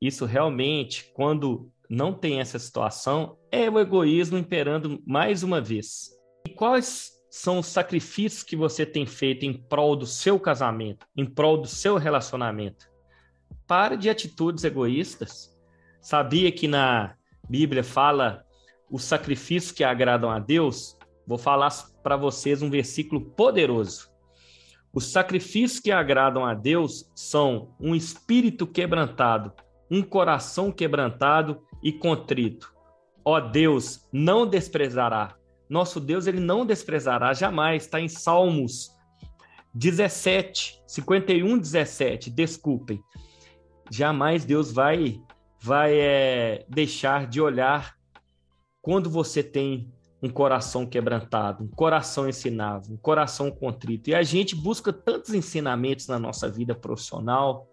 Isso 0.00 0.26
realmente, 0.26 1.10
quando 1.14 1.72
não 1.88 2.12
tem 2.12 2.40
essa 2.40 2.58
situação, 2.58 3.38
é 3.50 3.70
o 3.70 3.78
egoísmo 3.78 4.36
imperando 4.36 5.02
mais 5.06 5.42
uma 5.42 5.60
vez. 5.60 6.10
E 6.46 6.50
quais 6.50 7.12
são 7.30 7.58
os 7.58 7.66
sacrifícios 7.66 8.42
que 8.42 8.56
você 8.56 8.84
tem 8.84 9.06
feito 9.06 9.44
em 9.44 9.52
prol 9.52 9.96
do 9.96 10.06
seu 10.06 10.38
casamento, 10.38 11.06
em 11.16 11.24
prol 11.24 11.58
do 11.58 11.66
seu 11.66 11.96
relacionamento? 11.96 12.86
Pare 13.66 13.96
de 13.96 14.10
atitudes 14.10 14.64
egoístas. 14.64 15.56
Sabia 16.00 16.52
que 16.52 16.68
na 16.68 17.16
Bíblia 17.48 17.82
fala 17.82 18.44
os 18.90 19.02
sacrifícios 19.02 19.72
que 19.72 19.82
agradam 19.82 20.30
a 20.30 20.38
Deus? 20.38 20.96
Vou 21.26 21.38
falar 21.38 21.70
para 22.02 22.16
vocês 22.16 22.62
um 22.62 22.70
versículo 22.70 23.20
poderoso. 23.20 24.15
Os 24.96 25.12
sacrifícios 25.12 25.78
que 25.78 25.92
agradam 25.92 26.42
a 26.42 26.54
Deus 26.54 27.06
são 27.14 27.74
um 27.78 27.94
espírito 27.94 28.66
quebrantado, 28.66 29.52
um 29.90 30.02
coração 30.02 30.72
quebrantado 30.72 31.60
e 31.82 31.92
contrito. 31.92 32.72
Ó 33.22 33.38
Deus, 33.38 34.08
não 34.10 34.46
desprezará. 34.46 35.36
Nosso 35.68 36.00
Deus, 36.00 36.26
ele 36.26 36.40
não 36.40 36.64
desprezará 36.64 37.34
jamais. 37.34 37.82
Está 37.82 38.00
em 38.00 38.08
Salmos 38.08 38.90
17, 39.74 40.82
51, 40.86 41.58
17. 41.58 42.30
Desculpem. 42.30 43.04
Jamais 43.90 44.46
Deus 44.46 44.72
vai, 44.72 45.20
vai 45.60 45.92
é, 45.94 46.64
deixar 46.70 47.26
de 47.26 47.38
olhar 47.38 47.98
quando 48.80 49.10
você 49.10 49.42
tem 49.42 49.92
um 50.22 50.28
coração 50.28 50.86
quebrantado, 50.86 51.64
um 51.64 51.68
coração 51.68 52.28
ensinável, 52.28 52.94
um 52.94 52.96
coração 52.96 53.50
contrito. 53.50 54.10
E 54.10 54.14
a 54.14 54.22
gente 54.22 54.54
busca 54.54 54.92
tantos 54.92 55.34
ensinamentos 55.34 56.06
na 56.08 56.18
nossa 56.18 56.48
vida 56.48 56.74
profissional, 56.74 57.68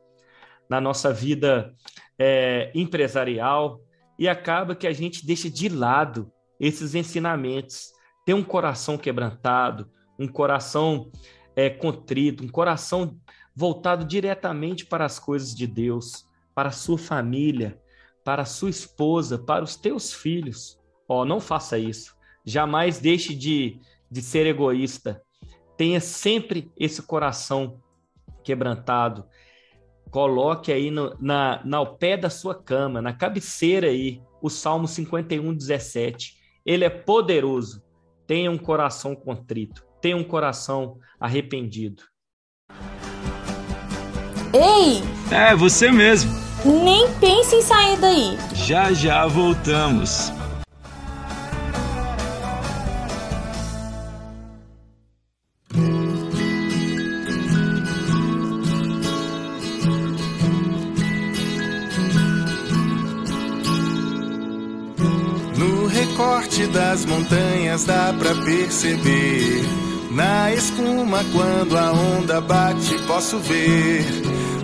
na 0.69 0.81
nossa 0.81 1.13
vida 1.13 1.73
é, 2.17 2.71
empresarial, 2.75 3.81
e 4.19 4.27
acaba 4.27 4.75
que 4.75 4.87
a 4.87 4.93
gente 4.93 5.25
deixa 5.25 5.49
de 5.49 5.69
lado 5.69 6.31
esses 6.59 6.95
ensinamentos. 6.95 7.91
Ter 8.25 8.33
um 8.33 8.43
coração 8.43 8.97
quebrantado, 8.97 9.89
um 10.19 10.27
coração 10.27 11.11
é, 11.55 11.69
contrito, 11.69 12.43
um 12.43 12.49
coração 12.49 13.17
voltado 13.55 14.05
diretamente 14.05 14.85
para 14.85 15.05
as 15.05 15.19
coisas 15.19 15.53
de 15.53 15.67
Deus, 15.67 16.25
para 16.55 16.69
a 16.69 16.73
sua 16.73 16.97
família, 16.97 17.79
para 18.23 18.43
a 18.43 18.45
sua 18.45 18.69
esposa, 18.69 19.37
para 19.37 19.63
os 19.63 19.75
teus 19.75 20.13
filhos. 20.13 20.79
Ó, 21.07 21.21
oh, 21.21 21.25
não 21.25 21.39
faça 21.39 21.77
isso. 21.77 22.15
Jamais 22.45 22.99
deixe 22.99 23.33
de, 23.33 23.79
de 24.09 24.21
ser 24.21 24.45
egoísta. 24.45 25.21
Tenha 25.77 25.99
sempre 25.99 26.71
esse 26.77 27.01
coração 27.01 27.79
quebrantado, 28.43 29.25
Coloque 30.13 30.71
aí 30.71 30.91
no, 30.91 31.17
na, 31.19 31.59
na, 31.65 31.77
ao 31.77 31.95
pé 31.95 32.15
da 32.15 32.29
sua 32.29 32.53
cama, 32.53 33.01
na 33.01 33.11
cabeceira 33.13 33.87
aí, 33.87 34.21
o 34.43 34.47
Salmo 34.47 34.87
51, 34.87 35.51
17. 35.55 36.35
Ele 36.63 36.85
é 36.85 36.89
poderoso. 36.89 37.81
Tenha 38.27 38.51
um 38.51 38.57
coração 38.59 39.15
contrito. 39.15 39.83
Tenha 39.99 40.15
um 40.15 40.23
coração 40.23 40.99
arrependido. 41.19 42.03
Ei! 44.53 45.01
É, 45.35 45.55
você 45.55 45.91
mesmo. 45.91 46.31
Nem 46.63 47.11
pense 47.19 47.55
em 47.55 47.61
sair 47.63 47.99
daí. 47.99 48.37
Já 48.53 48.93
já 48.93 49.25
voltamos. 49.25 50.31
Das 66.67 67.05
montanhas 67.05 67.83
dá 67.85 68.13
pra 68.17 68.33
perceber. 68.35 69.63
Na 70.11 70.53
espuma, 70.53 71.23
quando 71.31 71.77
a 71.77 71.91
onda 71.91 72.39
bate, 72.39 72.95
posso 73.07 73.39
ver. 73.39 74.05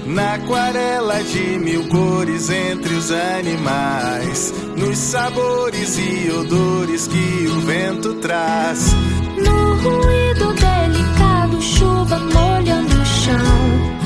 Na 0.05 0.35
aquarela 0.35 1.23
de 1.23 1.57
mil 1.59 1.87
cores 1.87 2.49
entre 2.49 2.93
os 2.93 3.11
animais. 3.11 4.53
Nos 4.75 4.97
sabores 4.97 5.97
e 5.97 6.31
odores 6.31 7.07
que 7.07 7.47
o 7.47 7.61
vento 7.61 8.15
traz. 8.15 8.93
No 9.37 9.75
ruído 9.75 10.53
delicado, 10.53 11.61
chuva 11.61 12.19
molhando 12.19 13.01
o 13.01 13.05
chão. 13.05 13.98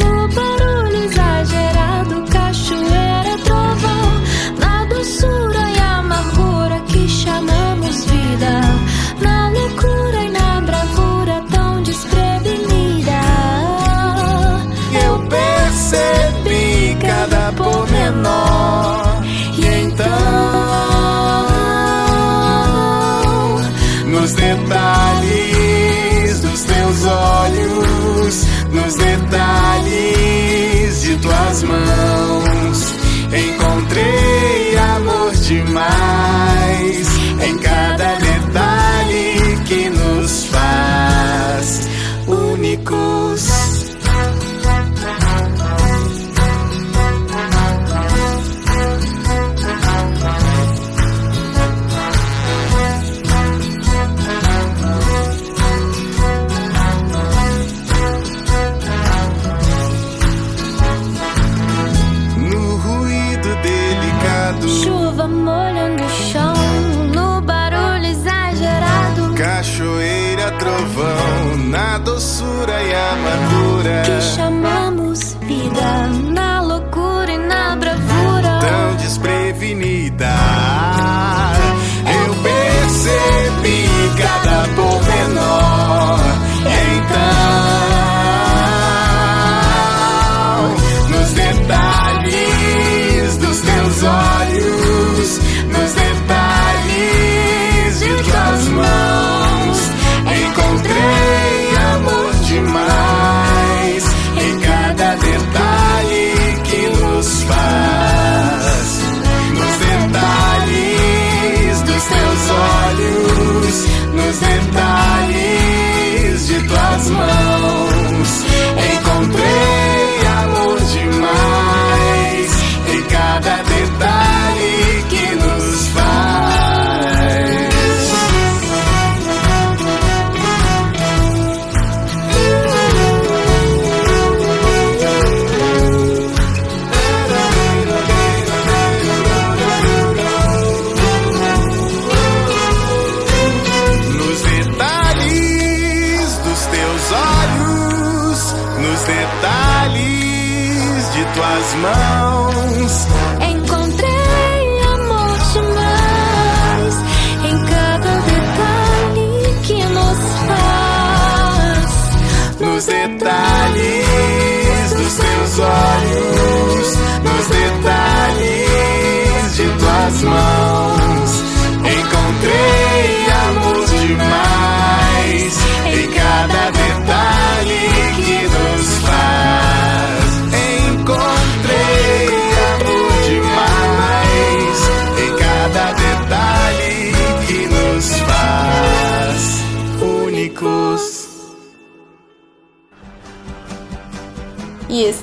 Percebi 15.94 16.98
cada 17.00 17.54
pormenor 17.54 19.24
e 19.58 19.66
então 19.84 20.04
nos 24.08 24.34
detalhes 24.34 26.40
dos 26.42 26.64
teus 26.64 27.06
olhos, 27.06 28.46
nos 28.72 28.96
detalhes 28.96 31.02
de 31.02 31.16
tuas 31.18 31.64
mãos, 31.64 32.94
encontrei 33.34 34.78
amor 34.96 35.32
demais 35.34 37.08
em 37.48 37.58
cada 37.60 38.16
detalhe 38.16 39.60
que 39.66 39.90
nos 39.90 40.46
faz 40.46 41.88
únicos. 42.28 43.33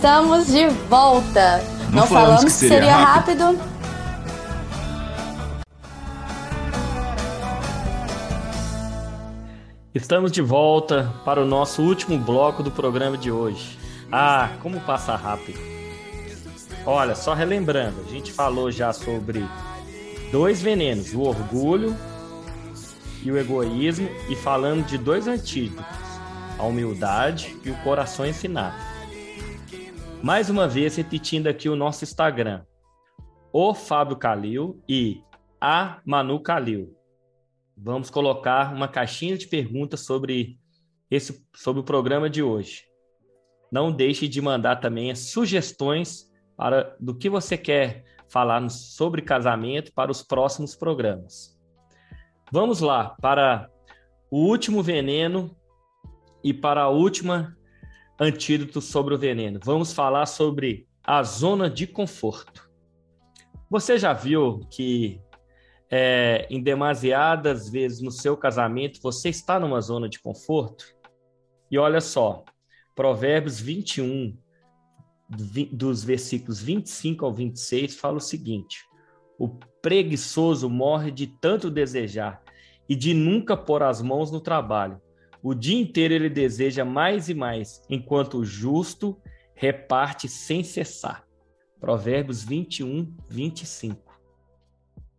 Estamos 0.00 0.46
de 0.46 0.66
volta. 0.88 1.62
Não 1.90 2.00
Não, 2.00 2.06
falamos 2.06 2.08
falamos 2.08 2.40
que 2.40 2.46
que 2.46 2.52
seria 2.52 2.74
seria 2.78 2.96
rápido. 2.96 3.44
rápido. 3.44 3.70
Estamos 9.94 10.32
de 10.32 10.40
volta 10.40 11.12
para 11.22 11.42
o 11.42 11.44
nosso 11.44 11.82
último 11.82 12.16
bloco 12.16 12.62
do 12.62 12.70
programa 12.70 13.18
de 13.18 13.30
hoje. 13.30 13.78
Ah, 14.10 14.48
como 14.62 14.80
passa 14.80 15.14
rápido. 15.16 15.60
Olha, 16.86 17.14
só 17.14 17.34
relembrando, 17.34 18.00
a 18.00 18.10
gente 18.10 18.32
falou 18.32 18.70
já 18.70 18.94
sobre 18.94 19.44
dois 20.32 20.62
venenos, 20.62 21.12
o 21.12 21.20
orgulho 21.20 21.94
e 23.22 23.30
o 23.30 23.36
egoísmo, 23.36 24.08
e 24.30 24.34
falando 24.34 24.86
de 24.86 24.96
dois 24.96 25.28
antídotos, 25.28 25.84
a 26.58 26.62
humildade 26.62 27.54
e 27.62 27.70
o 27.70 27.76
coração 27.82 28.24
ensinado. 28.24 28.89
Mais 30.22 30.50
uma 30.50 30.68
vez, 30.68 30.96
repetindo 30.96 31.46
aqui 31.46 31.68
o 31.68 31.76
nosso 31.76 32.04
Instagram, 32.04 32.64
o 33.52 33.74
Fábio 33.74 34.16
Calil 34.16 34.82
e 34.88 35.22
a 35.60 36.00
Manu 36.04 36.40
Calil 36.40 36.94
vamos 37.82 38.10
colocar 38.10 38.74
uma 38.74 38.86
caixinha 38.86 39.36
de 39.38 39.48
perguntas 39.48 40.00
sobre 40.00 40.58
esse 41.10 41.42
sobre 41.56 41.80
o 41.80 41.84
programa 41.84 42.28
de 42.28 42.42
hoje. 42.42 42.84
Não 43.72 43.90
deixe 43.90 44.28
de 44.28 44.40
mandar 44.42 44.76
também 44.76 45.10
as 45.10 45.30
sugestões 45.30 46.30
para 46.56 46.94
do 47.00 47.14
que 47.14 47.30
você 47.30 47.56
quer 47.56 48.04
falar 48.28 48.68
sobre 48.68 49.22
casamento 49.22 49.92
para 49.94 50.10
os 50.10 50.22
próximos 50.22 50.76
programas. 50.76 51.58
Vamos 52.52 52.80
lá 52.80 53.16
para 53.20 53.70
o 54.30 54.38
último 54.46 54.82
veneno 54.82 55.56
e 56.44 56.52
para 56.52 56.82
a 56.82 56.88
última 56.88 57.56
antídoto 58.20 58.82
sobre 58.82 59.14
o 59.14 59.18
veneno. 59.18 59.58
Vamos 59.64 59.92
falar 59.94 60.26
sobre 60.26 60.86
a 61.02 61.22
zona 61.22 61.70
de 61.70 61.86
conforto. 61.86 62.70
Você 63.70 63.98
já 63.98 64.12
viu 64.12 64.60
que 64.70 65.20
é, 65.90 66.46
em 66.50 66.62
demasiadas 66.62 67.70
vezes 67.70 68.00
no 68.00 68.10
seu 68.10 68.36
casamento, 68.36 69.00
você 69.02 69.30
está 69.30 69.58
numa 69.58 69.80
zona 69.80 70.08
de 70.08 70.20
conforto? 70.20 70.84
E 71.70 71.78
olha 71.78 72.00
só, 72.00 72.44
Provérbios 72.94 73.58
21, 73.60 74.36
vi- 75.30 75.70
dos 75.72 76.04
versículos 76.04 76.60
25 76.60 77.24
ao 77.24 77.32
26, 77.32 77.96
fala 77.96 78.18
o 78.18 78.20
seguinte: 78.20 78.84
O 79.38 79.48
preguiçoso 79.80 80.68
morre 80.68 81.10
de 81.10 81.26
tanto 81.26 81.70
desejar 81.70 82.42
e 82.88 82.94
de 82.94 83.14
nunca 83.14 83.56
pôr 83.56 83.82
as 83.82 84.02
mãos 84.02 84.30
no 84.30 84.40
trabalho. 84.40 85.00
O 85.42 85.54
dia 85.54 85.80
inteiro 85.80 86.14
ele 86.14 86.28
deseja 86.28 86.84
mais 86.84 87.28
e 87.28 87.34
mais, 87.34 87.82
enquanto 87.88 88.38
o 88.38 88.44
justo 88.44 89.16
reparte 89.54 90.28
sem 90.28 90.62
cessar. 90.62 91.24
Provérbios 91.80 92.44
21, 92.44 93.14
25. 93.28 94.10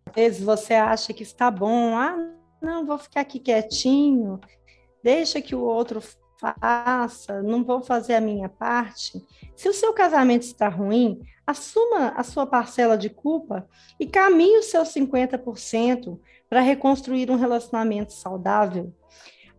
Às 0.08 0.16
vezes 0.16 0.44
você 0.44 0.74
acha 0.74 1.14
que 1.14 1.24
está 1.24 1.50
bom, 1.50 1.96
ah, 1.96 2.18
não, 2.62 2.86
vou 2.86 2.98
ficar 2.98 3.22
aqui 3.22 3.40
quietinho, 3.40 4.40
deixa 5.04 5.42
que 5.42 5.56
o 5.56 5.62
outro 5.62 6.02
faça, 6.38 7.42
não 7.42 7.64
vou 7.64 7.82
fazer 7.82 8.16
a 8.16 8.22
minha 8.22 8.50
parte. 8.50 9.24
Se 9.56 9.70
o 9.70 9.74
seu 9.74 9.94
casamento 9.94 10.44
está 10.44 10.68
ruim, 10.68 11.22
assuma 11.46 12.10
a 12.10 12.24
sua 12.24 12.46
parcela 12.46 12.98
de 12.98 13.10
culpa 13.10 13.68
e 14.00 14.06
caminhe 14.08 14.60
os 14.60 14.66
seus 14.66 14.90
50% 14.90 16.20
para 16.50 16.62
reconstruir 16.62 17.30
um 17.30 17.36
relacionamento 17.36 18.14
saudável. 18.14 18.94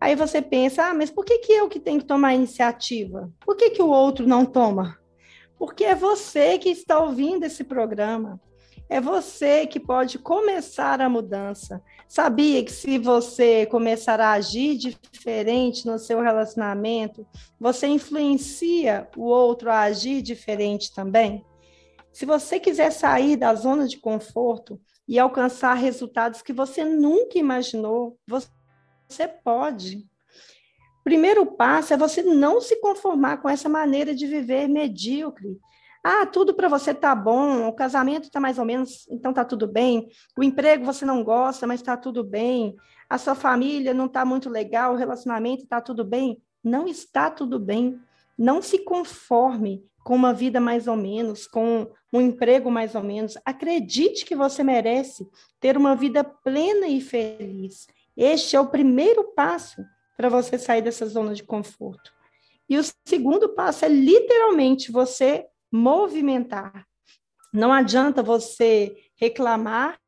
Aí 0.03 0.15
você 0.15 0.41
pensa, 0.41 0.89
ah, 0.89 0.93
mas 0.93 1.09
por 1.09 1.23
que, 1.23 1.37
que 1.37 1.53
eu 1.53 1.69
que 1.69 1.79
tenho 1.79 2.01
que 2.01 2.05
tomar 2.05 2.27
a 2.27 2.35
iniciativa? 2.35 3.31
Por 3.39 3.55
que, 3.55 3.69
que 3.69 3.81
o 3.81 3.87
outro 3.87 4.27
não 4.27 4.45
toma? 4.45 4.99
Porque 5.57 5.85
é 5.85 5.95
você 5.95 6.57
que 6.57 6.67
está 6.67 6.99
ouvindo 6.99 7.45
esse 7.45 7.63
programa. 7.63 8.37
É 8.89 8.99
você 8.99 9.65
que 9.65 9.79
pode 9.79 10.19
começar 10.19 10.99
a 10.99 11.07
mudança. 11.07 11.81
Sabia 12.05 12.61
que 12.65 12.71
se 12.73 12.97
você 12.97 13.65
começar 13.65 14.19
a 14.19 14.33
agir 14.33 14.75
diferente 14.75 15.85
no 15.85 15.97
seu 15.97 16.19
relacionamento, 16.19 17.25
você 17.57 17.87
influencia 17.87 19.07
o 19.15 19.23
outro 19.23 19.71
a 19.71 19.83
agir 19.83 20.21
diferente 20.21 20.93
também? 20.93 21.45
Se 22.11 22.25
você 22.25 22.59
quiser 22.59 22.91
sair 22.91 23.37
da 23.37 23.55
zona 23.55 23.87
de 23.87 23.97
conforto 23.97 24.77
e 25.07 25.17
alcançar 25.17 25.75
resultados 25.75 26.41
que 26.41 26.51
você 26.51 26.83
nunca 26.83 27.39
imaginou, 27.39 28.17
você 28.27 28.49
pode. 29.27 30.07
Primeiro 31.03 31.45
passo 31.45 31.93
é 31.93 31.97
você 31.97 32.23
não 32.23 32.61
se 32.61 32.79
conformar 32.79 33.37
com 33.37 33.49
essa 33.49 33.67
maneira 33.67 34.15
de 34.15 34.25
viver 34.25 34.67
medíocre. 34.69 35.59
Ah, 36.03 36.25
tudo 36.25 36.53
para 36.53 36.67
você 36.67 36.93
tá 36.93 37.15
bom, 37.15 37.67
o 37.67 37.73
casamento 37.73 38.29
tá 38.29 38.39
mais 38.39 38.59
ou 38.59 38.65
menos, 38.65 39.07
então 39.09 39.33
tá 39.33 39.45
tudo 39.45 39.67
bem. 39.67 40.09
O 40.37 40.43
emprego 40.43 40.85
você 40.85 41.05
não 41.05 41.23
gosta, 41.23 41.65
mas 41.65 41.81
tá 41.81 41.95
tudo 41.95 42.23
bem. 42.23 42.75
A 43.09 43.17
sua 43.17 43.35
família 43.35 43.93
não 43.93 44.07
tá 44.07 44.25
muito 44.25 44.49
legal, 44.49 44.93
o 44.93 44.97
relacionamento 44.97 45.65
tá 45.65 45.79
tudo 45.79 46.03
bem. 46.03 46.41
Não 46.63 46.87
está 46.87 47.29
tudo 47.29 47.59
bem. 47.59 47.99
Não 48.37 48.61
se 48.61 48.79
conforme 48.79 49.85
com 50.03 50.15
uma 50.15 50.33
vida 50.33 50.59
mais 50.59 50.87
ou 50.87 50.97
menos, 50.97 51.47
com 51.47 51.89
um 52.11 52.19
emprego 52.21 52.69
mais 52.69 52.95
ou 52.95 53.03
menos. 53.03 53.37
Acredite 53.45 54.25
que 54.25 54.35
você 54.35 54.63
merece 54.63 55.27
ter 55.59 55.77
uma 55.77 55.95
vida 55.95 56.23
plena 56.23 56.87
e 56.87 56.99
feliz. 56.99 57.87
Este 58.15 58.55
é 58.55 58.59
o 58.59 58.67
primeiro 58.67 59.33
passo 59.33 59.83
para 60.15 60.29
você 60.29 60.57
sair 60.57 60.81
dessa 60.81 61.05
zona 61.05 61.33
de 61.33 61.43
conforto. 61.43 62.11
E 62.69 62.77
o 62.77 62.83
segundo 63.05 63.49
passo 63.49 63.85
é 63.85 63.89
literalmente 63.89 64.91
você 64.91 65.45
movimentar. 65.71 66.85
Não 67.53 67.71
adianta 67.71 68.23
você 68.23 68.95
reclamar 69.15 69.99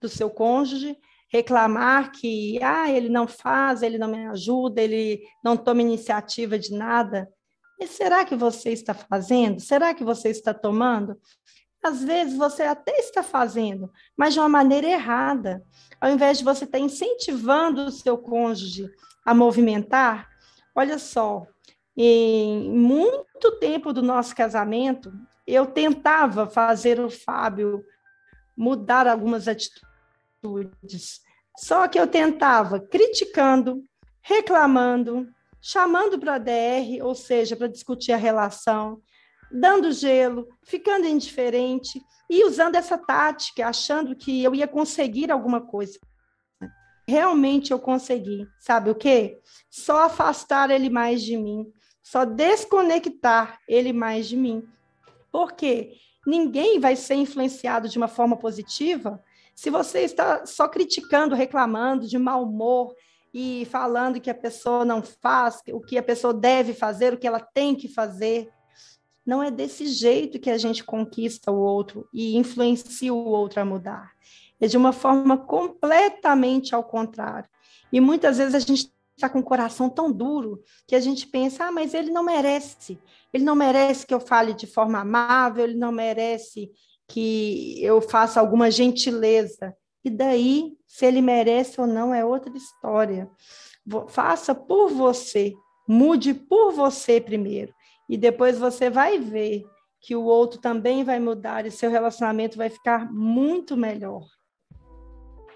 do 0.00 0.08
seu 0.08 0.30
cônjuge, 0.30 0.96
reclamar 1.30 2.12
que 2.12 2.62
ah, 2.62 2.90
ele 2.90 3.08
não 3.08 3.26
faz, 3.26 3.82
ele 3.82 3.98
não 3.98 4.08
me 4.08 4.26
ajuda, 4.28 4.80
ele 4.80 5.22
não 5.44 5.56
toma 5.56 5.82
iniciativa 5.82 6.58
de 6.58 6.72
nada. 6.72 7.28
Mas 7.78 7.90
será 7.90 8.24
que 8.24 8.34
você 8.34 8.70
está 8.70 8.94
fazendo? 8.94 9.60
Será 9.60 9.94
que 9.94 10.02
você 10.02 10.30
está 10.30 10.52
tomando? 10.52 11.16
Às 11.88 12.04
vezes 12.04 12.36
você 12.36 12.64
até 12.64 12.98
está 12.98 13.22
fazendo, 13.22 13.90
mas 14.14 14.34
de 14.34 14.40
uma 14.40 14.48
maneira 14.48 14.86
errada. 14.86 15.64
Ao 15.98 16.10
invés 16.10 16.36
de 16.38 16.44
você 16.44 16.64
estar 16.64 16.78
incentivando 16.78 17.86
o 17.86 17.90
seu 17.90 18.18
cônjuge 18.18 18.90
a 19.24 19.34
movimentar, 19.34 20.28
olha 20.74 20.98
só, 20.98 21.46
em 21.96 22.70
muito 22.70 23.52
tempo 23.52 23.90
do 23.90 24.02
nosso 24.02 24.36
casamento, 24.36 25.10
eu 25.46 25.64
tentava 25.64 26.46
fazer 26.46 27.00
o 27.00 27.08
Fábio 27.08 27.82
mudar 28.54 29.06
algumas 29.06 29.48
atitudes. 29.48 31.22
Só 31.56 31.88
que 31.88 31.98
eu 31.98 32.06
tentava 32.06 32.78
criticando, 32.80 33.82
reclamando, 34.20 35.26
chamando 35.58 36.18
para 36.18 36.34
a 36.34 36.38
DR, 36.38 37.02
ou 37.02 37.14
seja, 37.14 37.56
para 37.56 37.66
discutir 37.66 38.12
a 38.12 38.16
relação, 38.18 39.00
dando 39.50 39.92
gelo, 39.92 40.48
ficando 40.62 41.06
indiferente 41.06 42.00
e 42.28 42.44
usando 42.44 42.76
essa 42.76 42.98
tática, 42.98 43.66
achando 43.66 44.14
que 44.14 44.42
eu 44.42 44.54
ia 44.54 44.68
conseguir 44.68 45.30
alguma 45.30 45.60
coisa. 45.60 45.98
Realmente 47.06 47.70
eu 47.70 47.78
consegui. 47.78 48.46
Sabe 48.60 48.90
o 48.90 48.94
quê? 48.94 49.38
Só 49.70 50.04
afastar 50.04 50.70
ele 50.70 50.90
mais 50.90 51.22
de 51.22 51.36
mim, 51.36 51.72
só 52.02 52.24
desconectar 52.24 53.58
ele 53.66 53.92
mais 53.92 54.28
de 54.28 54.36
mim. 54.36 54.62
Por 55.32 55.52
quê? 55.52 55.94
Ninguém 56.26 56.78
vai 56.78 56.96
ser 56.96 57.14
influenciado 57.14 57.88
de 57.88 57.96
uma 57.96 58.08
forma 58.08 58.36
positiva 58.36 59.22
se 59.58 59.70
você 59.70 60.02
está 60.02 60.46
só 60.46 60.68
criticando, 60.68 61.34
reclamando, 61.34 62.06
de 62.06 62.16
mau 62.16 62.44
humor 62.44 62.94
e 63.34 63.66
falando 63.68 64.20
que 64.20 64.30
a 64.30 64.34
pessoa 64.34 64.84
não 64.84 65.02
faz, 65.02 65.60
o 65.72 65.80
que 65.80 65.98
a 65.98 66.02
pessoa 66.02 66.32
deve 66.32 66.72
fazer, 66.72 67.12
o 67.12 67.18
que 67.18 67.26
ela 67.26 67.40
tem 67.40 67.74
que 67.74 67.88
fazer. 67.88 68.48
Não 69.28 69.42
é 69.42 69.50
desse 69.50 69.86
jeito 69.88 70.38
que 70.38 70.48
a 70.48 70.56
gente 70.56 70.82
conquista 70.82 71.52
o 71.52 71.58
outro 71.58 72.08
e 72.14 72.38
influencia 72.38 73.12
o 73.12 73.26
outro 73.26 73.60
a 73.60 73.64
mudar. 73.64 74.10
É 74.58 74.66
de 74.66 74.74
uma 74.74 74.90
forma 74.90 75.36
completamente 75.36 76.74
ao 76.74 76.82
contrário. 76.82 77.46
E 77.92 78.00
muitas 78.00 78.38
vezes 78.38 78.54
a 78.54 78.58
gente 78.58 78.90
está 79.14 79.28
com 79.28 79.40
o 79.40 79.44
coração 79.44 79.90
tão 79.90 80.10
duro 80.10 80.62
que 80.86 80.94
a 80.94 81.00
gente 81.00 81.26
pensa, 81.26 81.66
ah, 81.66 81.70
mas 81.70 81.92
ele 81.92 82.10
não 82.10 82.22
merece. 82.22 82.98
Ele 83.30 83.44
não 83.44 83.54
merece 83.54 84.06
que 84.06 84.14
eu 84.14 84.20
fale 84.20 84.54
de 84.54 84.66
forma 84.66 85.00
amável, 85.00 85.64
ele 85.64 85.76
não 85.76 85.92
merece 85.92 86.70
que 87.06 87.78
eu 87.84 88.00
faça 88.00 88.40
alguma 88.40 88.70
gentileza. 88.70 89.76
E 90.02 90.08
daí, 90.08 90.72
se 90.86 91.04
ele 91.04 91.20
merece 91.20 91.78
ou 91.78 91.86
não, 91.86 92.14
é 92.14 92.24
outra 92.24 92.56
história. 92.56 93.30
Faça 94.08 94.54
por 94.54 94.88
você, 94.88 95.52
mude 95.86 96.32
por 96.32 96.72
você 96.72 97.20
primeiro. 97.20 97.74
E 98.08 98.16
depois 98.16 98.58
você 98.58 98.88
vai 98.88 99.18
ver 99.18 99.64
que 100.00 100.14
o 100.14 100.24
outro 100.24 100.60
também 100.60 101.04
vai 101.04 101.18
mudar 101.18 101.66
e 101.66 101.70
seu 101.70 101.90
relacionamento 101.90 102.56
vai 102.56 102.70
ficar 102.70 103.10
muito 103.12 103.76
melhor. 103.76 104.24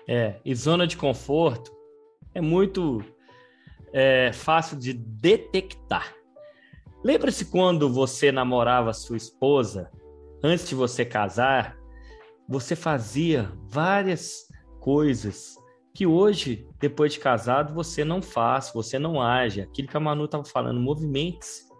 É, 0.06 0.40
e 0.44 0.54
zona 0.54 0.86
de 0.86 0.96
conforto 0.96 1.72
é 2.34 2.40
muito 2.40 3.02
é, 3.92 4.32
fácil 4.32 4.76
de 4.76 4.92
detectar. 4.92 6.14
Lembra-se 7.04 7.46
quando 7.46 7.92
você 7.92 8.30
namorava 8.32 8.92
sua 8.92 9.16
esposa, 9.16 9.90
antes 10.42 10.68
de 10.68 10.74
você 10.74 11.04
casar, 11.04 11.76
você 12.48 12.76
fazia 12.76 13.50
várias 13.68 14.46
coisas 14.80 15.56
que 15.94 16.06
hoje, 16.06 16.66
depois 16.80 17.12
de 17.12 17.20
casado, 17.20 17.74
você 17.74 18.04
não 18.04 18.22
faz, 18.22 18.70
você 18.74 18.98
não 18.98 19.20
age. 19.20 19.60
Aquilo 19.60 19.88
que 19.88 19.96
a 19.96 20.00
Manu 20.00 20.24
estava 20.24 20.44
falando, 20.44 20.80
movimentos. 20.80 21.71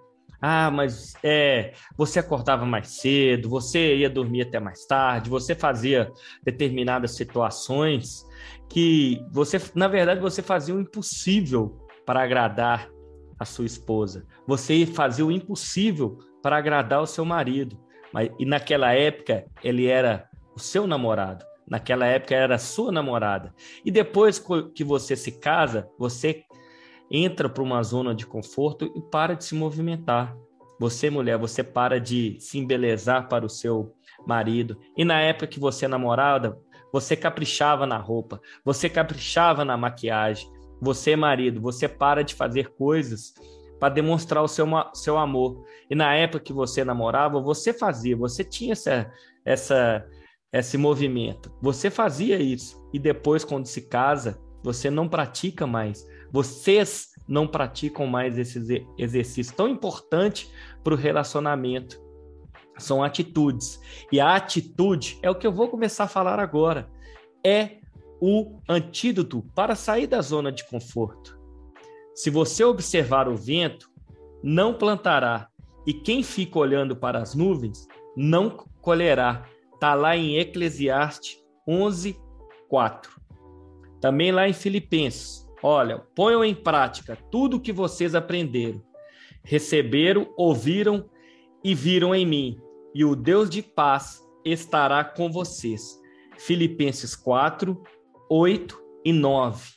Ah, 0.45 0.73
mas 0.73 1.15
é, 1.23 1.73
você 1.97 2.19
acordava 2.19 2.67
mais 2.67 2.89
cedo, 3.01 3.49
você 3.49 3.99
ia 3.99 4.11
dormir 4.11 4.43
até 4.43 4.59
mais 4.59 4.85
tarde, 4.85 5.31
você 5.31 5.55
fazia 5.55 6.11
determinadas 6.43 7.15
situações 7.15 8.27
que 8.69 9.25
você, 9.31 9.61
na 9.73 9.87
verdade, 9.87 10.21
você 10.21 10.43
fazia 10.43 10.75
o 10.75 10.81
impossível 10.81 11.87
para 12.05 12.25
agradar 12.25 12.91
a 13.39 13.45
sua 13.45 13.67
esposa. 13.67 14.27
Você 14.45 14.85
fazia 14.85 15.25
o 15.25 15.31
impossível 15.31 16.19
para 16.43 16.57
agradar 16.57 17.01
o 17.01 17.07
seu 17.07 17.25
marido. 17.25 17.79
Mas, 18.13 18.31
e 18.39 18.45
naquela 18.45 18.93
época, 18.93 19.47
ele 19.63 19.87
era 19.87 20.29
o 20.57 20.59
seu 20.59 20.87
namorado. 20.89 21.45
Naquela 21.69 22.07
época, 22.07 22.35
era 22.35 22.57
a 22.57 22.59
sua 22.59 22.91
namorada. 22.91 23.55
E 23.85 23.91
depois 23.91 24.43
que 24.75 24.83
você 24.83 25.15
se 25.15 25.33
casa, 25.39 25.89
você 25.97 26.45
entra 27.13 27.49
para 27.49 27.63
uma 27.63 27.83
zona 27.83 28.15
de 28.15 28.27
conforto 28.27 28.91
e 28.97 29.01
para 29.03 29.35
de 29.35 29.45
se 29.45 29.55
movimentar. 29.55 30.35
Você, 30.81 31.11
mulher, 31.11 31.37
você 31.37 31.63
para 31.63 32.01
de 32.01 32.37
se 32.41 32.59
embelezar 32.59 33.29
para 33.29 33.45
o 33.45 33.51
seu 33.51 33.95
marido. 34.27 34.79
E 34.97 35.05
na 35.05 35.21
época 35.21 35.47
que 35.47 35.61
você 35.61 35.85
é 35.85 35.89
namorada, 35.89 36.59
você 36.93 37.15
caprichava 37.15 37.87
na 37.87 37.99
roupa, 37.99 38.41
você 38.65 38.89
caprichava 38.89 39.65
na 39.65 39.77
maquiagem, 39.77 40.51
você, 40.81 41.15
marido, 41.15 41.61
você 41.61 41.87
para 41.87 42.23
de 42.23 42.35
fazer 42.35 42.71
coisas 42.71 43.35
para 43.83 43.95
demonstrar 43.95 44.45
o 44.45 44.49
seu, 44.49 44.65
seu 44.95 45.19
amor. 45.19 45.65
E 45.91 45.95
na 45.97 46.15
época 46.15 46.45
que 46.45 46.53
você 46.53 46.85
namorava, 46.85 47.41
você 47.41 47.73
fazia, 47.73 48.17
você 48.17 48.45
tinha 48.45 48.75
essa, 48.75 49.11
essa, 49.45 50.07
esse 50.53 50.79
movimento. 50.79 51.53
Você 51.61 51.91
fazia 51.91 52.41
isso. 52.41 52.81
E 52.93 52.99
depois, 53.01 53.45
quando 53.45 53.67
se 53.67 53.89
casa, 53.89 54.41
você 54.63 54.89
não 54.89 55.09
pratica 55.09 55.67
mais. 55.67 56.07
Vocês 56.33 57.11
não 57.29 57.47
praticam 57.47 58.07
mais 58.07 58.39
esse 58.39 58.87
exercício 58.99 59.55
tão 59.55 59.69
importante 59.69 60.51
para 60.83 60.95
o 60.95 60.97
relacionamento. 60.97 62.01
São 62.79 63.05
atitudes. 63.05 63.79
E 64.11 64.19
a 64.19 64.35
atitude 64.35 65.19
é 65.23 65.31
o 65.31 65.35
que 65.35 65.47
eu 65.47 65.53
vou 65.53 65.69
começar 65.69 66.05
a 66.05 66.09
falar 66.09 66.41
agora. 66.41 66.91
É 67.45 67.79
o 68.21 68.59
antídoto 68.69 69.43
para 69.55 69.75
sair 69.75 70.07
da 70.07 70.23
zona 70.23 70.51
de 70.51 70.67
conforto. 70.69 71.39
Se 72.15 72.31
você 72.31 72.65
observar 72.65 73.29
o 73.29 73.37
vento, 73.37 73.91
não 74.43 74.75
plantará, 74.75 75.49
e 75.87 75.93
quem 75.93 76.23
fica 76.23 76.59
olhando 76.59 76.97
para 76.97 77.21
as 77.21 77.35
nuvens 77.35 77.87
não 78.17 78.51
colherá. 78.81 79.47
Está 79.75 79.95
lá 79.95 80.17
em 80.17 80.37
Eclesiastes 80.37 81.43
11, 81.67 82.17
4. 82.69 83.21
Também 84.01 84.31
lá 84.31 84.49
em 84.49 84.53
Filipenses. 84.53 85.42
Olha, 85.63 86.01
ponham 86.15 86.45
em 86.45 86.55
prática 86.55 87.17
tudo 87.31 87.57
o 87.57 87.61
que 87.61 87.73
vocês 87.73 88.15
aprenderam, 88.15 88.83
receberam, 89.45 90.33
ouviram 90.37 91.09
e 91.63 91.73
viram 91.75 92.13
em 92.13 92.27
mim, 92.27 92.61
e 92.93 93.05
o 93.05 93.15
Deus 93.15 93.49
de 93.49 93.63
paz 93.63 94.21
estará 94.45 95.05
com 95.05 95.31
vocês. 95.31 96.01
Filipenses 96.37 97.15
4, 97.15 97.81
8 98.29 98.83
e 99.05 99.13
9. 99.13 99.71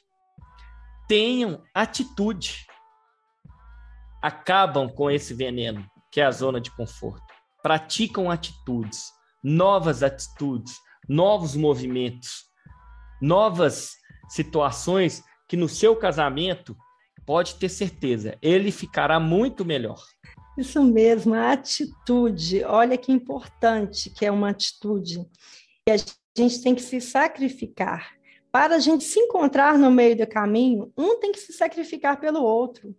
Tenham 1.08 1.62
atitude. 1.74 2.66
Acabam 4.24 4.90
com 4.90 5.12
esse 5.12 5.36
veneno, 5.36 5.86
que 6.12 6.20
é 6.20 6.26
a 6.26 6.32
zona 6.32 6.60
de 6.60 6.72
conforto. 6.72 7.22
Praticam 7.62 8.32
atitudes, 8.32 9.12
novas 9.44 10.02
atitudes, 10.02 10.74
novos 11.08 11.56
movimentos, 11.56 12.46
novas 13.22 13.92
situações 14.28 15.24
que 15.48 15.58
no 15.58 15.70
seu 15.70 15.96
casamento 15.96 16.76
pode 17.26 17.56
ter 17.56 17.70
certeza, 17.70 18.38
ele 18.41 18.72
ficará 18.72 19.20
muito 19.20 19.66
melhor. 19.66 20.02
Isso 20.58 20.84
mesmo, 20.84 21.34
a 21.34 21.52
atitude. 21.52 22.64
Olha 22.64 22.98
que 22.98 23.12
importante 23.12 24.10
que 24.10 24.26
é 24.26 24.32
uma 24.32 24.50
atitude. 24.50 25.26
E 25.88 25.91
a 25.91 25.98
gente 26.38 26.62
tem 26.62 26.74
que 26.74 26.82
se 26.82 27.02
sacrificar 27.02 28.16
para 28.56 28.78
a 28.78 28.80
gente 28.80 29.04
se 29.04 29.20
encontrar 29.20 29.78
no 29.78 29.91
meio 29.91 30.16
do 30.16 30.26
caminho, 30.26 30.89
um 30.98 31.20
tem 31.20 31.34
que 31.34 31.39
se 31.41 31.52
sacrificar 31.52 32.22
pelo 32.22 32.41
outro. 32.41 32.96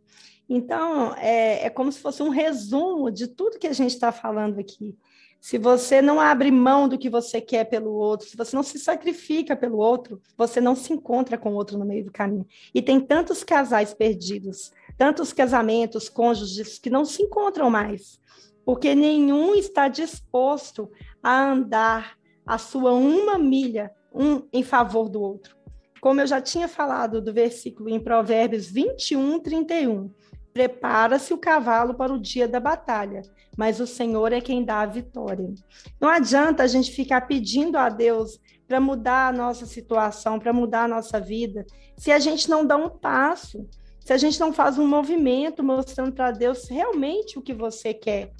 Então, 0.47 1.15
é, 1.17 1.65
é 1.65 1.71
como 1.71 1.91
se 1.91 1.99
fosse 1.99 2.23
um 2.23 2.29
resumo 2.29 3.11
de 3.11 3.27
tudo 3.27 3.59
que 3.59 3.67
a 3.67 3.73
gente 3.73 3.93
está 3.93 4.13
falando 4.13 4.59
aqui. 4.59 4.95
Se 5.41 5.59
você 5.59 6.03
não 6.03 6.21
abre 6.21 6.51
mão 6.51 6.89
do 6.89 6.99
que 6.99 7.09
você 7.09 7.41
quer 7.41 7.65
pelo 7.65 7.93
outro, 7.93 8.29
se 8.29 8.37
você 8.37 8.57
não 8.57 8.63
se 8.63 8.79
sacrifica 8.79 9.55
pelo 9.57 9.79
outro, 9.79 10.21
você 10.37 10.61
não 10.61 10.75
se 10.75 10.93
encontra 10.93 11.39
com 11.39 11.53
o 11.53 11.55
outro 11.55 11.79
no 11.79 11.85
meio 11.85 12.05
do 12.05 12.13
caminho. 12.13 12.47
E 12.75 12.83
tem 12.83 13.01
tantos 13.01 13.45
casais 13.45 13.95
perdidos, 13.95 14.73
tantos 14.99 15.33
casamentos, 15.33 16.09
cônjuges 16.09 16.79
que 16.79 16.91
não 16.91 17.05
se 17.05 17.23
encontram 17.23 17.71
mais, 17.71 18.21
porque 18.65 18.95
nenhum 18.95 19.55
está 19.55 19.89
disposto 19.89 20.91
a 21.23 21.53
andar 21.53 22.17
a 22.45 22.59
sua 22.59 22.93
uma 22.93 23.39
milha 23.39 23.93
um 24.13 24.43
em 24.53 24.63
favor 24.63 25.09
do 25.09 25.21
outro. 25.21 25.57
Como 26.01 26.21
eu 26.21 26.27
já 26.27 26.41
tinha 26.41 26.69
falado 26.69 27.21
do 27.21 27.33
versículo 27.33 27.89
em 27.89 28.01
Provérbios 28.01 28.67
21, 28.67 29.41
31. 29.41 30.11
Prepara-se 30.57 31.35
o 31.35 31.39
cavalo 31.39 31.93
para 31.93 32.15
o 32.15 32.19
dia 32.19 32.49
da 32.49 32.59
batalha, 32.59 33.21
mas 33.59 33.79
o 33.79 33.87
Senhor 33.87 34.33
é 34.33 34.41
quem 34.41 34.65
dá 34.65 34.81
a 34.81 34.87
vitória. 34.87 35.53
Não 36.01 36.09
adianta 36.09 36.63
a 36.63 36.67
gente 36.67 36.93
ficar 36.93 37.27
pedindo 37.27 37.77
a 37.77 37.91
Deus 37.91 38.41
para 38.67 38.81
mudar 38.81 39.29
a 39.29 39.33
nossa 39.33 39.67
situação, 39.67 40.39
para 40.39 40.55
mudar 40.55 40.85
a 40.85 40.89
nossa 40.89 41.21
vida, 41.21 41.67
se 41.99 42.11
a 42.11 42.19
gente 42.19 42.49
não 42.49 42.65
dá 42.65 42.75
um 42.75 42.89
passo, 42.89 43.69
se 44.01 44.15
a 44.15 44.17
gente 44.17 44.41
não 44.41 44.51
faz 44.51 44.79
um 44.79 44.87
movimento 44.87 45.63
mostrando 45.63 46.15
para 46.15 46.31
Deus 46.31 46.67
realmente 46.71 47.39
o 47.39 47.43
que 47.43 47.53
você 47.53 47.93
quer. 47.93 48.33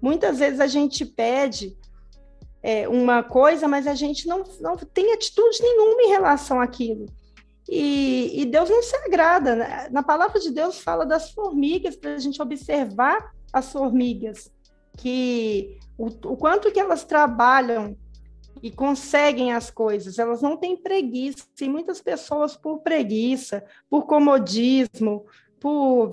Muitas 0.00 0.38
vezes 0.38 0.60
a 0.60 0.66
gente 0.66 1.04
pede 1.04 1.76
é, 2.62 2.88
uma 2.88 3.22
coisa, 3.22 3.68
mas 3.68 3.86
a 3.86 3.94
gente 3.94 4.26
não, 4.26 4.42
não 4.58 4.74
tem 4.74 5.12
atitude 5.12 5.58
nenhuma 5.60 6.02
em 6.02 6.08
relação 6.08 6.62
àquilo. 6.62 7.04
E, 7.68 8.40
e 8.40 8.44
Deus 8.46 8.70
não 8.70 8.82
se 8.82 8.96
agrada. 8.96 9.56
Né? 9.56 9.88
Na 9.90 10.02
palavra 10.02 10.40
de 10.40 10.50
Deus 10.50 10.80
fala 10.80 11.04
das 11.04 11.30
formigas, 11.30 11.96
para 11.96 12.14
a 12.14 12.18
gente 12.18 12.40
observar 12.40 13.32
as 13.52 13.72
formigas, 13.72 14.52
que 14.96 15.78
o, 15.96 16.06
o 16.06 16.36
quanto 16.36 16.72
que 16.72 16.80
elas 16.80 17.04
trabalham 17.04 17.96
e 18.62 18.70
conseguem 18.70 19.52
as 19.52 19.70
coisas, 19.70 20.18
elas 20.18 20.42
não 20.42 20.56
têm 20.56 20.76
preguiça, 20.76 21.44
e 21.60 21.68
muitas 21.68 22.00
pessoas 22.00 22.56
por 22.56 22.80
preguiça, 22.80 23.64
por 23.88 24.06
comodismo, 24.06 25.26
por 25.60 26.12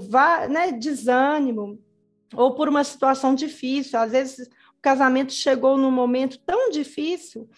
né, 0.50 0.72
desânimo, 0.72 1.80
ou 2.36 2.54
por 2.54 2.68
uma 2.68 2.84
situação 2.84 3.34
difícil, 3.34 3.98
às 4.00 4.12
vezes 4.12 4.50
casamento 4.86 5.34
chegou 5.34 5.80
num 5.80 5.90
momento 5.90 6.38
tão 6.46 6.70
difícil 6.70 7.50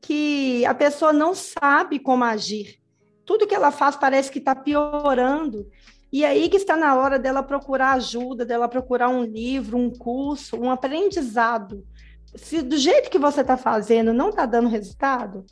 que 0.00 0.64
a 0.64 0.72
pessoa 0.72 1.12
não 1.12 1.34
sabe 1.34 1.98
como 1.98 2.22
agir. 2.22 2.78
Tudo 3.26 3.46
que 3.46 3.54
ela 3.54 3.72
faz 3.72 3.96
parece 3.96 4.30
que 4.30 4.38
está 4.38 4.54
piorando. 4.54 5.68
E 6.12 6.24
aí 6.24 6.48
que 6.48 6.56
está 6.56 6.76
na 6.76 6.94
hora 6.94 7.18
dela 7.18 7.42
procurar 7.42 7.92
ajuda, 7.92 8.44
dela 8.44 8.68
procurar 8.68 9.08
um 9.08 9.24
livro, 9.24 9.76
um 9.76 9.90
curso, 9.90 10.56
um 10.56 10.70
aprendizado. 10.70 11.84
Se 12.34 12.62
do 12.62 12.78
jeito 12.78 13.10
que 13.10 13.18
você 13.18 13.40
está 13.40 13.56
fazendo 13.56 14.12
não 14.12 14.30
está 14.30 14.46
dando 14.46 14.68
resultado, 14.68 15.44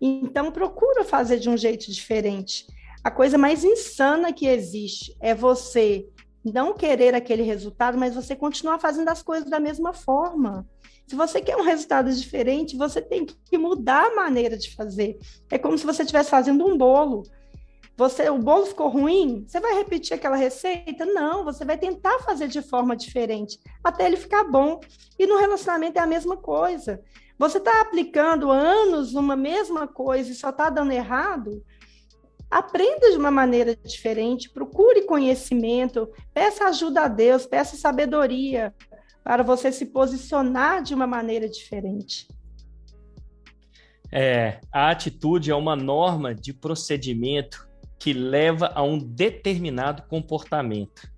então 0.00 0.52
procura 0.52 1.04
fazer 1.04 1.38
de 1.38 1.50
um 1.50 1.56
jeito 1.56 1.90
diferente. 1.90 2.66
A 3.02 3.10
coisa 3.10 3.36
mais 3.36 3.64
insana 3.64 4.32
que 4.32 4.46
existe 4.46 5.16
é 5.20 5.34
você 5.34 6.06
não 6.44 6.74
querer 6.74 7.14
aquele 7.14 7.42
resultado, 7.42 7.98
mas 7.98 8.14
você 8.14 8.36
continuar 8.36 8.78
fazendo 8.78 9.08
as 9.08 9.22
coisas 9.22 9.50
da 9.50 9.58
mesma 9.58 9.92
forma. 9.92 10.66
Se 11.06 11.14
você 11.14 11.40
quer 11.40 11.56
um 11.56 11.62
resultado 11.62 12.12
diferente, 12.12 12.76
você 12.76 13.00
tem 13.00 13.24
que 13.24 13.56
mudar 13.56 14.06
a 14.06 14.14
maneira 14.16 14.58
de 14.58 14.74
fazer. 14.74 15.16
É 15.48 15.56
como 15.56 15.78
se 15.78 15.86
você 15.86 16.02
estivesse 16.02 16.30
fazendo 16.30 16.66
um 16.66 16.76
bolo. 16.76 17.22
Você, 17.96 18.28
o 18.28 18.38
bolo 18.38 18.66
ficou 18.66 18.88
ruim, 18.88 19.44
você 19.46 19.60
vai 19.60 19.74
repetir 19.74 20.14
aquela 20.14 20.36
receita? 20.36 21.06
Não, 21.06 21.44
você 21.44 21.64
vai 21.64 21.78
tentar 21.78 22.18
fazer 22.18 22.48
de 22.48 22.60
forma 22.60 22.96
diferente 22.96 23.58
até 23.82 24.06
ele 24.06 24.16
ficar 24.16 24.44
bom. 24.44 24.80
E 25.18 25.26
no 25.26 25.38
relacionamento 25.38 25.98
é 25.98 26.02
a 26.02 26.06
mesma 26.06 26.36
coisa. 26.36 27.00
Você 27.38 27.58
está 27.58 27.80
aplicando 27.80 28.50
anos 28.50 29.14
uma 29.14 29.36
mesma 29.36 29.86
coisa 29.86 30.30
e 30.30 30.34
só 30.34 30.50
está 30.50 30.68
dando 30.68 30.92
errado? 30.92 31.62
Aprenda 32.50 33.10
de 33.10 33.16
uma 33.16 33.30
maneira 33.30 33.76
diferente, 33.76 34.50
procure 34.50 35.02
conhecimento, 35.02 36.08
peça 36.34 36.64
ajuda 36.64 37.02
a 37.02 37.08
Deus, 37.08 37.46
peça 37.46 37.76
sabedoria 37.76 38.74
para 39.26 39.42
você 39.42 39.72
se 39.72 39.86
posicionar 39.86 40.84
de 40.84 40.94
uma 40.94 41.04
maneira 41.04 41.48
diferente. 41.48 42.28
É, 44.12 44.60
a 44.70 44.88
atitude 44.88 45.50
é 45.50 45.54
uma 45.56 45.74
norma 45.74 46.32
de 46.32 46.54
procedimento 46.54 47.68
que 47.98 48.12
leva 48.12 48.70
a 48.72 48.84
um 48.84 48.96
determinado 48.96 50.02
comportamento. 50.02 51.10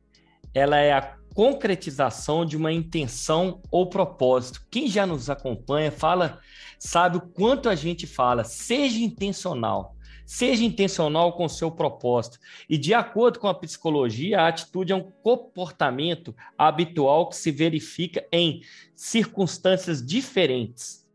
Ela 0.54 0.78
é 0.78 0.90
a 0.90 1.18
concretização 1.34 2.46
de 2.46 2.56
uma 2.56 2.72
intenção 2.72 3.60
ou 3.70 3.90
propósito. 3.90 4.66
Quem 4.70 4.88
já 4.88 5.06
nos 5.06 5.28
acompanha 5.28 5.92
fala, 5.92 6.38
sabe 6.78 7.18
o 7.18 7.20
quanto 7.20 7.68
a 7.68 7.74
gente 7.74 8.06
fala, 8.06 8.42
seja 8.42 9.00
intencional. 9.00 9.94
Seja 10.28 10.62
intencional 10.62 11.32
com 11.32 11.46
o 11.46 11.48
seu 11.48 11.70
propósito. 11.70 12.38
E, 12.68 12.76
de 12.76 12.92
acordo 12.92 13.38
com 13.38 13.48
a 13.48 13.54
psicologia, 13.54 14.42
a 14.42 14.48
atitude 14.48 14.92
é 14.92 14.94
um 14.94 15.10
comportamento 15.22 16.36
habitual 16.58 17.30
que 17.30 17.36
se 17.36 17.50
verifica 17.50 18.22
em 18.30 18.60
circunstâncias 18.94 20.04
diferentes. 20.04 21.08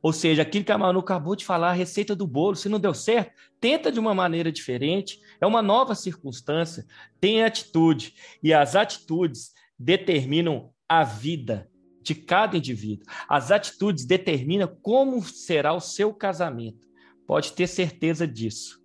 Ou 0.00 0.12
seja, 0.12 0.42
aquilo 0.42 0.64
que 0.64 0.70
a 0.70 0.78
Manu 0.78 1.00
acabou 1.00 1.34
de 1.34 1.44
falar, 1.44 1.70
a 1.70 1.72
receita 1.72 2.14
do 2.14 2.28
bolo, 2.28 2.54
se 2.54 2.68
não 2.68 2.78
deu 2.78 2.94
certo, 2.94 3.32
tenta 3.60 3.90
de 3.90 3.98
uma 3.98 4.14
maneira 4.14 4.52
diferente, 4.52 5.20
é 5.40 5.46
uma 5.46 5.60
nova 5.60 5.96
circunstância, 5.96 6.86
tem 7.20 7.42
atitude. 7.42 8.14
E 8.40 8.54
as 8.54 8.76
atitudes 8.76 9.52
determinam 9.76 10.70
a 10.88 11.02
vida 11.02 11.68
de 12.00 12.14
cada 12.14 12.56
indivíduo. 12.56 13.04
As 13.28 13.50
atitudes 13.50 14.04
determinam 14.04 14.68
como 14.80 15.20
será 15.24 15.72
o 15.72 15.80
seu 15.80 16.14
casamento. 16.14 16.89
Pode 17.30 17.52
ter 17.52 17.68
certeza 17.68 18.26
disso. 18.26 18.82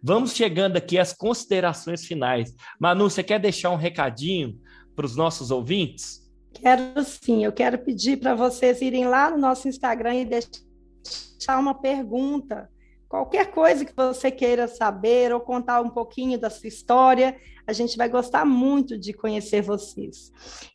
Vamos 0.00 0.36
chegando 0.36 0.76
aqui 0.76 0.96
às 0.96 1.12
considerações 1.12 2.04
finais. 2.04 2.54
Manu, 2.78 3.10
você 3.10 3.20
quer 3.20 3.40
deixar 3.40 3.70
um 3.70 3.76
recadinho 3.76 4.56
para 4.94 5.04
os 5.04 5.16
nossos 5.16 5.50
ouvintes? 5.50 6.20
Quero 6.52 7.02
sim, 7.02 7.44
eu 7.44 7.50
quero 7.50 7.78
pedir 7.78 8.18
para 8.18 8.36
vocês 8.36 8.80
irem 8.80 9.08
lá 9.08 9.28
no 9.28 9.38
nosso 9.38 9.66
Instagram 9.66 10.14
e 10.14 10.24
deixar 10.24 11.58
uma 11.58 11.74
pergunta. 11.74 12.70
Qualquer 13.08 13.50
coisa 13.50 13.84
que 13.84 13.92
você 13.92 14.30
queira 14.30 14.68
saber 14.68 15.34
ou 15.34 15.40
contar 15.40 15.80
um 15.80 15.90
pouquinho 15.90 16.38
da 16.38 16.48
sua 16.48 16.68
história, 16.68 17.36
a 17.66 17.72
gente 17.72 17.96
vai 17.96 18.08
gostar 18.08 18.44
muito 18.44 18.96
de 18.96 19.12
conhecer 19.12 19.62
vocês. 19.62 20.30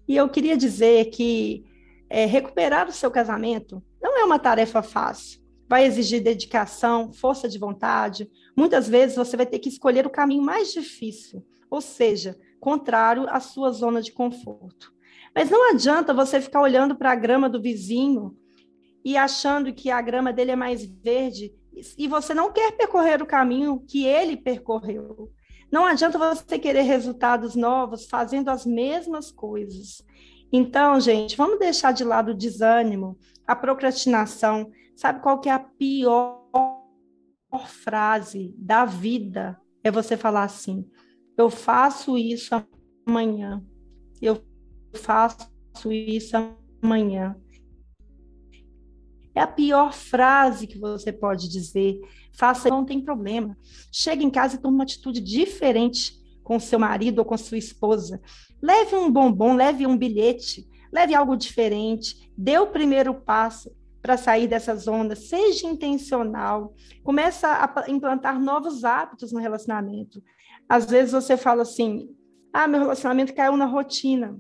E 0.05 0.17
eu 0.17 0.27
queria 0.27 0.57
dizer 0.57 1.05
que 1.11 1.63
é, 2.09 2.25
recuperar 2.25 2.89
o 2.89 2.91
seu 2.91 3.09
casamento 3.09 3.81
não 4.01 4.19
é 4.19 4.25
uma 4.25 4.37
tarefa 4.37 4.81
fácil. 4.81 5.44
Vai 5.67 5.85
exigir 5.85 6.21
dedicação, 6.21 7.11
força 7.11 7.49
de 7.49 7.57
vontade. 7.57 8.29
Muitas 8.55 8.87
vezes 8.87 9.15
você 9.15 9.35
vai 9.35 9.45
ter 9.45 9.59
que 9.59 9.69
escolher 9.69 10.05
o 10.05 10.11
caminho 10.11 10.43
mais 10.43 10.71
difícil, 10.71 11.45
ou 11.69 11.81
seja, 11.81 12.37
contrário 12.59 13.25
à 13.29 13.39
sua 13.39 13.71
zona 13.71 14.01
de 14.01 14.11
conforto. 14.11 14.93
Mas 15.33 15.49
não 15.49 15.71
adianta 15.71 16.13
você 16.13 16.39
ficar 16.39 16.61
olhando 16.61 16.95
para 16.95 17.11
a 17.11 17.15
grama 17.15 17.49
do 17.49 17.61
vizinho 17.61 18.35
e 19.03 19.17
achando 19.17 19.73
que 19.73 19.91
a 19.91 20.01
grama 20.01 20.31
dele 20.31 20.51
é 20.51 20.55
mais 20.55 20.85
verde 20.85 21.53
e 21.97 22.07
você 22.07 22.33
não 22.33 22.51
quer 22.51 22.71
percorrer 22.71 23.21
o 23.21 23.25
caminho 23.25 23.83
que 23.85 24.05
ele 24.05 24.37
percorreu. 24.37 25.29
Não 25.71 25.85
adianta 25.85 26.17
você 26.17 26.57
querer 26.57 26.83
resultados 26.83 27.55
novos 27.55 28.05
fazendo 28.05 28.49
as 28.49 28.65
mesmas 28.65 29.31
coisas. 29.31 30.01
Então, 30.51 30.99
gente, 31.01 31.35
vamos 31.35 31.59
deixar 31.59 31.91
de 31.91 32.03
lado 32.03 32.31
o 32.31 32.35
desânimo, 32.35 33.17
a 33.45 33.55
procrastinação. 33.55 34.71
Sabe 34.95 35.21
qual 35.21 35.39
que 35.39 35.49
é 35.49 35.51
a 35.51 35.59
pior 35.59 36.41
frase 37.67 38.53
da 38.57 38.85
vida? 38.85 39.59
É 39.83 39.91
você 39.91 40.15
falar 40.15 40.43
assim: 40.43 40.89
eu 41.37 41.49
faço 41.49 42.17
isso 42.17 42.55
amanhã. 43.05 43.63
Eu 44.21 44.41
faço 44.93 45.51
isso 45.91 46.35
amanhã. 46.81 47.35
É 49.35 49.41
a 49.41 49.47
pior 49.47 49.93
frase 49.93 50.65
que 50.65 50.79
você 50.79 51.11
pode 51.11 51.49
dizer. 51.49 51.99
Faça, 52.33 52.69
não 52.69 52.85
tem 52.85 53.01
problema. 53.01 53.57
Chegue 53.91 54.23
em 54.23 54.29
casa 54.29 54.55
e 54.55 54.61
tome 54.61 54.75
uma 54.75 54.85
atitude 54.85 55.19
diferente 55.19 56.23
com 56.41 56.57
seu 56.57 56.79
marido 56.79 57.19
ou 57.19 57.25
com 57.25 57.37
sua 57.37 57.57
esposa. 57.57 58.21
Leve 58.61 58.95
um 58.95 59.11
bombom, 59.11 59.55
leve 59.55 59.85
um 59.85 59.97
bilhete, 59.97 60.65
leve 60.89 61.13
algo 61.13 61.35
diferente. 61.35 62.31
Dê 62.37 62.57
o 62.57 62.67
primeiro 62.67 63.13
passo 63.13 63.75
para 64.05 64.17
sair 64.17 64.47
dessa 64.47 64.75
zona. 64.75 65.15
Seja 65.15 65.65
intencional. 65.65 66.75
Começa 67.03 67.47
a 67.47 67.89
implantar 67.89 68.39
novos 68.39 68.83
hábitos 68.83 69.31
no 69.31 69.39
relacionamento. 69.39 70.21
Às 70.69 70.85
vezes 70.85 71.11
você 71.11 71.35
fala 71.35 71.63
assim: 71.63 72.15
ah, 72.53 72.67
meu 72.67 72.81
relacionamento 72.81 73.33
caiu 73.33 73.57
na 73.57 73.65
rotina. 73.65 74.39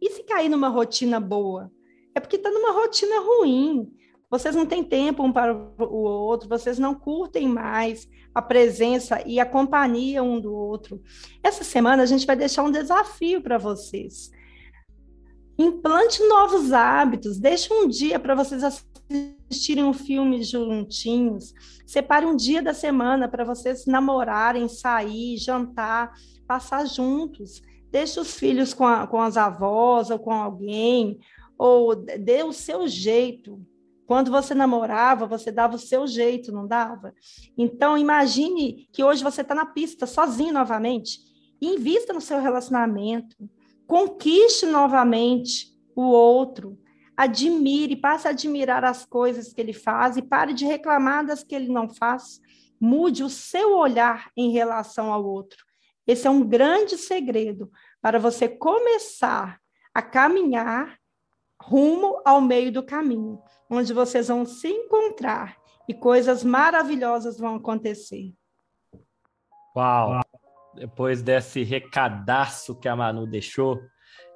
E 0.00 0.10
se 0.10 0.22
cair 0.22 0.48
numa 0.48 0.68
rotina 0.68 1.18
boa? 1.18 1.72
É 2.14 2.20
porque 2.20 2.36
está 2.36 2.52
numa 2.52 2.70
rotina 2.70 3.16
ruim. 3.18 3.92
Vocês 4.30 4.54
não 4.54 4.64
têm 4.64 4.84
tempo 4.84 5.24
um 5.24 5.32
para 5.32 5.52
o 5.52 5.96
outro, 5.96 6.48
vocês 6.48 6.78
não 6.78 6.94
curtem 6.94 7.48
mais 7.48 8.08
a 8.32 8.40
presença 8.40 9.22
e 9.26 9.40
a 9.40 9.46
companhia 9.46 10.22
um 10.22 10.40
do 10.40 10.52
outro. 10.54 11.02
Essa 11.42 11.64
semana 11.64 12.04
a 12.04 12.06
gente 12.06 12.26
vai 12.26 12.36
deixar 12.36 12.62
um 12.62 12.70
desafio 12.70 13.42
para 13.42 13.58
vocês. 13.58 14.30
Implante 15.58 16.22
novos 16.26 16.72
hábitos, 16.72 17.38
deixe 17.38 17.72
um 17.72 17.88
dia 17.88 18.18
para 18.18 18.34
vocês 18.34 18.62
assistirem 18.64 19.84
um 19.84 19.92
filme 19.92 20.42
juntinhos. 20.42 21.52
Separe 21.86 22.26
um 22.26 22.34
dia 22.34 22.62
da 22.62 22.74
semana 22.74 23.28
para 23.28 23.44
vocês 23.44 23.86
namorarem, 23.86 24.68
sair, 24.68 25.36
jantar, 25.38 26.12
passar 26.46 26.86
juntos 26.86 27.62
deixe 27.94 28.18
os 28.18 28.34
filhos 28.34 28.74
com, 28.74 28.84
a, 28.84 29.06
com 29.06 29.20
as 29.20 29.36
avós 29.36 30.10
ou 30.10 30.18
com 30.18 30.32
alguém, 30.32 31.20
ou 31.56 31.94
dê 31.94 32.42
o 32.42 32.52
seu 32.52 32.88
jeito. 32.88 33.64
Quando 34.04 34.32
você 34.32 34.52
namorava, 34.52 35.28
você 35.28 35.52
dava 35.52 35.76
o 35.76 35.78
seu 35.78 36.04
jeito, 36.04 36.50
não 36.50 36.66
dava? 36.66 37.14
Então, 37.56 37.96
imagine 37.96 38.88
que 38.92 39.04
hoje 39.04 39.22
você 39.22 39.42
está 39.42 39.54
na 39.54 39.64
pista, 39.64 40.06
sozinho 40.06 40.52
novamente. 40.52 41.20
Invista 41.62 42.12
no 42.12 42.20
seu 42.20 42.40
relacionamento. 42.40 43.36
Conquiste 43.86 44.66
novamente 44.66 45.68
o 45.94 46.02
outro. 46.02 46.78
Admire, 47.16 47.96
passe 47.96 48.26
a 48.26 48.30
admirar 48.30 48.84
as 48.84 49.06
coisas 49.06 49.52
que 49.52 49.60
ele 49.60 49.72
faz 49.72 50.16
e 50.16 50.22
pare 50.22 50.52
de 50.52 50.64
reclamar 50.64 51.24
das 51.24 51.44
que 51.44 51.54
ele 51.54 51.68
não 51.68 51.88
faz. 51.88 52.40
Mude 52.80 53.22
o 53.22 53.30
seu 53.30 53.76
olhar 53.76 54.30
em 54.36 54.50
relação 54.50 55.12
ao 55.12 55.24
outro. 55.24 55.64
Esse 56.06 56.26
é 56.26 56.30
um 56.30 56.46
grande 56.46 56.98
segredo 56.98 57.70
para 58.02 58.18
você 58.18 58.48
começar 58.48 59.60
a 59.94 60.02
caminhar 60.02 60.98
rumo 61.62 62.20
ao 62.24 62.40
meio 62.40 62.70
do 62.70 62.82
caminho, 62.82 63.40
onde 63.70 63.92
vocês 63.94 64.28
vão 64.28 64.44
se 64.44 64.68
encontrar 64.68 65.56
e 65.88 65.94
coisas 65.94 66.44
maravilhosas 66.44 67.38
vão 67.38 67.56
acontecer. 67.56 68.34
Uau! 69.76 70.23
Depois 70.76 71.22
desse 71.22 71.62
recadaço 71.62 72.78
que 72.78 72.88
a 72.88 72.96
Manu 72.96 73.26
deixou, 73.26 73.80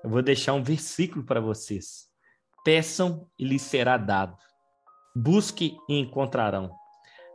eu 0.02 0.10
vou 0.10 0.22
deixar 0.22 0.54
um 0.54 0.62
versículo 0.62 1.24
para 1.24 1.40
vocês. 1.40 2.08
Peçam 2.64 3.28
e 3.38 3.44
lhes 3.44 3.62
será 3.62 3.96
dado. 3.96 4.36
Busque 5.14 5.76
e 5.88 5.98
encontrarão. 5.98 6.70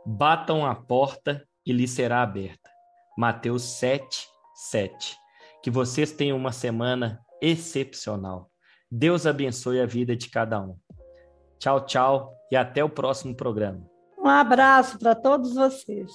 Batam 0.06 0.64
a 0.64 0.74
porta 0.74 1.46
e 1.66 1.72
lhes 1.72 1.90
será 1.90 2.22
aberta. 2.22 2.70
Mateus 3.16 3.62
7, 3.62 4.26
7. 4.54 5.16
Que 5.62 5.70
vocês 5.70 6.12
tenham 6.12 6.36
uma 6.36 6.52
semana 6.52 7.20
excepcional. 7.40 8.50
Deus 8.90 9.26
abençoe 9.26 9.80
a 9.80 9.86
vida 9.86 10.16
de 10.16 10.28
cada 10.30 10.60
um. 10.60 10.76
Tchau, 11.58 11.84
tchau 11.84 12.34
e 12.50 12.56
até 12.56 12.82
o 12.84 12.88
próximo 12.88 13.34
programa. 13.34 13.84
Um 14.18 14.28
abraço 14.28 14.98
para 14.98 15.14
todos 15.14 15.54
vocês. 15.54 16.10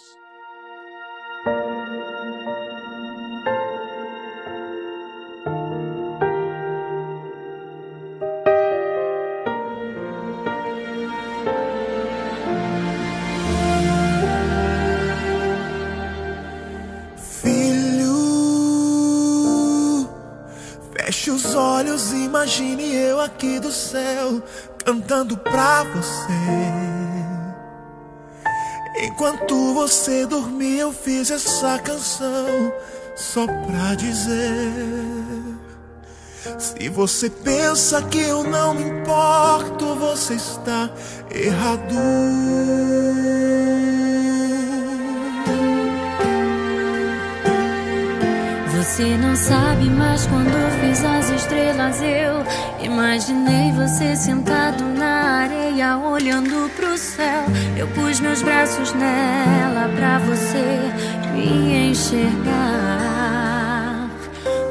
Olhos, 21.55 22.11
imagine 22.11 22.93
eu 22.95 23.19
aqui 23.19 23.59
do 23.59 23.71
céu 23.71 24.41
cantando 24.83 25.37
pra 25.37 25.83
você. 25.83 26.33
Enquanto 29.01 29.73
você 29.73 30.25
dormia, 30.25 30.81
eu 30.81 30.91
fiz 30.91 31.31
essa 31.31 31.79
canção 31.79 32.73
só 33.15 33.45
pra 33.45 33.95
dizer. 33.95 34.73
Se 36.57 36.89
você 36.89 37.29
pensa 37.29 38.01
que 38.01 38.19
eu 38.19 38.43
não 38.43 38.73
me 38.73 38.83
importo, 38.83 39.95
você 39.95 40.33
está 40.35 40.89
errado. 41.29 41.95
Você 48.99 49.15
não 49.15 49.33
sabe, 49.33 49.89
mas 49.89 50.27
quando 50.27 50.81
fiz 50.81 51.05
as 51.05 51.29
estrelas 51.29 52.01
eu 52.01 52.43
imaginei 52.83 53.71
você 53.71 54.13
sentado 54.13 54.83
na 54.83 55.43
areia 55.43 55.97
olhando 55.97 56.69
pro 56.75 56.97
céu. 56.97 57.45
Eu 57.77 57.87
pus 57.87 58.19
meus 58.19 58.41
braços 58.41 58.91
nela 58.93 59.89
pra 59.95 60.19
você 60.19 60.81
me 61.31 61.91
enxergar. 61.91 62.89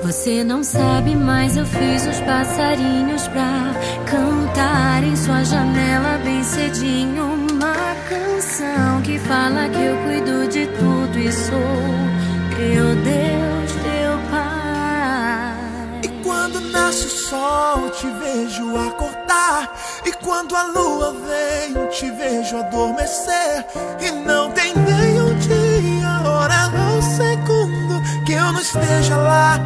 Você 0.02 0.44
não 0.44 0.62
sabe, 0.62 1.16
mas 1.16 1.56
eu 1.56 1.64
fiz 1.64 2.06
os 2.06 2.20
passarinhos 2.20 3.26
pra 3.28 3.72
cantar 4.04 5.04
em 5.04 5.16
sua 5.16 5.42
janela 5.42 6.20
bem 6.22 6.44
cedinho 6.44 7.24
uma 7.50 7.96
canção 8.06 9.00
que 9.00 9.18
fala 9.20 9.70
que 9.70 9.82
eu 9.82 9.96
cuido 10.04 10.46
de 10.48 10.66
tudo 10.66 11.18
e 11.18 11.32
sou 11.32 12.18
teu 12.58 12.94
Deus, 12.96 13.57
nasce 16.88 17.04
o 17.04 17.10
sol, 17.10 17.90
te 17.90 18.06
vejo 18.06 18.74
acordar. 18.88 19.70
E 20.06 20.12
quando 20.24 20.56
a 20.56 20.62
lua 20.62 21.12
vem, 21.12 21.86
te 21.88 22.10
vejo 22.12 22.56
adormecer. 22.56 23.66
E 24.00 24.10
não 24.10 24.50
tem 24.52 24.72
nem 24.74 25.20
um 25.20 25.34
dia, 25.36 26.30
hora 26.30 26.70
ou 26.94 27.02
segundo 27.02 28.24
que 28.24 28.32
eu 28.32 28.52
não 28.52 28.60
esteja 28.60 29.16
lá, 29.16 29.60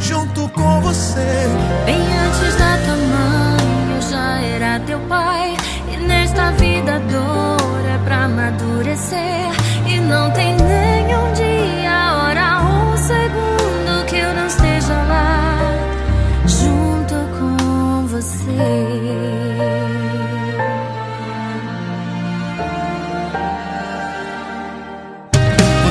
junto 0.00 0.48
com 0.48 0.80
você. 0.80 1.46
Bem 1.84 2.00
antes 2.00 2.56
da 2.56 2.78
tua 2.86 2.96
mãe, 2.96 3.94
eu 3.94 4.02
já 4.10 4.40
era 4.40 4.80
teu 4.80 4.98
pai. 5.00 5.54
E 5.92 5.96
nesta 5.98 6.52
vida 6.52 6.96
a 6.96 6.98
dor 7.00 7.84
é 7.86 7.98
pra 8.02 8.24
amadurecer. 8.24 9.52
E 9.86 10.00
não 10.00 10.30
tem 10.30 10.56
nenhum 10.56 11.32
dia, 11.34 12.14
hora 12.16 12.60
ou 12.60 12.61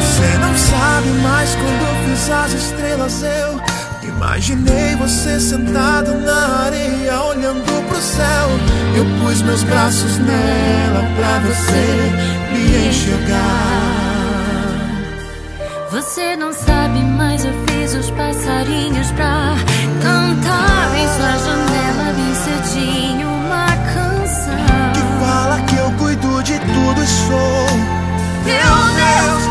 você. 0.01 0.38
Não 0.39 0.57
sabe, 0.57 1.09
mas 1.24 1.55
quando 1.55 1.82
eu 1.88 1.95
fiz 2.09 2.30
as 2.30 2.53
estrelas 2.53 3.24
eu 3.24 3.62
imaginei 4.09 4.95
você 4.95 5.39
sentado 5.39 6.14
na 6.20 6.66
areia 6.66 7.22
olhando 7.22 7.88
pro 7.88 8.01
céu. 8.01 8.49
Eu 8.95 9.05
pus 9.20 9.41
meus 9.41 9.64
braços 9.64 10.18
nela 10.20 11.03
pra 11.16 11.39
você 11.39 12.12
me 12.53 12.88
enxergar. 12.89 13.91
Você 15.91 16.36
não 16.36 16.53
sabe, 16.53 16.99
mas 17.18 17.43
eu 17.43 17.53
fiz 17.68 17.93
os 17.93 18.09
passarinhos 18.12 19.12
pra 19.12 19.55
cantar 20.01 20.95
em 20.95 21.07
sua 21.07 21.38
janela 21.45 21.71
tudo 27.02 27.04
e 27.04 27.08
sou 27.08 27.66
Teu 28.43 28.54
Deus, 28.95 29.51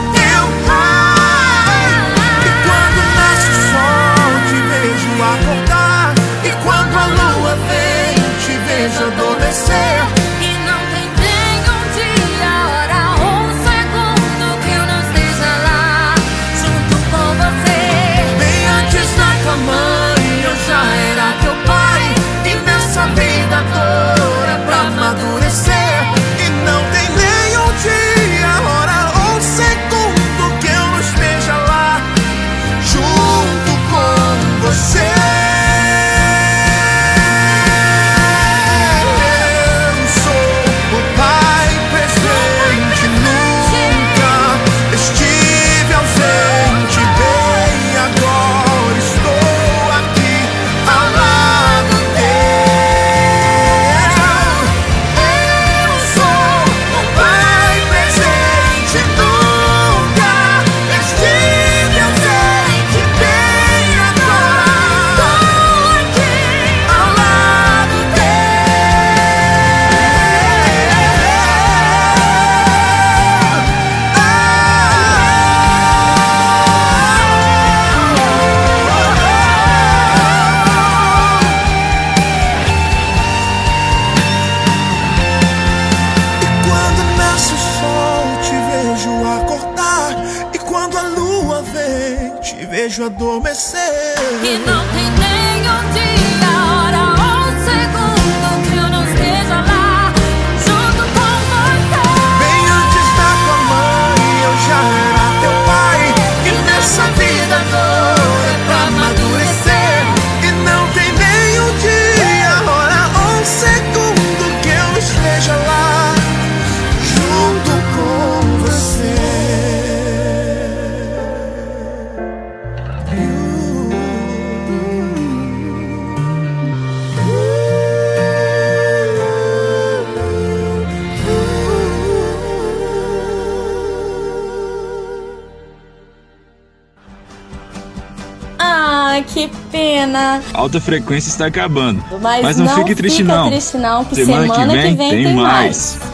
Alta 140.61 140.79
frequência 140.79 141.31
está 141.31 141.47
acabando. 141.47 142.05
Mas, 142.21 142.43
Mas 142.43 142.57
não 142.59 142.69
fique 142.69 142.95
triste, 142.95 143.23
não. 143.23 143.49
triste 143.49 143.79
não, 143.79 144.05
que 144.05 144.15
Semana 144.15 144.43
semana, 144.43 144.73
que 144.75 144.79
vem 144.79 144.97
tem 144.97 145.25
tem 145.25 145.35
mais. 145.35 145.97
mais. 145.97 146.10